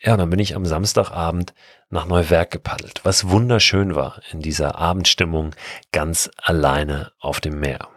Ja, 0.02 0.18
dann 0.18 0.30
bin 0.30 0.40
ich 0.40 0.56
am 0.56 0.66
Samstagabend 0.66 1.54
nach 1.90 2.06
Neuwerk 2.06 2.52
gepaddelt, 2.52 3.02
was 3.04 3.30
wunderschön 3.30 3.96
war 3.96 4.22
in 4.32 4.42
dieser 4.42 4.76
Abendstimmung 4.78 5.56
ganz 5.92 6.30
alleine 6.38 7.12
auf 7.20 7.40
dem 7.40 7.60
Meer 7.60 7.88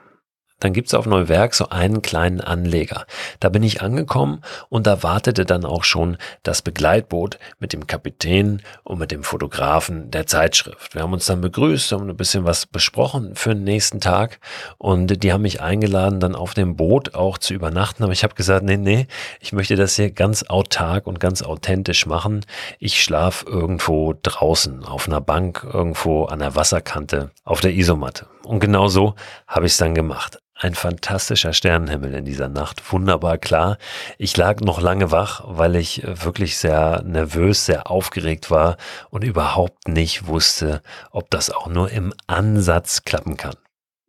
dann 0.61 0.73
gibt's 0.73 0.95
auf 0.95 1.07
Neuwerk 1.07 1.55
so 1.55 1.69
einen 1.69 2.03
kleinen 2.03 2.41
Anleger. 2.41 3.07
Da 3.41 3.49
bin 3.49 3.63
ich 3.63 3.83
angekommen 3.83 4.43
und 4.69 4.87
da 4.87 5.03
wartete 5.03 5.45
dann 5.45 5.65
auch 5.65 5.85
schon 5.85 6.17
das 6.43 6.63
Begleitboot 6.63 7.39
mit 7.59 7.73
dem 7.73 7.87
Kapitän 7.87 8.63
und 8.83 8.99
mit 8.99 9.13
dem 9.13 9.23
Fotografen 9.23 10.11
der 10.11 10.27
Zeitschrift. 10.27 10.95
Wir 10.95 11.03
haben 11.03 11.13
uns 11.13 11.27
dann 11.27 11.41
begrüßt, 11.41 11.93
haben 11.93 12.09
ein 12.09 12.17
bisschen 12.17 12.45
was 12.45 12.67
besprochen 12.67 13.35
für 13.35 13.55
den 13.55 13.65
nächsten 13.65 14.01
Tag 14.01 14.41
und 14.79 15.23
die 15.23 15.33
haben 15.33 15.43
mich 15.43 15.61
eingeladen, 15.61 16.21
dann 16.21 16.35
auf 16.35 16.55
dem 16.55 16.77
Boot 16.77 17.15
auch 17.15 17.39
zu 17.39 17.55
übernachten. 17.55 18.03
Aber 18.03 18.13
ich 18.13 18.25
habe 18.25 18.35
gesagt, 18.35 18.65
nee, 18.65 18.77
nee, 18.77 19.07
ich 19.41 19.53
möchte 19.53 19.77
das 19.77 19.97
hier 19.97 20.11
ganz 20.11 20.45
autark 20.45 21.07
und 21.07 21.21
ganz 21.21 21.43
authentisch 21.43 22.07
machen. 22.07 22.45
Ich 22.79 23.03
schlaf 23.03 23.45
irgendwo 23.47 24.15
draußen 24.23 24.85
auf 24.85 25.07
einer 25.07 25.21
Bank, 25.21 25.67
irgendwo 25.73 26.25
an 26.25 26.41
der 26.41 26.57
Wasserkante, 26.57 27.31
auf 27.45 27.61
der 27.61 27.73
Isomatte. 27.73 28.27
Und 28.49 28.61
genau 28.61 28.89
so 28.89 29.15
habe 29.47 29.67
ich 29.67 29.73
es 29.73 29.79
dann 29.79 29.95
gemacht. 29.95 30.39
Ein 30.55 30.75
fantastischer 30.75 31.53
Sternenhimmel 31.53 32.15
in 32.15 32.25
dieser 32.25 32.49
Nacht, 32.49 32.93
wunderbar 32.93 33.37
klar. 33.37 33.77
Ich 34.17 34.35
lag 34.39 34.61
noch 34.61 34.81
lange 34.81 35.13
wach, 35.13 35.43
weil 35.45 35.77
ich 35.77 36.03
äh, 36.03 36.25
wirklich 36.25 36.57
sehr 36.57 37.03
nervös, 37.05 37.67
sehr 37.67 37.91
aufgeregt 37.91 38.51
war 38.51 38.79
und 39.11 39.23
überhaupt 39.23 39.87
nicht 39.87 40.27
wusste, 40.27 40.83
ob 41.11 41.31
das 41.31 41.51
auch 41.51 41.67
nur 41.67 41.91
im 41.91 42.15
Ansatz 42.27 43.05
klappen 43.05 43.37
kann. 43.37 43.55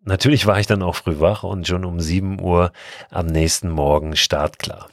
Natürlich 0.05 0.45
war 0.45 0.59
ich 0.59 0.65
dann 0.65 0.81
auch 0.81 0.95
früh 0.95 1.19
wach 1.19 1.43
und 1.43 1.67
schon 1.67 1.83
um 1.83 1.99
7 1.99 2.41
Uhr 2.41 2.71
am 3.11 3.25
nächsten 3.25 3.69
Morgen 3.69 4.15
startklar. 4.15 4.87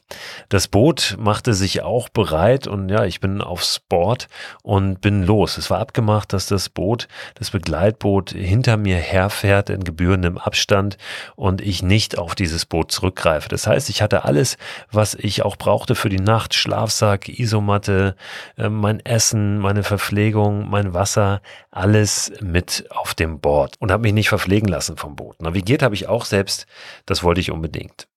Das 0.48 0.66
Boot 0.66 1.16
machte 1.18 1.54
sich 1.54 1.82
auch 1.82 2.08
bereit 2.08 2.66
und 2.66 2.88
ja, 2.88 3.04
ich 3.04 3.20
bin 3.20 3.40
aufs 3.40 3.78
Board 3.78 4.26
und 4.62 5.00
bin 5.00 5.22
los. 5.22 5.58
Es 5.58 5.70
war 5.70 5.78
abgemacht, 5.78 6.32
dass 6.32 6.46
das 6.46 6.68
Boot, 6.68 7.06
das 7.34 7.50
Begleitboot 7.50 8.30
hinter 8.30 8.76
mir 8.76 8.96
herfährt 8.96 9.70
in 9.70 9.84
gebührendem 9.84 10.38
Abstand 10.38 10.98
und 11.36 11.60
ich 11.60 11.84
nicht 11.84 12.18
auf 12.18 12.34
dieses 12.34 12.66
Boot 12.66 12.90
zurückgreife. 12.90 13.48
Das 13.48 13.66
heißt, 13.66 13.88
ich 13.90 14.02
hatte 14.02 14.24
alles, 14.24 14.56
was 14.90 15.14
ich 15.14 15.42
auch 15.44 15.56
brauchte 15.56 15.94
für 15.94 16.08
die 16.08 16.20
Nacht. 16.20 16.54
Schlafsack, 16.54 17.28
Isomatte, 17.28 18.16
äh, 18.58 18.68
mein 18.68 19.04
Essen, 19.04 19.58
meine 19.58 19.84
Verpflegung, 19.84 20.68
mein 20.68 20.94
Wasser, 20.94 21.42
alles 21.70 22.32
mit 22.40 22.86
auf 22.90 23.14
dem 23.14 23.38
Board 23.38 23.74
und 23.78 23.92
habe 23.92 24.02
mich 24.02 24.12
nicht 24.12 24.28
verpflegen 24.28 24.68
lassen 24.68 24.95
vom 24.96 25.16
Boot. 25.16 25.40
Navigiert 25.40 25.82
habe 25.82 25.94
ich 25.94 26.08
auch 26.08 26.24
selbst, 26.24 26.66
das 27.06 27.22
wollte 27.22 27.40
ich 27.40 27.50
unbedingt. 27.50 28.08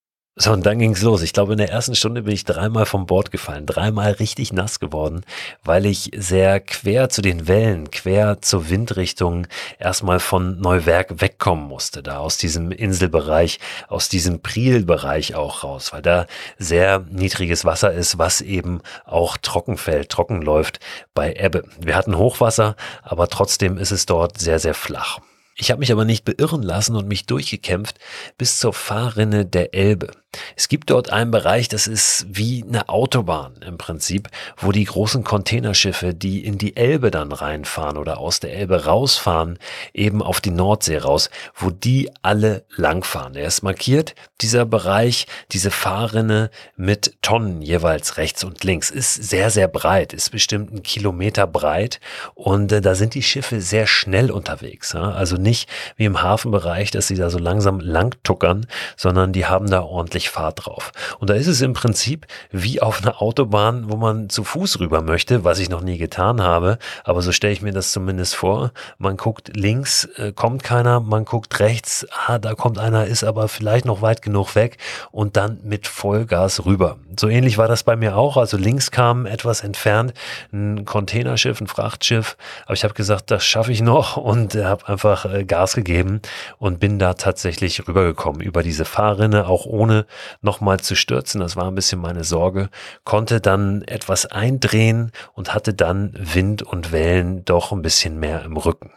So, 0.41 0.53
und 0.53 0.65
dann 0.65 0.79
ging's 0.79 1.01
los. 1.01 1.21
Ich 1.21 1.33
glaube, 1.33 1.51
in 1.51 1.57
der 1.57 1.69
ersten 1.69 1.95
Stunde 1.95 2.21
bin 2.21 2.33
ich 2.33 2.45
dreimal 2.45 2.85
vom 2.85 3.05
Bord 3.05 3.29
gefallen, 3.29 3.65
dreimal 3.65 4.13
richtig 4.13 4.53
nass 4.53 4.79
geworden, 4.79 5.25
weil 5.65 5.85
ich 5.85 6.11
sehr 6.15 6.61
quer 6.61 7.09
zu 7.09 7.21
den 7.21 7.49
Wellen, 7.49 7.91
quer 7.91 8.41
zur 8.41 8.69
Windrichtung 8.69 9.47
erstmal 9.79 10.21
von 10.21 10.57
Neuwerk 10.61 11.19
wegkommen 11.19 11.67
musste, 11.67 12.01
da 12.01 12.19
aus 12.19 12.37
diesem 12.37 12.71
Inselbereich, 12.71 13.59
aus 13.89 14.07
diesem 14.07 14.41
Prielbereich 14.41 15.35
auch 15.35 15.65
raus, 15.65 15.91
weil 15.91 16.03
da 16.03 16.25
sehr 16.57 16.99
niedriges 17.09 17.65
Wasser 17.65 17.91
ist, 17.91 18.17
was 18.17 18.39
eben 18.39 18.79
auch 19.03 19.35
trocken 19.35 19.75
fällt, 19.75 20.09
trocken 20.09 20.41
läuft 20.41 20.79
bei 21.13 21.33
Ebbe. 21.33 21.65
Wir 21.81 21.97
hatten 21.97 22.17
Hochwasser, 22.17 22.77
aber 23.03 23.27
trotzdem 23.27 23.77
ist 23.77 23.91
es 23.91 24.05
dort 24.05 24.39
sehr, 24.39 24.59
sehr 24.59 24.73
flach. 24.73 25.19
Ich 25.61 25.71
habe 25.71 25.79
mich 25.79 25.91
aber 25.91 26.05
nicht 26.05 26.23
beirren 26.23 26.63
lassen 26.63 26.95
und 26.95 27.09
mich 27.09 27.25
durchgekämpft 27.25 27.99
bis 28.37 28.59
zur 28.59 28.71
Fahrrinne 28.71 29.45
der 29.45 29.73
Elbe. 29.73 30.11
Es 30.55 30.67
gibt 30.67 30.91
dort 30.91 31.11
einen 31.11 31.31
Bereich, 31.31 31.69
das 31.69 31.87
ist 31.87 32.27
wie 32.29 32.63
eine 32.63 32.87
Autobahn 32.87 33.53
im 33.65 33.79
Prinzip, 33.79 34.29
wo 34.57 34.71
die 34.71 34.83
großen 34.83 35.23
Containerschiffe, 35.23 36.13
die 36.13 36.45
in 36.45 36.59
die 36.59 36.75
Elbe 36.77 37.09
dann 37.09 37.31
reinfahren 37.31 37.97
oder 37.97 38.19
aus 38.19 38.39
der 38.39 38.53
Elbe 38.53 38.85
rausfahren, 38.85 39.57
eben 39.93 40.21
auf 40.21 40.39
die 40.39 40.51
Nordsee 40.51 40.97
raus, 40.97 41.31
wo 41.55 41.71
die 41.71 42.11
alle 42.21 42.63
langfahren. 42.75 43.35
Er 43.35 43.47
ist 43.47 43.63
markiert, 43.63 44.13
dieser 44.41 44.65
Bereich, 44.65 45.25
diese 45.51 45.71
Fahrrinne 45.71 46.51
mit 46.75 47.17
Tonnen 47.23 47.63
jeweils 47.63 48.17
rechts 48.17 48.43
und 48.43 48.63
links, 48.63 48.91
ist 48.91 49.15
sehr, 49.15 49.49
sehr 49.49 49.67
breit, 49.67 50.13
ist 50.13 50.29
bestimmt 50.31 50.71
ein 50.71 50.83
Kilometer 50.83 51.47
breit 51.47 51.99
und 52.35 52.71
äh, 52.71 52.81
da 52.81 52.93
sind 52.93 53.15
die 53.15 53.23
Schiffe 53.23 53.61
sehr 53.61 53.87
schnell 53.87 54.29
unterwegs. 54.29 54.93
Ja? 54.93 55.11
Also 55.11 55.37
nicht 55.37 55.69
wie 55.95 56.05
im 56.05 56.21
Hafenbereich, 56.21 56.91
dass 56.91 57.07
sie 57.07 57.15
da 57.15 57.31
so 57.31 57.39
langsam 57.39 57.79
lang 57.79 58.15
tuckern, 58.23 58.67
sondern 58.95 59.33
die 59.33 59.47
haben 59.47 59.69
da 59.69 59.81
ordentlich 59.81 60.18
ordentlich 60.19 60.29
Fahrt 60.29 60.65
drauf. 60.65 60.91
Und 61.19 61.29
da 61.29 61.33
ist 61.33 61.47
es 61.47 61.61
im 61.61 61.73
Prinzip 61.73 62.27
wie 62.51 62.81
auf 62.81 63.01
einer 63.01 63.21
Autobahn, 63.21 63.89
wo 63.89 63.95
man 63.95 64.29
zu 64.29 64.43
Fuß 64.43 64.79
rüber 64.79 65.01
möchte, 65.01 65.43
was 65.43 65.59
ich 65.59 65.69
noch 65.69 65.81
nie 65.81 65.97
getan 65.97 66.41
habe. 66.41 66.77
Aber 67.03 67.21
so 67.21 67.31
stelle 67.31 67.53
ich 67.53 67.61
mir 67.61 67.71
das 67.71 67.91
zumindest 67.91 68.35
vor. 68.35 68.71
Man 68.97 69.15
guckt 69.15 69.55
links, 69.55 70.05
äh, 70.17 70.33
kommt 70.33 70.63
keiner, 70.63 70.99
man 70.99 71.25
guckt 71.25 71.59
rechts, 71.59 72.05
ah, 72.27 72.37
da 72.37 72.53
kommt 72.53 72.79
einer, 72.79 73.05
ist 73.05 73.23
aber 73.23 73.47
vielleicht 73.47 73.85
noch 73.85 74.01
weit 74.01 74.21
genug 74.21 74.55
weg 74.55 74.77
und 75.11 75.37
dann 75.37 75.59
mit 75.63 75.87
Vollgas 75.87 76.65
rüber. 76.65 76.97
So 77.17 77.27
ähnlich 77.27 77.57
war 77.57 77.67
das 77.67 77.83
bei 77.83 77.95
mir 77.95 78.15
auch. 78.15 78.37
Also 78.37 78.57
links 78.57 78.91
kam 78.91 79.25
etwas 79.25 79.61
entfernt 79.61 80.13
ein 80.51 80.85
Containerschiff, 80.85 81.61
ein 81.61 81.67
Frachtschiff. 81.67 82.37
Aber 82.65 82.73
ich 82.73 82.83
habe 82.83 82.93
gesagt, 82.93 83.31
das 83.31 83.43
schaffe 83.43 83.71
ich 83.71 83.81
noch 83.81 84.17
und 84.17 84.55
habe 84.55 84.87
einfach 84.87 85.25
äh, 85.25 85.45
Gas 85.45 85.75
gegeben 85.75 86.21
und 86.57 86.79
bin 86.79 86.99
da 86.99 87.13
tatsächlich 87.13 87.87
rübergekommen 87.87 88.41
über 88.41 88.63
diese 88.63 88.85
Fahrrinne, 88.85 89.47
auch 89.47 89.65
ohne 89.65 90.05
nochmal 90.41 90.79
zu 90.79 90.95
stürzen. 90.95 91.41
Das 91.41 91.55
war 91.55 91.65
ein 91.65 91.75
bisschen 91.75 92.01
meine 92.01 92.23
Sorge. 92.23 92.69
Konnte 93.03 93.41
dann 93.41 93.81
etwas 93.83 94.25
eindrehen 94.25 95.11
und 95.33 95.53
hatte 95.53 95.73
dann 95.73 96.13
Wind 96.17 96.61
und 96.63 96.91
Wellen 96.91 97.45
doch 97.45 97.71
ein 97.71 97.81
bisschen 97.81 98.19
mehr 98.19 98.43
im 98.43 98.57
Rücken. 98.57 98.91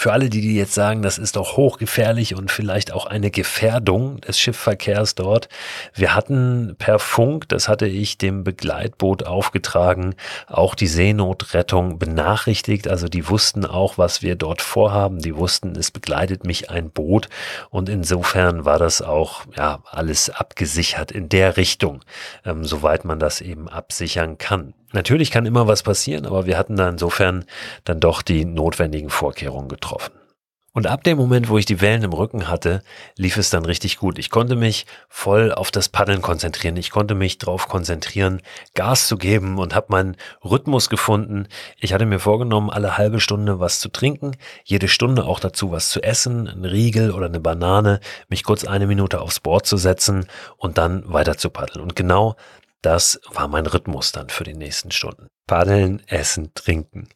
Für 0.00 0.14
alle, 0.14 0.30
die, 0.30 0.40
die 0.40 0.56
jetzt 0.56 0.72
sagen, 0.72 1.02
das 1.02 1.18
ist 1.18 1.36
doch 1.36 1.58
hochgefährlich 1.58 2.34
und 2.34 2.50
vielleicht 2.50 2.90
auch 2.90 3.04
eine 3.04 3.30
Gefährdung 3.30 4.18
des 4.22 4.38
Schiffverkehrs 4.38 5.14
dort. 5.14 5.50
Wir 5.92 6.14
hatten 6.14 6.74
per 6.78 6.98
Funk, 6.98 7.50
das 7.50 7.68
hatte 7.68 7.86
ich 7.86 8.16
dem 8.16 8.42
Begleitboot 8.42 9.24
aufgetragen, 9.24 10.14
auch 10.46 10.74
die 10.74 10.86
Seenotrettung 10.86 11.98
benachrichtigt. 11.98 12.88
Also 12.88 13.08
die 13.08 13.28
wussten 13.28 13.66
auch, 13.66 13.98
was 13.98 14.22
wir 14.22 14.36
dort 14.36 14.62
vorhaben. 14.62 15.18
Die 15.18 15.36
wussten, 15.36 15.76
es 15.76 15.90
begleitet 15.90 16.46
mich 16.46 16.70
ein 16.70 16.90
Boot. 16.90 17.28
Und 17.68 17.90
insofern 17.90 18.64
war 18.64 18.78
das 18.78 19.02
auch, 19.02 19.44
ja, 19.54 19.80
alles 19.84 20.30
abgesichert 20.30 21.12
in 21.12 21.28
der 21.28 21.58
Richtung, 21.58 22.00
ähm, 22.46 22.64
soweit 22.64 23.04
man 23.04 23.18
das 23.18 23.42
eben 23.42 23.68
absichern 23.68 24.38
kann. 24.38 24.72
Natürlich 24.92 25.30
kann 25.30 25.46
immer 25.46 25.66
was 25.66 25.82
passieren, 25.82 26.26
aber 26.26 26.46
wir 26.46 26.58
hatten 26.58 26.76
da 26.76 26.88
insofern 26.88 27.44
dann 27.84 28.00
doch 28.00 28.22
die 28.22 28.44
notwendigen 28.44 29.10
Vorkehrungen 29.10 29.68
getroffen. 29.68 30.12
Und 30.72 30.86
ab 30.86 31.02
dem 31.02 31.18
Moment, 31.18 31.48
wo 31.48 31.58
ich 31.58 31.66
die 31.66 31.80
Wellen 31.80 32.04
im 32.04 32.12
Rücken 32.12 32.48
hatte, 32.48 32.82
lief 33.16 33.36
es 33.36 33.50
dann 33.50 33.64
richtig 33.64 33.96
gut. 33.96 34.20
Ich 34.20 34.30
konnte 34.30 34.54
mich 34.54 34.86
voll 35.08 35.50
auf 35.50 35.72
das 35.72 35.88
Paddeln 35.88 36.22
konzentrieren. 36.22 36.76
Ich 36.76 36.90
konnte 36.90 37.16
mich 37.16 37.38
darauf 37.38 37.66
konzentrieren, 37.66 38.40
Gas 38.74 39.08
zu 39.08 39.16
geben 39.16 39.58
und 39.58 39.74
habe 39.74 39.86
meinen 39.88 40.16
Rhythmus 40.44 40.88
gefunden. 40.88 41.48
Ich 41.80 41.92
hatte 41.92 42.06
mir 42.06 42.20
vorgenommen, 42.20 42.70
alle 42.70 42.96
halbe 42.96 43.18
Stunde 43.18 43.58
was 43.58 43.80
zu 43.80 43.88
trinken, 43.88 44.36
jede 44.62 44.86
Stunde 44.86 45.24
auch 45.24 45.40
dazu 45.40 45.72
was 45.72 45.90
zu 45.90 46.02
essen, 46.02 46.46
ein 46.46 46.64
Riegel 46.64 47.10
oder 47.10 47.26
eine 47.26 47.40
Banane, 47.40 47.98
mich 48.28 48.44
kurz 48.44 48.64
eine 48.64 48.86
Minute 48.86 49.20
aufs 49.20 49.40
Board 49.40 49.66
zu 49.66 49.76
setzen 49.76 50.26
und 50.56 50.78
dann 50.78 51.02
weiter 51.12 51.36
zu 51.36 51.50
paddeln. 51.50 51.82
Und 51.82 51.96
genau 51.96 52.36
das 52.82 53.20
war 53.32 53.48
mein 53.48 53.66
Rhythmus 53.66 54.12
dann 54.12 54.28
für 54.28 54.44
die 54.44 54.54
nächsten 54.54 54.90
Stunden. 54.90 55.28
Paddeln, 55.46 56.02
essen, 56.06 56.52
trinken. 56.54 57.08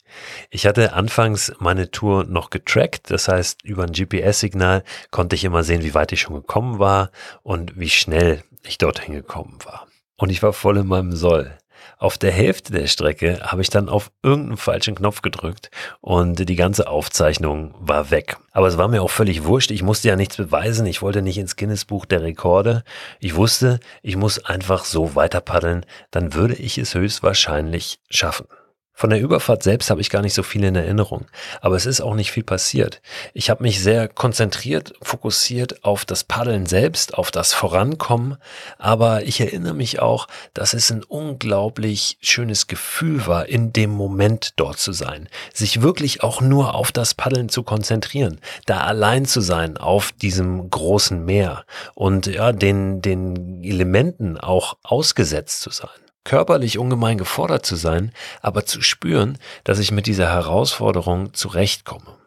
Ich 0.50 0.66
hatte 0.66 0.92
anfangs 0.92 1.53
meine 1.59 1.90
Tour 1.90 2.24
noch 2.24 2.50
getrackt, 2.50 3.11
das 3.11 3.29
heißt 3.29 3.62
über 3.64 3.85
ein 3.85 3.92
GPS-Signal 3.92 4.83
konnte 5.11 5.37
ich 5.37 5.44
immer 5.44 5.62
sehen, 5.62 5.85
wie 5.85 5.94
weit 5.94 6.12
ich 6.12 6.20
schon 6.20 6.35
gekommen 6.35 6.79
war 6.79 7.11
und 7.42 7.79
wie 7.79 7.90
schnell 7.90 8.42
ich 8.64 8.79
dorthin 8.79 9.14
gekommen 9.14 9.59
war. 9.64 9.87
Und 10.16 10.31
ich 10.31 10.42
war 10.42 10.53
voll 10.53 10.79
in 10.79 10.87
meinem 10.87 11.12
Soll. 11.12 11.57
Auf 11.99 12.19
der 12.19 12.33
Hälfte 12.33 12.73
der 12.73 12.87
Strecke 12.87 13.41
habe 13.43 13.63
ich 13.63 13.71
dann 13.71 13.89
auf 13.89 14.11
irgendeinen 14.23 14.57
falschen 14.57 14.95
Knopf 14.95 15.23
gedrückt 15.23 15.71
und 16.01 16.49
die 16.49 16.57
ganze 16.57 16.89
Aufzeichnung 16.89 17.75
war 17.79 18.11
weg. 18.11 18.37
Aber 18.53 18.67
es 18.67 18.79
war 18.79 18.89
mir 18.89 19.03
auch 19.03 19.11
völlig 19.11 19.45
wurscht. 19.45 19.71
Ich 19.71 19.83
musste 19.83 20.09
ja 20.09 20.17
nichts 20.17 20.37
beweisen. 20.37 20.87
Ich 20.87 21.03
wollte 21.03 21.23
nicht 21.23 21.39
ins 21.39 21.57
Guinness-Buch 21.57 22.07
der 22.07 22.23
Rekorde. 22.23 22.85
Ich 23.21 23.35
wusste, 23.37 23.81
ich 24.03 24.17
muss 24.17 24.45
einfach 24.45 24.85
so 24.85 25.15
weiter 25.15 25.41
paddeln. 25.41 25.87
Dann 26.11 26.35
würde 26.35 26.55
ich 26.55 26.79
es 26.79 26.95
höchstwahrscheinlich 26.95 27.99
schaffen. 28.11 28.47
Von 28.97 29.11
der 29.11 29.21
Überfahrt 29.21 29.65
selbst 29.65 29.91
habe 29.91 30.01
ich 30.01 30.09
gar 30.09 30.23
nicht 30.23 30.35
so 30.35 30.45
viel 30.45 30.63
in 30.63 30.77
Erinnerung, 30.77 31.27
aber 31.61 31.75
es 31.75 31.85
ist 31.85 32.01
auch 32.01 32.15
nicht 32.15 32.31
viel 32.31 32.45
passiert. 32.45 33.03
Ich 33.33 33.51
habe 33.51 33.65
mich 33.65 33.83
sehr 33.83 34.07
konzentriert, 34.07 34.95
fokussiert 35.03 35.85
auf 35.85 36.05
das 36.05 36.23
Paddeln 36.23 36.67
selbst, 36.67 37.19
auf 37.19 37.33
das 37.33 37.53
Vorankommen, 37.53 38.37
aber 38.79 39.25
ich 39.25 39.41
erinnere 39.41 39.75
mich 39.75 39.99
auch, 39.99 40.29
dass 40.55 40.75
es 40.75 40.93
ein 40.93 41.03
unglaublich 41.03 42.19
schönes 42.21 42.69
Gefühl 42.69 43.27
war, 43.27 43.47
in 43.49 43.73
dem 43.73 43.91
Moment 43.91 44.53
dort 44.61 44.79
zu 44.79 44.93
sein, 44.93 45.29
sich 45.53 45.83
wirklich 45.83 46.23
auch 46.23 46.41
nur 46.41 46.77
auf 46.77 46.93
das 46.93 47.15
Paddeln 47.15 47.49
zu 47.49 47.65
konzentrieren, 47.65 48.39
da 48.67 48.83
allein 48.83 49.25
zu 49.25 49.41
sein 49.41 49.77
auf 49.77 50.13
diesem 50.13 50.71
großen 50.71 51.25
Meer. 51.25 51.65
Und 51.97 52.27
ja, 52.27 52.53
den, 52.53 53.03
den 53.03 53.65
Elementen 53.65 54.39
auch 54.39 54.77
ausgesetzt 54.85 55.63
zu 55.63 55.71
sein 55.71 56.04
körperlich 56.25 56.79
ungemein 56.79 57.19
gefordert 57.19 57.65
zu 57.67 57.77
sein, 57.77 58.13
aber 58.43 58.67
zu 58.67 58.81
spüren, 58.81 59.39
dass 59.63 59.79
ich 59.79 59.93
mit 59.93 60.07
dieser 60.07 60.29
Herausforderung 60.29 61.35
zurechtkomme. 61.35 62.24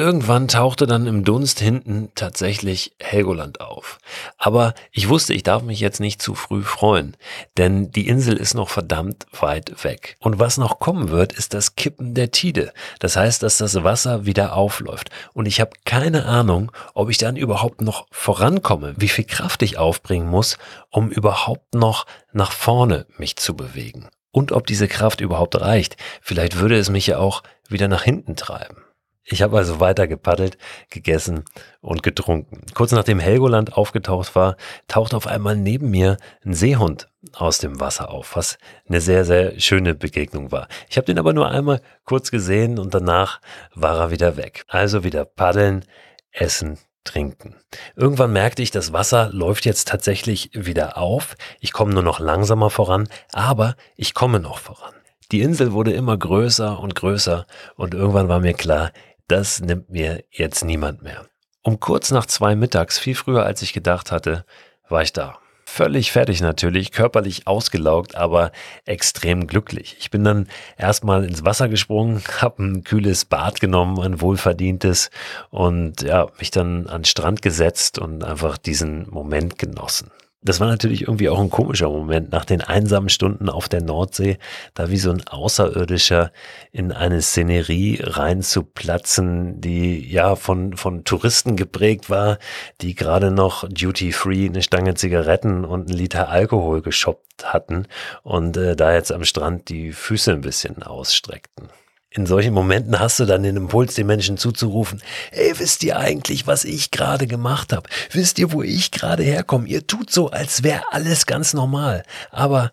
Irgendwann 0.00 0.48
tauchte 0.48 0.86
dann 0.86 1.06
im 1.06 1.24
Dunst 1.24 1.60
hinten 1.60 2.08
tatsächlich 2.14 2.94
Helgoland 3.00 3.60
auf. 3.60 3.98
Aber 4.38 4.72
ich 4.92 5.10
wusste, 5.10 5.34
ich 5.34 5.42
darf 5.42 5.62
mich 5.62 5.78
jetzt 5.78 6.00
nicht 6.00 6.22
zu 6.22 6.34
früh 6.34 6.62
freuen, 6.62 7.18
denn 7.58 7.90
die 7.90 8.08
Insel 8.08 8.38
ist 8.38 8.54
noch 8.54 8.70
verdammt 8.70 9.26
weit 9.38 9.84
weg. 9.84 10.16
Und 10.18 10.38
was 10.38 10.56
noch 10.56 10.78
kommen 10.78 11.10
wird, 11.10 11.34
ist 11.34 11.52
das 11.52 11.76
Kippen 11.76 12.14
der 12.14 12.30
Tide. 12.30 12.72
Das 12.98 13.16
heißt, 13.16 13.42
dass 13.42 13.58
das 13.58 13.84
Wasser 13.84 14.24
wieder 14.24 14.54
aufläuft. 14.56 15.10
Und 15.34 15.44
ich 15.44 15.60
habe 15.60 15.72
keine 15.84 16.24
Ahnung, 16.24 16.72
ob 16.94 17.10
ich 17.10 17.18
dann 17.18 17.36
überhaupt 17.36 17.82
noch 17.82 18.06
vorankomme, 18.10 18.94
wie 18.96 19.08
viel 19.08 19.26
Kraft 19.26 19.60
ich 19.62 19.76
aufbringen 19.76 20.30
muss, 20.30 20.56
um 20.88 21.10
überhaupt 21.10 21.74
noch 21.74 22.06
nach 22.32 22.52
vorne 22.52 23.04
mich 23.18 23.36
zu 23.36 23.54
bewegen. 23.54 24.08
Und 24.32 24.50
ob 24.52 24.66
diese 24.66 24.88
Kraft 24.88 25.20
überhaupt 25.20 25.60
reicht. 25.60 25.98
Vielleicht 26.22 26.56
würde 26.56 26.78
es 26.78 26.88
mich 26.88 27.06
ja 27.06 27.18
auch 27.18 27.42
wieder 27.68 27.86
nach 27.86 28.02
hinten 28.02 28.34
treiben. 28.34 28.78
Ich 29.24 29.42
habe 29.42 29.58
also 29.58 29.80
weiter 29.80 30.08
gepaddelt, 30.08 30.58
gegessen 30.88 31.44
und 31.80 32.02
getrunken. 32.02 32.62
Kurz 32.74 32.92
nachdem 32.92 33.20
Helgoland 33.20 33.74
aufgetaucht 33.74 34.34
war, 34.34 34.56
taucht 34.88 35.14
auf 35.14 35.26
einmal 35.26 35.56
neben 35.56 35.90
mir 35.90 36.16
ein 36.44 36.54
Seehund 36.54 37.08
aus 37.34 37.58
dem 37.58 37.80
Wasser 37.80 38.10
auf, 38.10 38.34
was 38.34 38.58
eine 38.88 39.00
sehr, 39.00 39.24
sehr 39.24 39.60
schöne 39.60 39.94
Begegnung 39.94 40.50
war. 40.52 40.68
Ich 40.88 40.96
habe 40.96 41.04
den 41.04 41.18
aber 41.18 41.32
nur 41.32 41.48
einmal 41.50 41.80
kurz 42.04 42.30
gesehen 42.30 42.78
und 42.78 42.94
danach 42.94 43.40
war 43.74 43.98
er 43.98 44.10
wieder 44.10 44.36
weg. 44.36 44.64
Also 44.68 45.04
wieder 45.04 45.24
paddeln, 45.24 45.84
essen, 46.32 46.78
trinken. 47.04 47.56
Irgendwann 47.96 48.32
merkte 48.32 48.62
ich, 48.62 48.70
das 48.70 48.92
Wasser 48.92 49.30
läuft 49.32 49.64
jetzt 49.64 49.88
tatsächlich 49.88 50.50
wieder 50.54 50.98
auf. 50.98 51.36
Ich 51.60 51.72
komme 51.72 51.92
nur 51.92 52.02
noch 52.02 52.20
langsamer 52.20 52.70
voran, 52.70 53.08
aber 53.32 53.76
ich 53.96 54.14
komme 54.14 54.40
noch 54.40 54.58
voran. 54.58 54.94
Die 55.32 55.42
Insel 55.42 55.72
wurde 55.72 55.92
immer 55.92 56.16
größer 56.16 56.80
und 56.80 56.96
größer 56.96 57.46
und 57.76 57.94
irgendwann 57.94 58.28
war 58.28 58.40
mir 58.40 58.54
klar, 58.54 58.90
das 59.30 59.60
nimmt 59.60 59.90
mir 59.90 60.24
jetzt 60.30 60.64
niemand 60.64 61.02
mehr. 61.02 61.26
Um 61.62 61.78
kurz 61.78 62.10
nach 62.10 62.26
zwei 62.26 62.56
mittags, 62.56 62.98
viel 62.98 63.14
früher 63.14 63.44
als 63.44 63.62
ich 63.62 63.72
gedacht 63.72 64.10
hatte, 64.10 64.44
war 64.88 65.02
ich 65.02 65.12
da. 65.12 65.38
Völlig 65.64 66.10
fertig 66.10 66.40
natürlich, 66.40 66.90
körperlich 66.90 67.46
ausgelaugt, 67.46 68.16
aber 68.16 68.50
extrem 68.86 69.46
glücklich. 69.46 69.96
Ich 70.00 70.10
bin 70.10 70.24
dann 70.24 70.48
erstmal 70.76 71.24
ins 71.24 71.44
Wasser 71.44 71.68
gesprungen, 71.68 72.22
habe 72.40 72.64
ein 72.64 72.82
kühles 72.82 73.24
Bad 73.24 73.60
genommen, 73.60 74.00
ein 74.00 74.20
wohlverdientes 74.20 75.10
und 75.50 76.02
ja, 76.02 76.26
mich 76.38 76.50
dann 76.50 76.88
an 76.88 77.02
den 77.02 77.04
Strand 77.04 77.40
gesetzt 77.40 78.00
und 78.00 78.24
einfach 78.24 78.58
diesen 78.58 79.08
Moment 79.10 79.58
genossen 79.58 80.10
das 80.42 80.58
war 80.58 80.68
natürlich 80.68 81.02
irgendwie 81.02 81.28
auch 81.28 81.38
ein 81.38 81.50
komischer 81.50 81.90
Moment, 81.90 82.32
nach 82.32 82.46
den 82.46 82.62
einsamen 82.62 83.10
Stunden 83.10 83.50
auf 83.50 83.68
der 83.68 83.82
Nordsee, 83.82 84.38
da 84.74 84.90
wie 84.90 84.96
so 84.96 85.10
ein 85.10 85.26
Außerirdischer 85.26 86.32
in 86.72 86.92
eine 86.92 87.20
Szenerie 87.20 88.00
reinzuplatzen, 88.02 89.60
die 89.60 90.10
ja 90.10 90.36
von, 90.36 90.76
von 90.76 91.04
Touristen 91.04 91.56
geprägt 91.56 92.08
war, 92.08 92.38
die 92.80 92.94
gerade 92.94 93.30
noch 93.30 93.68
duty-free 93.68 94.48
eine 94.48 94.62
Stange 94.62 94.94
Zigaretten 94.94 95.64
und 95.64 95.88
einen 95.88 95.98
Liter 95.98 96.30
Alkohol 96.30 96.80
geshoppt 96.80 97.44
hatten 97.44 97.86
und 98.22 98.56
äh, 98.56 98.76
da 98.76 98.94
jetzt 98.94 99.12
am 99.12 99.24
Strand 99.24 99.68
die 99.68 99.92
Füße 99.92 100.32
ein 100.32 100.40
bisschen 100.40 100.82
ausstreckten 100.82 101.68
in 102.10 102.26
solchen 102.26 102.52
Momenten 102.52 102.98
hast 102.98 103.20
du 103.20 103.24
dann 103.24 103.44
den 103.44 103.56
Impuls, 103.56 103.94
den 103.94 104.06
Menschen 104.06 104.36
zuzurufen, 104.36 105.00
ey, 105.30 105.58
wisst 105.58 105.84
ihr 105.84 105.98
eigentlich, 105.98 106.46
was 106.46 106.64
ich 106.64 106.90
gerade 106.90 107.26
gemacht 107.26 107.72
habe? 107.72 107.88
Wisst 108.10 108.38
ihr, 108.40 108.52
wo 108.52 108.62
ich 108.62 108.90
gerade 108.90 109.22
herkomme? 109.22 109.68
Ihr 109.68 109.86
tut 109.86 110.10
so, 110.10 110.30
als 110.30 110.64
wäre 110.64 110.92
alles 110.92 111.26
ganz 111.26 111.54
normal. 111.54 112.02
Aber 112.30 112.72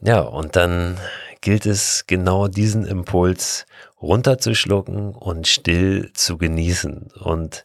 ja, 0.00 0.20
und 0.20 0.56
dann 0.56 0.98
gilt 1.42 1.66
es 1.66 2.04
genau 2.06 2.48
diesen 2.48 2.86
Impuls 2.86 3.66
runterzuschlucken 4.00 5.14
und 5.14 5.46
still 5.46 6.10
zu 6.14 6.38
genießen 6.38 7.10
und 7.20 7.64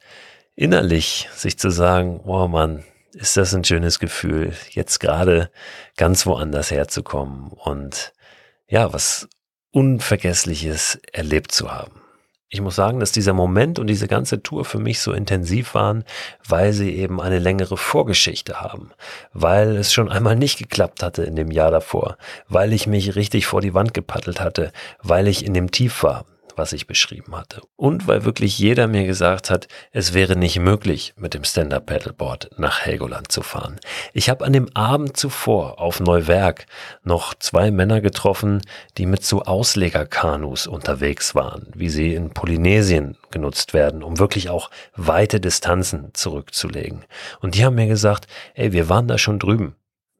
innerlich 0.55 1.29
sich 1.33 1.57
zu 1.57 1.69
sagen, 1.69 2.19
oh 2.25 2.47
Mann, 2.47 2.83
ist 3.13 3.37
das 3.37 3.55
ein 3.55 3.63
schönes 3.63 3.99
Gefühl, 3.99 4.53
jetzt 4.69 4.99
gerade 4.99 5.49
ganz 5.95 6.25
woanders 6.25 6.69
herzukommen 6.69 7.49
und 7.49 8.13
ja, 8.67 8.91
was 8.91 9.27
Unvergessliches 9.71 10.99
erlebt 11.11 11.51
zu 11.51 11.71
haben. 11.71 12.01
Ich 12.49 12.61
muss 12.61 12.75
sagen, 12.75 13.01
dass 13.01 13.11
dieser 13.11 13.33
Moment 13.33 13.77
und 13.77 13.87
diese 13.87 14.07
ganze 14.07 14.41
Tour 14.41 14.63
für 14.63 14.79
mich 14.79 15.01
so 15.01 15.11
intensiv 15.11 15.73
waren, 15.73 16.05
weil 16.47 16.71
sie 16.71 16.95
eben 16.95 17.19
eine 17.19 17.39
längere 17.39 17.75
Vorgeschichte 17.75 18.61
haben, 18.61 18.91
weil 19.33 19.75
es 19.75 19.91
schon 19.91 20.09
einmal 20.09 20.37
nicht 20.37 20.57
geklappt 20.57 21.03
hatte 21.03 21.23
in 21.23 21.35
dem 21.35 21.51
Jahr 21.51 21.71
davor, 21.71 22.17
weil 22.47 22.71
ich 22.71 22.87
mich 22.87 23.17
richtig 23.17 23.47
vor 23.47 23.59
die 23.59 23.73
Wand 23.73 23.93
gepaddelt 23.93 24.39
hatte, 24.39 24.71
weil 25.03 25.27
ich 25.27 25.45
in 25.45 25.53
dem 25.53 25.71
Tief 25.71 26.03
war, 26.03 26.25
was 26.57 26.73
ich 26.73 26.87
beschrieben 26.87 27.35
hatte. 27.35 27.61
Und 27.75 28.07
weil 28.07 28.25
wirklich 28.25 28.57
jeder 28.59 28.87
mir 28.87 29.05
gesagt 29.05 29.49
hat, 29.49 29.67
es 29.91 30.13
wäre 30.13 30.35
nicht 30.35 30.59
möglich, 30.59 31.13
mit 31.17 31.33
dem 31.33 31.43
Stand-Up-Paddleboard 31.43 32.51
nach 32.57 32.81
Helgoland 32.81 33.31
zu 33.31 33.41
fahren. 33.41 33.79
Ich 34.13 34.29
habe 34.29 34.45
an 34.45 34.53
dem 34.53 34.69
Abend 34.75 35.17
zuvor 35.17 35.79
auf 35.79 35.99
Neuwerk 35.99 36.65
noch 37.03 37.33
zwei 37.33 37.71
Männer 37.71 38.01
getroffen, 38.01 38.61
die 38.97 39.05
mit 39.05 39.23
so 39.23 39.43
Auslegerkanus 39.43 40.67
unterwegs 40.67 41.35
waren, 41.35 41.67
wie 41.75 41.89
sie 41.89 42.13
in 42.13 42.31
Polynesien 42.31 43.17
genutzt 43.31 43.73
werden, 43.73 44.03
um 44.03 44.19
wirklich 44.19 44.49
auch 44.49 44.69
weite 44.95 45.39
Distanzen 45.39 46.09
zurückzulegen. 46.13 47.05
Und 47.39 47.55
die 47.55 47.65
haben 47.65 47.75
mir 47.75 47.87
gesagt, 47.87 48.27
ey, 48.55 48.73
wir 48.73 48.89
waren 48.89 49.07
da 49.07 49.17
schon 49.17 49.39
drüben 49.39 49.75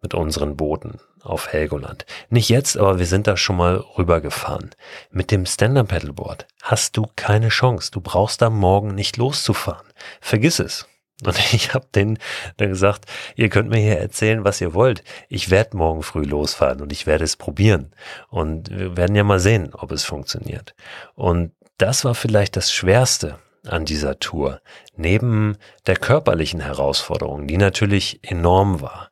mit 0.08 0.14
unseren 0.14 0.56
Booten 0.56 1.02
auf 1.22 1.52
Helgoland. 1.52 2.06
Nicht 2.30 2.48
jetzt, 2.48 2.78
aber 2.78 2.98
wir 2.98 3.06
sind 3.06 3.28
da 3.28 3.36
schon 3.36 3.58
mal 3.58 3.84
rübergefahren. 3.98 4.70
Mit 5.12 5.32
dem 5.32 5.46
Stand-Up-Paddleboard 5.46 6.48
hast 6.62 6.96
du 6.96 7.08
keine 7.18 7.50
Chance. 7.50 7.92
Du 7.92 8.00
brauchst 8.00 8.42
da 8.42 8.50
morgen 8.50 8.96
nicht 8.96 9.18
loszufahren. 9.18 9.86
Vergiss 10.22 10.60
es. 10.60 10.88
Und 11.26 11.38
ich 11.54 11.74
habe 11.74 11.88
denen 11.94 12.20
dann 12.56 12.70
gesagt, 12.70 13.04
ihr 13.36 13.50
könnt 13.50 13.70
mir 13.70 13.80
hier 13.80 14.00
erzählen, 14.00 14.46
was 14.46 14.62
ihr 14.62 14.74
wollt. 14.74 15.04
Ich 15.28 15.50
werde 15.50 15.76
morgen 15.76 16.04
früh 16.04 16.24
losfahren 16.24 16.80
und 16.80 16.94
ich 16.94 17.06
werde 17.06 17.26
es 17.26 17.36
probieren. 17.36 17.92
Und 18.30 18.70
wir 18.70 18.96
werden 18.96 19.16
ja 19.18 19.26
mal 19.26 19.42
sehen, 19.42 19.74
ob 19.74 19.92
es 19.92 20.06
funktioniert. 20.06 20.74
Und 21.16 21.52
das 21.78 22.06
war 22.06 22.16
vielleicht 22.16 22.56
das 22.56 22.72
Schwerste 22.72 23.40
an 23.66 23.84
dieser 23.84 24.20
Tour, 24.20 24.62
neben 24.96 25.58
der 25.86 25.98
körperlichen 25.98 26.62
Herausforderung, 26.62 27.48
die 27.48 27.58
natürlich 27.58 28.22
enorm 28.24 28.80
war 28.80 29.12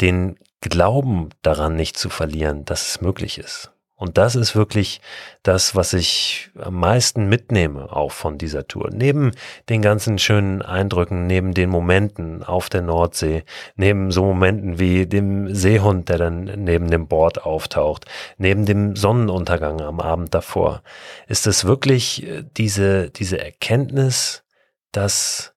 den 0.00 0.38
Glauben 0.60 1.30
daran 1.42 1.76
nicht 1.76 1.96
zu 1.96 2.08
verlieren, 2.08 2.64
dass 2.64 2.88
es 2.88 3.00
möglich 3.00 3.38
ist. 3.38 3.72
Und 3.98 4.16
das 4.16 4.36
ist 4.36 4.54
wirklich 4.54 5.00
das, 5.42 5.74
was 5.74 5.92
ich 5.92 6.50
am 6.56 6.76
meisten 6.76 7.28
mitnehme, 7.28 7.90
auch 7.90 8.12
von 8.12 8.38
dieser 8.38 8.68
Tour. 8.68 8.90
Neben 8.92 9.32
den 9.68 9.82
ganzen 9.82 10.18
schönen 10.18 10.62
Eindrücken, 10.62 11.26
neben 11.26 11.52
den 11.52 11.68
Momenten 11.68 12.44
auf 12.44 12.70
der 12.70 12.82
Nordsee, 12.82 13.42
neben 13.74 14.12
so 14.12 14.24
Momenten 14.24 14.78
wie 14.78 15.06
dem 15.06 15.52
Seehund, 15.52 16.08
der 16.10 16.18
dann 16.18 16.44
neben 16.44 16.92
dem 16.92 17.08
Bord 17.08 17.42
auftaucht, 17.44 18.04
neben 18.36 18.66
dem 18.66 18.94
Sonnenuntergang 18.94 19.80
am 19.80 19.98
Abend 19.98 20.32
davor, 20.32 20.84
ist 21.26 21.48
es 21.48 21.64
wirklich 21.64 22.24
äh, 22.24 22.44
diese, 22.56 23.10
diese 23.10 23.40
Erkenntnis, 23.40 24.44
dass 24.92 25.54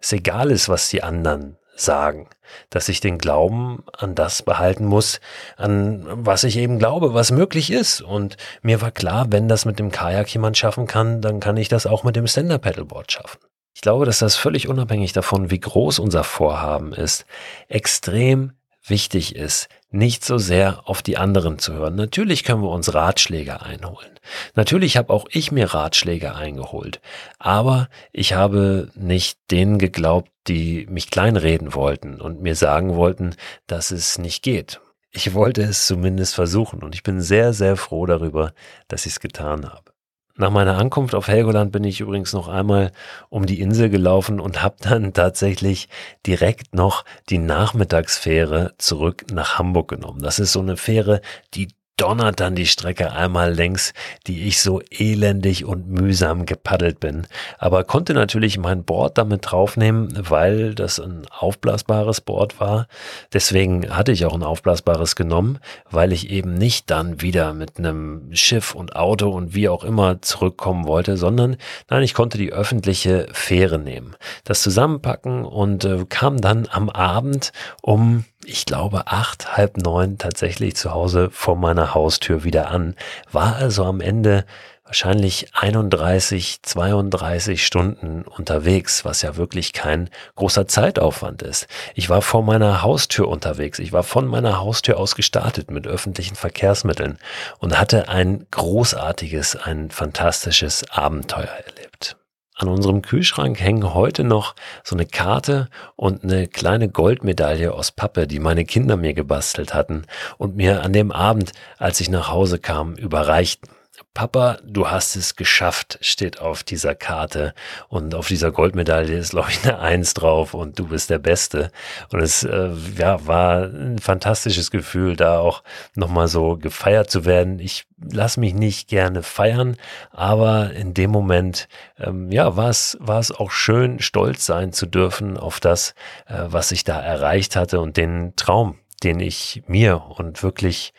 es 0.00 0.12
egal 0.12 0.50
ist, 0.50 0.68
was 0.68 0.88
die 0.88 1.04
anderen 1.04 1.56
sagen, 1.76 2.28
dass 2.70 2.88
ich 2.88 3.00
den 3.00 3.18
Glauben 3.18 3.84
an 3.96 4.14
das 4.14 4.42
behalten 4.42 4.86
muss, 4.86 5.20
an 5.56 6.06
was 6.08 6.44
ich 6.44 6.56
eben 6.56 6.78
glaube, 6.78 7.14
was 7.14 7.30
möglich 7.30 7.70
ist. 7.70 8.00
Und 8.00 8.36
mir 8.62 8.80
war 8.80 8.90
klar, 8.90 9.26
wenn 9.30 9.48
das 9.48 9.64
mit 9.64 9.78
dem 9.78 9.90
Kajak 9.90 10.32
jemand 10.32 10.58
schaffen 10.58 10.86
kann, 10.86 11.20
dann 11.20 11.40
kann 11.40 11.56
ich 11.56 11.68
das 11.68 11.86
auch 11.86 12.04
mit 12.04 12.16
dem 12.16 12.26
Stand-Up 12.26 12.62
Paddleboard 12.62 13.12
schaffen. 13.12 13.38
Ich 13.74 13.82
glaube, 13.82 14.06
dass 14.06 14.20
das 14.20 14.36
völlig 14.36 14.68
unabhängig 14.68 15.12
davon, 15.12 15.50
wie 15.50 15.60
groß 15.60 15.98
unser 15.98 16.24
Vorhaben 16.24 16.94
ist, 16.94 17.26
extrem 17.68 18.55
wichtig 18.88 19.36
ist, 19.36 19.68
nicht 19.90 20.24
so 20.24 20.38
sehr 20.38 20.88
auf 20.88 21.02
die 21.02 21.16
anderen 21.16 21.58
zu 21.58 21.72
hören. 21.72 21.94
Natürlich 21.94 22.44
können 22.44 22.62
wir 22.62 22.70
uns 22.70 22.92
Ratschläge 22.94 23.62
einholen. 23.62 24.18
Natürlich 24.54 24.96
habe 24.96 25.12
auch 25.12 25.26
ich 25.30 25.52
mir 25.52 25.72
Ratschläge 25.72 26.34
eingeholt. 26.34 27.00
Aber 27.38 27.88
ich 28.12 28.34
habe 28.34 28.90
nicht 28.94 29.38
denen 29.50 29.78
geglaubt, 29.78 30.30
die 30.48 30.86
mich 30.90 31.10
kleinreden 31.10 31.74
wollten 31.74 32.20
und 32.20 32.42
mir 32.42 32.54
sagen 32.54 32.94
wollten, 32.94 33.34
dass 33.66 33.90
es 33.90 34.18
nicht 34.18 34.42
geht. 34.42 34.80
Ich 35.10 35.34
wollte 35.34 35.62
es 35.62 35.86
zumindest 35.86 36.34
versuchen 36.34 36.82
und 36.82 36.94
ich 36.94 37.02
bin 37.02 37.20
sehr, 37.20 37.52
sehr 37.52 37.76
froh 37.76 38.06
darüber, 38.06 38.52
dass 38.88 39.06
ich 39.06 39.12
es 39.12 39.20
getan 39.20 39.66
habe. 39.72 39.95
Nach 40.38 40.50
meiner 40.50 40.76
Ankunft 40.76 41.14
auf 41.14 41.28
Helgoland 41.28 41.72
bin 41.72 41.82
ich 41.84 42.00
übrigens 42.00 42.34
noch 42.34 42.48
einmal 42.48 42.92
um 43.30 43.46
die 43.46 43.60
Insel 43.60 43.88
gelaufen 43.88 44.38
und 44.38 44.62
habe 44.62 44.76
dann 44.80 45.14
tatsächlich 45.14 45.88
direkt 46.26 46.74
noch 46.74 47.04
die 47.30 47.38
Nachmittagsfähre 47.38 48.74
zurück 48.76 49.24
nach 49.32 49.58
Hamburg 49.58 49.88
genommen. 49.88 50.20
Das 50.20 50.38
ist 50.38 50.52
so 50.52 50.60
eine 50.60 50.76
Fähre, 50.76 51.22
die 51.54 51.68
donnert 51.96 52.40
dann 52.40 52.54
die 52.54 52.66
Strecke 52.66 53.12
einmal 53.12 53.52
längs, 53.54 53.94
die 54.26 54.46
ich 54.46 54.60
so 54.60 54.80
elendig 54.90 55.64
und 55.64 55.88
mühsam 55.88 56.44
gepaddelt 56.44 57.00
bin. 57.00 57.26
Aber 57.58 57.84
konnte 57.84 58.12
natürlich 58.12 58.58
mein 58.58 58.84
Board 58.84 59.16
damit 59.16 59.50
draufnehmen, 59.50 60.12
weil 60.28 60.74
das 60.74 60.98
ein 60.98 61.26
aufblasbares 61.30 62.20
Board 62.20 62.60
war. 62.60 62.86
Deswegen 63.32 63.96
hatte 63.96 64.12
ich 64.12 64.26
auch 64.26 64.34
ein 64.34 64.42
aufblasbares 64.42 65.16
genommen, 65.16 65.58
weil 65.90 66.12
ich 66.12 66.30
eben 66.30 66.54
nicht 66.54 66.90
dann 66.90 67.22
wieder 67.22 67.54
mit 67.54 67.78
einem 67.78 68.28
Schiff 68.32 68.74
und 68.74 68.94
Auto 68.94 69.30
und 69.30 69.54
wie 69.54 69.68
auch 69.68 69.82
immer 69.82 70.20
zurückkommen 70.20 70.86
wollte, 70.86 71.16
sondern 71.16 71.56
nein, 71.88 72.02
ich 72.02 72.12
konnte 72.12 72.36
die 72.36 72.52
öffentliche 72.52 73.26
Fähre 73.32 73.78
nehmen, 73.78 74.16
das 74.44 74.60
zusammenpacken 74.60 75.44
und 75.44 75.84
äh, 75.84 76.04
kam 76.08 76.40
dann 76.40 76.68
am 76.70 76.90
Abend 76.90 77.52
um 77.80 78.24
ich 78.46 78.64
glaube, 78.64 79.08
acht, 79.08 79.56
halb 79.56 79.76
neun 79.76 80.18
tatsächlich 80.18 80.76
zu 80.76 80.92
Hause 80.92 81.30
vor 81.32 81.56
meiner 81.56 81.85
Haustür 81.94 82.44
wieder 82.44 82.70
an. 82.70 82.94
War 83.30 83.56
also 83.56 83.84
am 83.84 84.00
Ende 84.00 84.44
wahrscheinlich 84.86 85.48
31, 85.54 86.62
32 86.62 87.66
Stunden 87.66 88.22
unterwegs, 88.22 89.04
was 89.04 89.22
ja 89.22 89.36
wirklich 89.36 89.72
kein 89.72 90.10
großer 90.36 90.68
Zeitaufwand 90.68 91.42
ist. 91.42 91.66
Ich 91.94 92.08
war 92.08 92.22
vor 92.22 92.42
meiner 92.42 92.82
Haustür 92.82 93.28
unterwegs. 93.28 93.78
Ich 93.78 93.92
war 93.92 94.04
von 94.04 94.26
meiner 94.26 94.60
Haustür 94.60 94.98
aus 94.98 95.16
gestartet 95.16 95.70
mit 95.70 95.86
öffentlichen 95.86 96.36
Verkehrsmitteln 96.36 97.18
und 97.58 97.78
hatte 97.78 98.08
ein 98.08 98.46
großartiges, 98.50 99.56
ein 99.56 99.90
fantastisches 99.90 100.88
Abenteuer 100.90 101.48
erlebt. 101.66 102.16
An 102.58 102.68
unserem 102.68 103.02
Kühlschrank 103.02 103.60
hängen 103.60 103.92
heute 103.92 104.24
noch 104.24 104.54
so 104.82 104.96
eine 104.96 105.04
Karte 105.04 105.68
und 105.94 106.24
eine 106.24 106.48
kleine 106.48 106.88
Goldmedaille 106.88 107.74
aus 107.74 107.92
Pappe, 107.92 108.26
die 108.26 108.38
meine 108.38 108.64
Kinder 108.64 108.96
mir 108.96 109.12
gebastelt 109.12 109.74
hatten 109.74 110.04
und 110.38 110.56
mir 110.56 110.82
an 110.82 110.94
dem 110.94 111.12
Abend, 111.12 111.52
als 111.76 112.00
ich 112.00 112.08
nach 112.08 112.30
Hause 112.30 112.58
kam, 112.58 112.94
überreichten. 112.94 113.68
Papa, 114.14 114.58
du 114.64 114.90
hast 114.90 115.16
es 115.16 115.36
geschafft, 115.36 115.98
steht 116.00 116.40
auf 116.40 116.62
dieser 116.62 116.94
Karte. 116.94 117.54
Und 117.88 118.14
auf 118.14 118.28
dieser 118.28 118.50
Goldmedaille 118.50 119.16
ist, 119.16 119.30
glaube 119.30 119.50
ich, 119.50 119.62
eine 119.64 119.78
Eins 119.78 120.14
drauf 120.14 120.54
und 120.54 120.78
du 120.78 120.88
bist 120.88 121.10
der 121.10 121.18
Beste. 121.18 121.70
Und 122.12 122.20
es 122.20 122.42
äh, 122.42 122.70
ja, 122.96 123.26
war 123.26 123.64
ein 123.64 123.98
fantastisches 123.98 124.70
Gefühl, 124.70 125.16
da 125.16 125.38
auch 125.38 125.62
nochmal 125.94 126.28
so 126.28 126.56
gefeiert 126.56 127.10
zu 127.10 127.24
werden. 127.24 127.58
Ich 127.58 127.86
lasse 127.98 128.40
mich 128.40 128.54
nicht 128.54 128.88
gerne 128.88 129.22
feiern, 129.22 129.76
aber 130.10 130.72
in 130.72 130.94
dem 130.94 131.10
Moment, 131.10 131.68
ähm, 131.98 132.30
ja, 132.30 132.56
war 132.56 132.70
es, 132.70 132.96
war 133.00 133.20
es 133.20 133.32
auch 133.32 133.50
schön, 133.50 134.00
stolz 134.00 134.46
sein 134.46 134.72
zu 134.72 134.86
dürfen 134.86 135.36
auf 135.36 135.60
das, 135.60 135.94
äh, 136.26 136.44
was 136.46 136.72
ich 136.72 136.84
da 136.84 137.00
erreicht 137.00 137.56
hatte 137.56 137.80
und 137.80 137.96
den 137.96 138.34
Traum, 138.36 138.78
den 139.02 139.20
ich 139.20 139.62
mir 139.66 140.02
und 140.02 140.42
wirklich 140.42 140.92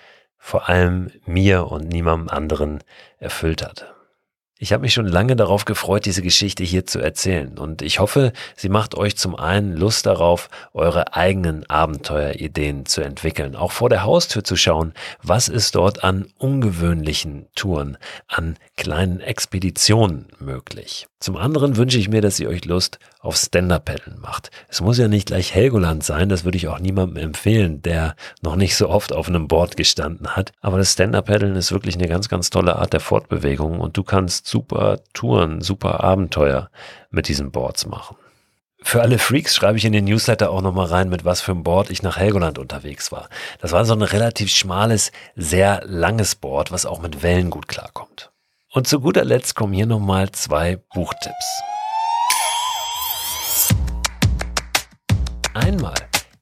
vor 0.47 0.69
allem 0.69 1.11
mir 1.25 1.69
und 1.69 1.89
niemandem 1.89 2.29
anderen 2.29 2.79
erfüllt 3.19 3.61
hat. 3.61 3.93
Ich 4.57 4.71
habe 4.71 4.83
mich 4.83 4.93
schon 4.93 5.05
lange 5.05 5.35
darauf 5.35 5.65
gefreut, 5.65 6.05
diese 6.05 6.21
Geschichte 6.21 6.63
hier 6.63 6.85
zu 6.85 6.99
erzählen 6.99 7.57
und 7.57 7.81
ich 7.81 7.99
hoffe, 7.99 8.31
sie 8.55 8.69
macht 8.69 8.95
euch 8.95 9.17
zum 9.17 9.35
einen 9.35 9.75
Lust 9.75 10.05
darauf, 10.05 10.49
eure 10.73 11.13
eigenen 11.13 11.69
Abenteuerideen 11.69 12.85
zu 12.85 13.01
entwickeln, 13.01 13.57
auch 13.57 13.73
vor 13.73 13.89
der 13.89 14.03
Haustür 14.03 14.45
zu 14.45 14.55
schauen, 14.55 14.93
was 15.21 15.49
ist 15.49 15.75
dort 15.75 16.05
an 16.05 16.27
ungewöhnlichen 16.37 17.49
Touren, 17.53 17.97
an 18.27 18.55
kleinen 18.77 19.19
Expeditionen 19.19 20.27
möglich. 20.39 21.07
Zum 21.19 21.35
anderen 21.35 21.77
wünsche 21.77 21.97
ich 21.97 22.09
mir, 22.09 22.21
dass 22.21 22.39
ihr 22.39 22.47
euch 22.47 22.65
Lust 22.65 22.99
auf 23.19 23.37
Stand-Up-Paddeln 23.37 24.19
macht. 24.19 24.51
Es 24.67 24.81
muss 24.81 24.99
ja 24.99 25.07
nicht 25.07 25.27
gleich 25.27 25.53
Helgoland 25.53 26.03
sein, 26.03 26.29
das 26.29 26.43
würde 26.43 26.57
ich 26.57 26.67
auch 26.67 26.77
niemandem 26.77 27.17
empfehlen, 27.17 27.81
der 27.81 28.15
noch 28.43 28.55
nicht 28.55 28.75
so 28.75 28.87
oft 28.87 29.13
auf 29.13 29.27
einem 29.27 29.47
Board 29.47 29.77
gestanden 29.77 30.35
hat. 30.35 30.51
Aber 30.61 30.77
das 30.77 30.93
Stand-Up-Paddeln 30.93 31.55
ist 31.55 31.71
wirklich 31.71 31.95
eine 31.95 32.07
ganz, 32.07 32.29
ganz 32.29 32.51
tolle 32.51 32.75
Art 32.75 32.93
der 32.93 32.99
Fortbewegung 32.99 33.79
und 33.79 33.97
du 33.97 34.03
kannst 34.03 34.45
super 34.45 34.99
Touren, 35.13 35.61
super 35.61 36.03
Abenteuer 36.03 36.69
mit 37.09 37.27
diesen 37.27 37.51
Boards 37.51 37.87
machen. 37.87 38.15
Für 38.83 39.01
alle 39.01 39.17
Freaks 39.17 39.55
schreibe 39.55 39.79
ich 39.79 39.85
in 39.85 39.93
den 39.93 40.05
Newsletter 40.05 40.51
auch 40.51 40.61
nochmal 40.61 40.85
rein, 40.85 41.09
mit 41.09 41.25
was 41.25 41.41
für 41.41 41.51
einem 41.51 41.63
Board 41.63 41.89
ich 41.89 42.03
nach 42.03 42.17
Helgoland 42.17 42.59
unterwegs 42.59 43.11
war. 43.11 43.27
Das 43.59 43.71
war 43.71 43.85
so 43.85 43.93
ein 43.93 44.03
relativ 44.03 44.51
schmales, 44.51 45.11
sehr 45.35 45.81
langes 45.83 46.35
Board, 46.35 46.71
was 46.71 46.85
auch 46.85 47.01
mit 47.01 47.23
Wellen 47.23 47.49
gut 47.49 47.67
klarkommt. 47.67 48.31
Und 48.77 48.87
zu 48.87 48.99
guter 48.99 49.25
Letzt 49.25 49.55
kommen 49.55 49.73
hier 49.73 49.87
nochmal 49.87 50.29
zwei 50.33 50.75
Buchtipps. 50.93 51.63
Einmal 55.55 55.95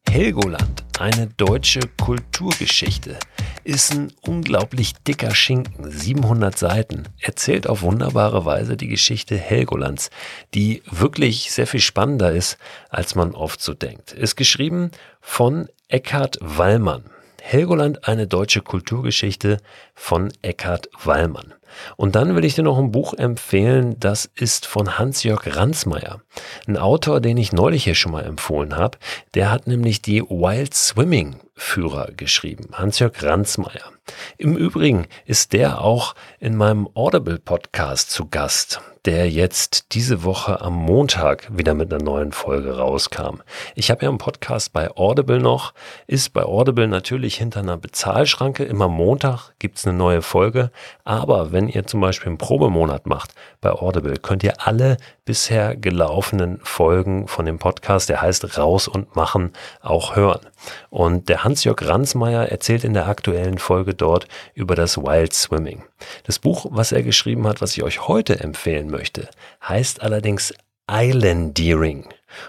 Helgoland, 0.10 0.84
eine 1.00 1.28
deutsche 1.28 1.80
Kulturgeschichte, 2.02 3.17
ist 3.63 3.93
ein 3.93 4.12
unglaublich 4.19 4.95
dicker 5.08 5.34
Schinken, 5.34 5.89
700 5.89 6.58
Seiten, 6.58 7.04
erzählt 7.21 7.69
auf 7.69 7.84
wunderbare 7.84 8.43
Weise 8.43 8.76
die 8.76 8.89
Geschichte 8.89 9.38
Helgolands, 9.38 10.10
die 10.54 10.84
wirklich 10.91 11.54
sehr 11.54 11.67
viel 11.67 11.80
spannender 11.80 12.34
ist, 12.34 12.58
als 12.89 13.15
man 13.15 13.34
oft 13.34 13.62
so 13.62 13.74
denkt. 13.74 14.12
Ist 14.12 14.36
geschrieben 14.36 14.91
von 15.21 15.69
Eckhard 15.88 16.38
Wallmann. 16.41 17.06
Helgoland, 17.41 18.10
eine 18.10 18.28
deutsche 18.28 18.62
Kulturgeschichte 18.62 19.60
von 19.93 20.34
Eckhard 20.41 20.89
Wallmann. 21.06 21.54
Und 21.98 22.16
dann 22.16 22.36
will 22.36 22.46
ich 22.46 22.56
dir 22.56 22.64
noch 22.64 22.78
ein 22.78 22.92
Buch 22.92 23.14
empfehlen, 23.14 24.00
das 24.00 24.30
ist 24.36 24.66
von 24.66 24.98
Hans-Jörg 24.98 25.56
Ransmayr. 25.56 26.22
Ein 26.68 26.78
Autor, 26.78 27.20
den 27.20 27.38
ich 27.38 27.54
neulich 27.54 27.84
hier 27.84 27.96
schon 27.96 28.12
mal 28.12 28.24
empfohlen 28.26 28.76
habe. 28.76 28.98
Der 29.34 29.52
hat 29.52 29.68
nämlich 29.68 30.02
die 30.02 30.22
Wild 30.22 30.74
Swimming 30.74 31.38
Führer 31.56 32.12
geschrieben. 32.12 32.70
Hans-Jörg 32.74 33.23
Ransmayr. 33.23 33.92
Im 34.38 34.58
Übrigen 34.58 35.08
ist 35.26 35.54
der 35.54 35.82
auch 35.82 36.15
in 36.40 36.58
meinem 36.58 36.88
Audible 36.94 37.40
Podcast 37.40 38.12
zu 38.12 38.28
Gast 38.28 38.82
der 39.06 39.29
jetzt 39.29 39.93
diese 39.93 40.23
Woche 40.23 40.62
am 40.62 40.73
Montag 40.73 41.47
wieder 41.56 41.75
mit 41.75 41.93
einer 41.93 42.03
neuen 42.03 42.31
Folge 42.31 42.77
rauskam. 42.77 43.41
Ich 43.75 43.91
habe 43.91 44.03
ja 44.03 44.10
einen 44.10 44.17
Podcast 44.17 44.73
bei 44.73 44.89
Audible 44.95 45.39
noch, 45.39 45.73
ist 46.08 46.33
bei 46.33 46.43
Audible 46.43 46.87
natürlich 46.87 47.35
hinter 47.35 47.60
einer 47.60 47.77
Bezahlschranke. 47.77 48.63
Immer 48.63 48.87
Montag 48.87 49.51
gibt's 49.60 49.85
eine 49.85 49.95
neue 49.95 50.23
Folge. 50.23 50.71
Aber 51.03 51.51
wenn 51.51 51.69
ihr 51.69 51.85
zum 51.85 52.01
Beispiel 52.01 52.29
einen 52.29 52.39
Probemonat 52.39 53.06
macht 53.06 53.35
bei 53.62 53.71
Audible, 53.71 54.15
könnt 54.17 54.43
ihr 54.43 54.65
alle 54.65 54.97
bisher 55.23 55.75
gelaufenen 55.75 56.60
Folgen 56.63 57.27
von 57.27 57.45
dem 57.45 57.60
Podcast, 57.60 58.10
der 58.10 58.21
heißt 58.21 58.58
Raus 58.58 58.87
und 58.87 59.15
Machen, 59.15 59.53
auch 59.81 60.15
hören. 60.15 60.41
Und 60.89 61.29
der 61.29 61.43
Hans-Jörg 61.43 61.77
Ransmeier 61.81 62.47
erzählt 62.47 62.83
in 62.83 62.93
der 62.93 63.08
aktuellen 63.08 63.60
Folge 63.60 63.93
dort 63.93 64.27
über 64.56 64.75
das 64.75 64.97
Wild 64.97 65.33
Swimming. 65.33 65.83
Das 66.23 66.39
Buch, 66.39 66.67
was 66.69 66.91
er 66.91 67.03
geschrieben 67.03 67.47
hat, 67.47 67.62
was 67.62 67.75
ich 67.75 67.83
euch 67.83 68.08
heute 68.08 68.39
empfehlen 68.39 68.89
möchte, 68.89 69.29
heißt 69.67 70.01
allerdings 70.01 70.53
Islandeering. 70.89 72.08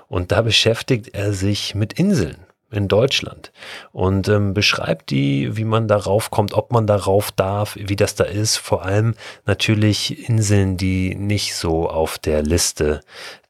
Und 0.09 0.33
da 0.33 0.43
beschäftigt 0.43 1.15
er 1.15 1.33
sich 1.33 1.75
mit 1.75 1.95
Inseln 1.95 2.47
in 2.73 2.89
Deutschland 2.89 3.53
und 3.93 4.29
ähm, 4.29 4.53
beschreibt 4.53 5.11
die, 5.11 5.57
wie 5.57 5.65
man 5.65 5.87
darauf 5.87 6.31
kommt, 6.31 6.53
ob 6.53 6.73
man 6.73 6.87
darauf 6.87 7.31
darf, 7.31 7.77
wie 7.77 7.97
das 7.97 8.17
da 8.17 8.25
ist. 8.25 8.57
Vor 8.57 8.85
allem 8.85 9.15
natürlich 9.45 10.29
Inseln, 10.29 10.77
die 10.77 11.15
nicht 11.15 11.55
so 11.55 11.89
auf 11.89 12.19
der 12.19 12.43
Liste 12.43 13.01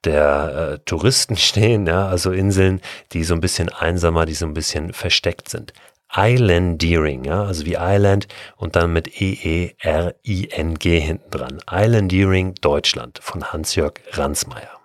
der 0.04 0.72
äh, 0.74 0.78
Touristen 0.84 1.36
stehen, 1.38 1.86
ja, 1.86 2.07
also 2.09 2.30
Inseln, 2.30 2.80
die 3.12 3.24
so 3.24 3.34
ein 3.34 3.40
bisschen 3.40 3.70
einsamer, 3.70 4.26
die 4.26 4.34
so 4.34 4.46
ein 4.46 4.54
bisschen 4.54 4.92
versteckt 4.92 5.48
sind. 5.48 5.72
Islandeering, 6.14 7.24
ja, 7.24 7.44
also 7.44 7.66
wie 7.66 7.76
Island 7.78 8.28
und 8.57 8.76
dann 8.76 8.92
mit 8.92 9.20
E-E-R-I-N-G 9.20 11.00
hinten 11.00 11.30
dran. 11.30 11.59
Islandeering 11.70 12.54
Deutschland 12.54 13.18
von 13.22 13.52
Hans-Jörg 13.52 13.94
Ransmayr. 14.12 14.76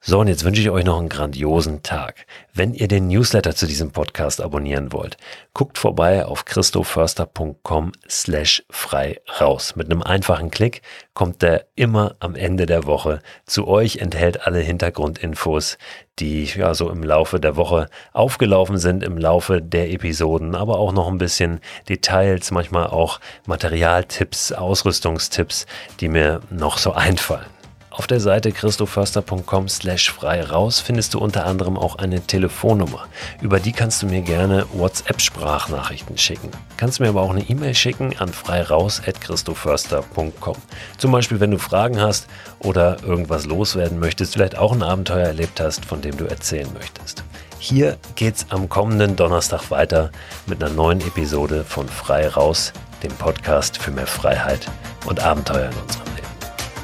So, 0.00 0.20
und 0.20 0.28
jetzt 0.28 0.44
wünsche 0.44 0.60
ich 0.60 0.70
euch 0.70 0.84
noch 0.84 0.98
einen 0.98 1.08
grandiosen 1.08 1.82
Tag. 1.82 2.26
Wenn 2.54 2.74
ihr 2.74 2.86
den 2.86 3.08
Newsletter 3.08 3.56
zu 3.56 3.66
diesem 3.66 3.90
Podcast 3.90 4.40
abonnieren 4.40 4.92
wollt, 4.92 5.16
guckt 5.52 5.78
vorbei 5.78 6.24
auf 6.24 6.44
christoförster.com 6.44 7.90
slash 8.08 8.62
frei 8.70 9.20
raus. 9.40 9.74
Mit 9.74 9.90
einem 9.90 10.02
einfachen 10.02 10.50
Klick 10.50 10.82
kommt 11.12 11.42
der 11.42 11.66
immer 11.74 12.14
am 12.20 12.36
Ende 12.36 12.66
der 12.66 12.86
Woche 12.86 13.20
zu 13.46 13.66
euch, 13.66 13.96
enthält 13.96 14.46
alle 14.46 14.60
Hintergrundinfos, 14.60 15.76
die 16.20 16.44
ja 16.44 16.74
so 16.74 16.88
im 16.88 17.02
Laufe 17.02 17.40
der 17.40 17.56
Woche 17.56 17.88
aufgelaufen 18.12 18.78
sind, 18.78 19.02
im 19.02 19.18
Laufe 19.18 19.60
der 19.60 19.90
Episoden, 19.90 20.54
aber 20.54 20.78
auch 20.78 20.92
noch 20.92 21.08
ein 21.08 21.18
bisschen 21.18 21.60
Details, 21.88 22.52
manchmal 22.52 22.86
auch 22.86 23.18
Materialtipps, 23.46 24.52
Ausrüstungstipps, 24.52 25.66
die 25.98 26.08
mir 26.08 26.42
noch 26.50 26.78
so 26.78 26.92
einfallen. 26.92 27.55
Auf 27.96 28.06
der 28.06 28.20
Seite 28.20 28.52
christoförster.com 28.52 29.68
slash 29.70 30.12
frei 30.12 30.42
raus 30.42 30.80
findest 30.80 31.14
du 31.14 31.18
unter 31.18 31.46
anderem 31.46 31.78
auch 31.78 31.96
eine 31.96 32.20
Telefonnummer. 32.20 33.06
Über 33.40 33.58
die 33.58 33.72
kannst 33.72 34.02
du 34.02 34.06
mir 34.06 34.20
gerne 34.20 34.66
WhatsApp-Sprachnachrichten 34.74 36.18
schicken. 36.18 36.50
Kannst 36.76 37.00
mir 37.00 37.08
aber 37.08 37.22
auch 37.22 37.30
eine 37.30 37.48
E-Mail 37.48 37.74
schicken 37.74 38.14
an 38.18 38.28
freiraus.christoförster.com. 38.28 40.56
Zum 40.98 41.10
Beispiel, 41.10 41.40
wenn 41.40 41.52
du 41.52 41.58
Fragen 41.58 41.98
hast 41.98 42.26
oder 42.58 43.02
irgendwas 43.02 43.46
loswerden 43.46 43.98
möchtest, 43.98 44.34
vielleicht 44.34 44.58
auch 44.58 44.72
ein 44.72 44.82
Abenteuer 44.82 45.28
erlebt 45.28 45.58
hast, 45.58 45.86
von 45.86 46.02
dem 46.02 46.18
du 46.18 46.26
erzählen 46.26 46.70
möchtest. 46.74 47.24
Hier 47.58 47.96
geht's 48.14 48.44
am 48.50 48.68
kommenden 48.68 49.16
Donnerstag 49.16 49.70
weiter 49.70 50.10
mit 50.44 50.62
einer 50.62 50.70
neuen 50.70 51.00
Episode 51.00 51.64
von 51.64 51.88
Frei 51.88 52.28
Raus, 52.28 52.74
dem 53.02 53.12
Podcast 53.12 53.78
für 53.78 53.90
mehr 53.90 54.06
Freiheit 54.06 54.70
und 55.06 55.20
Abenteuer 55.20 55.70
in 55.70 55.76
unserem 55.78 56.14
Leben. 56.14 56.28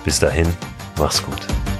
Bis 0.06 0.18
dahin, 0.18 0.48
Mach's 0.98 1.20
gut. 1.20 1.71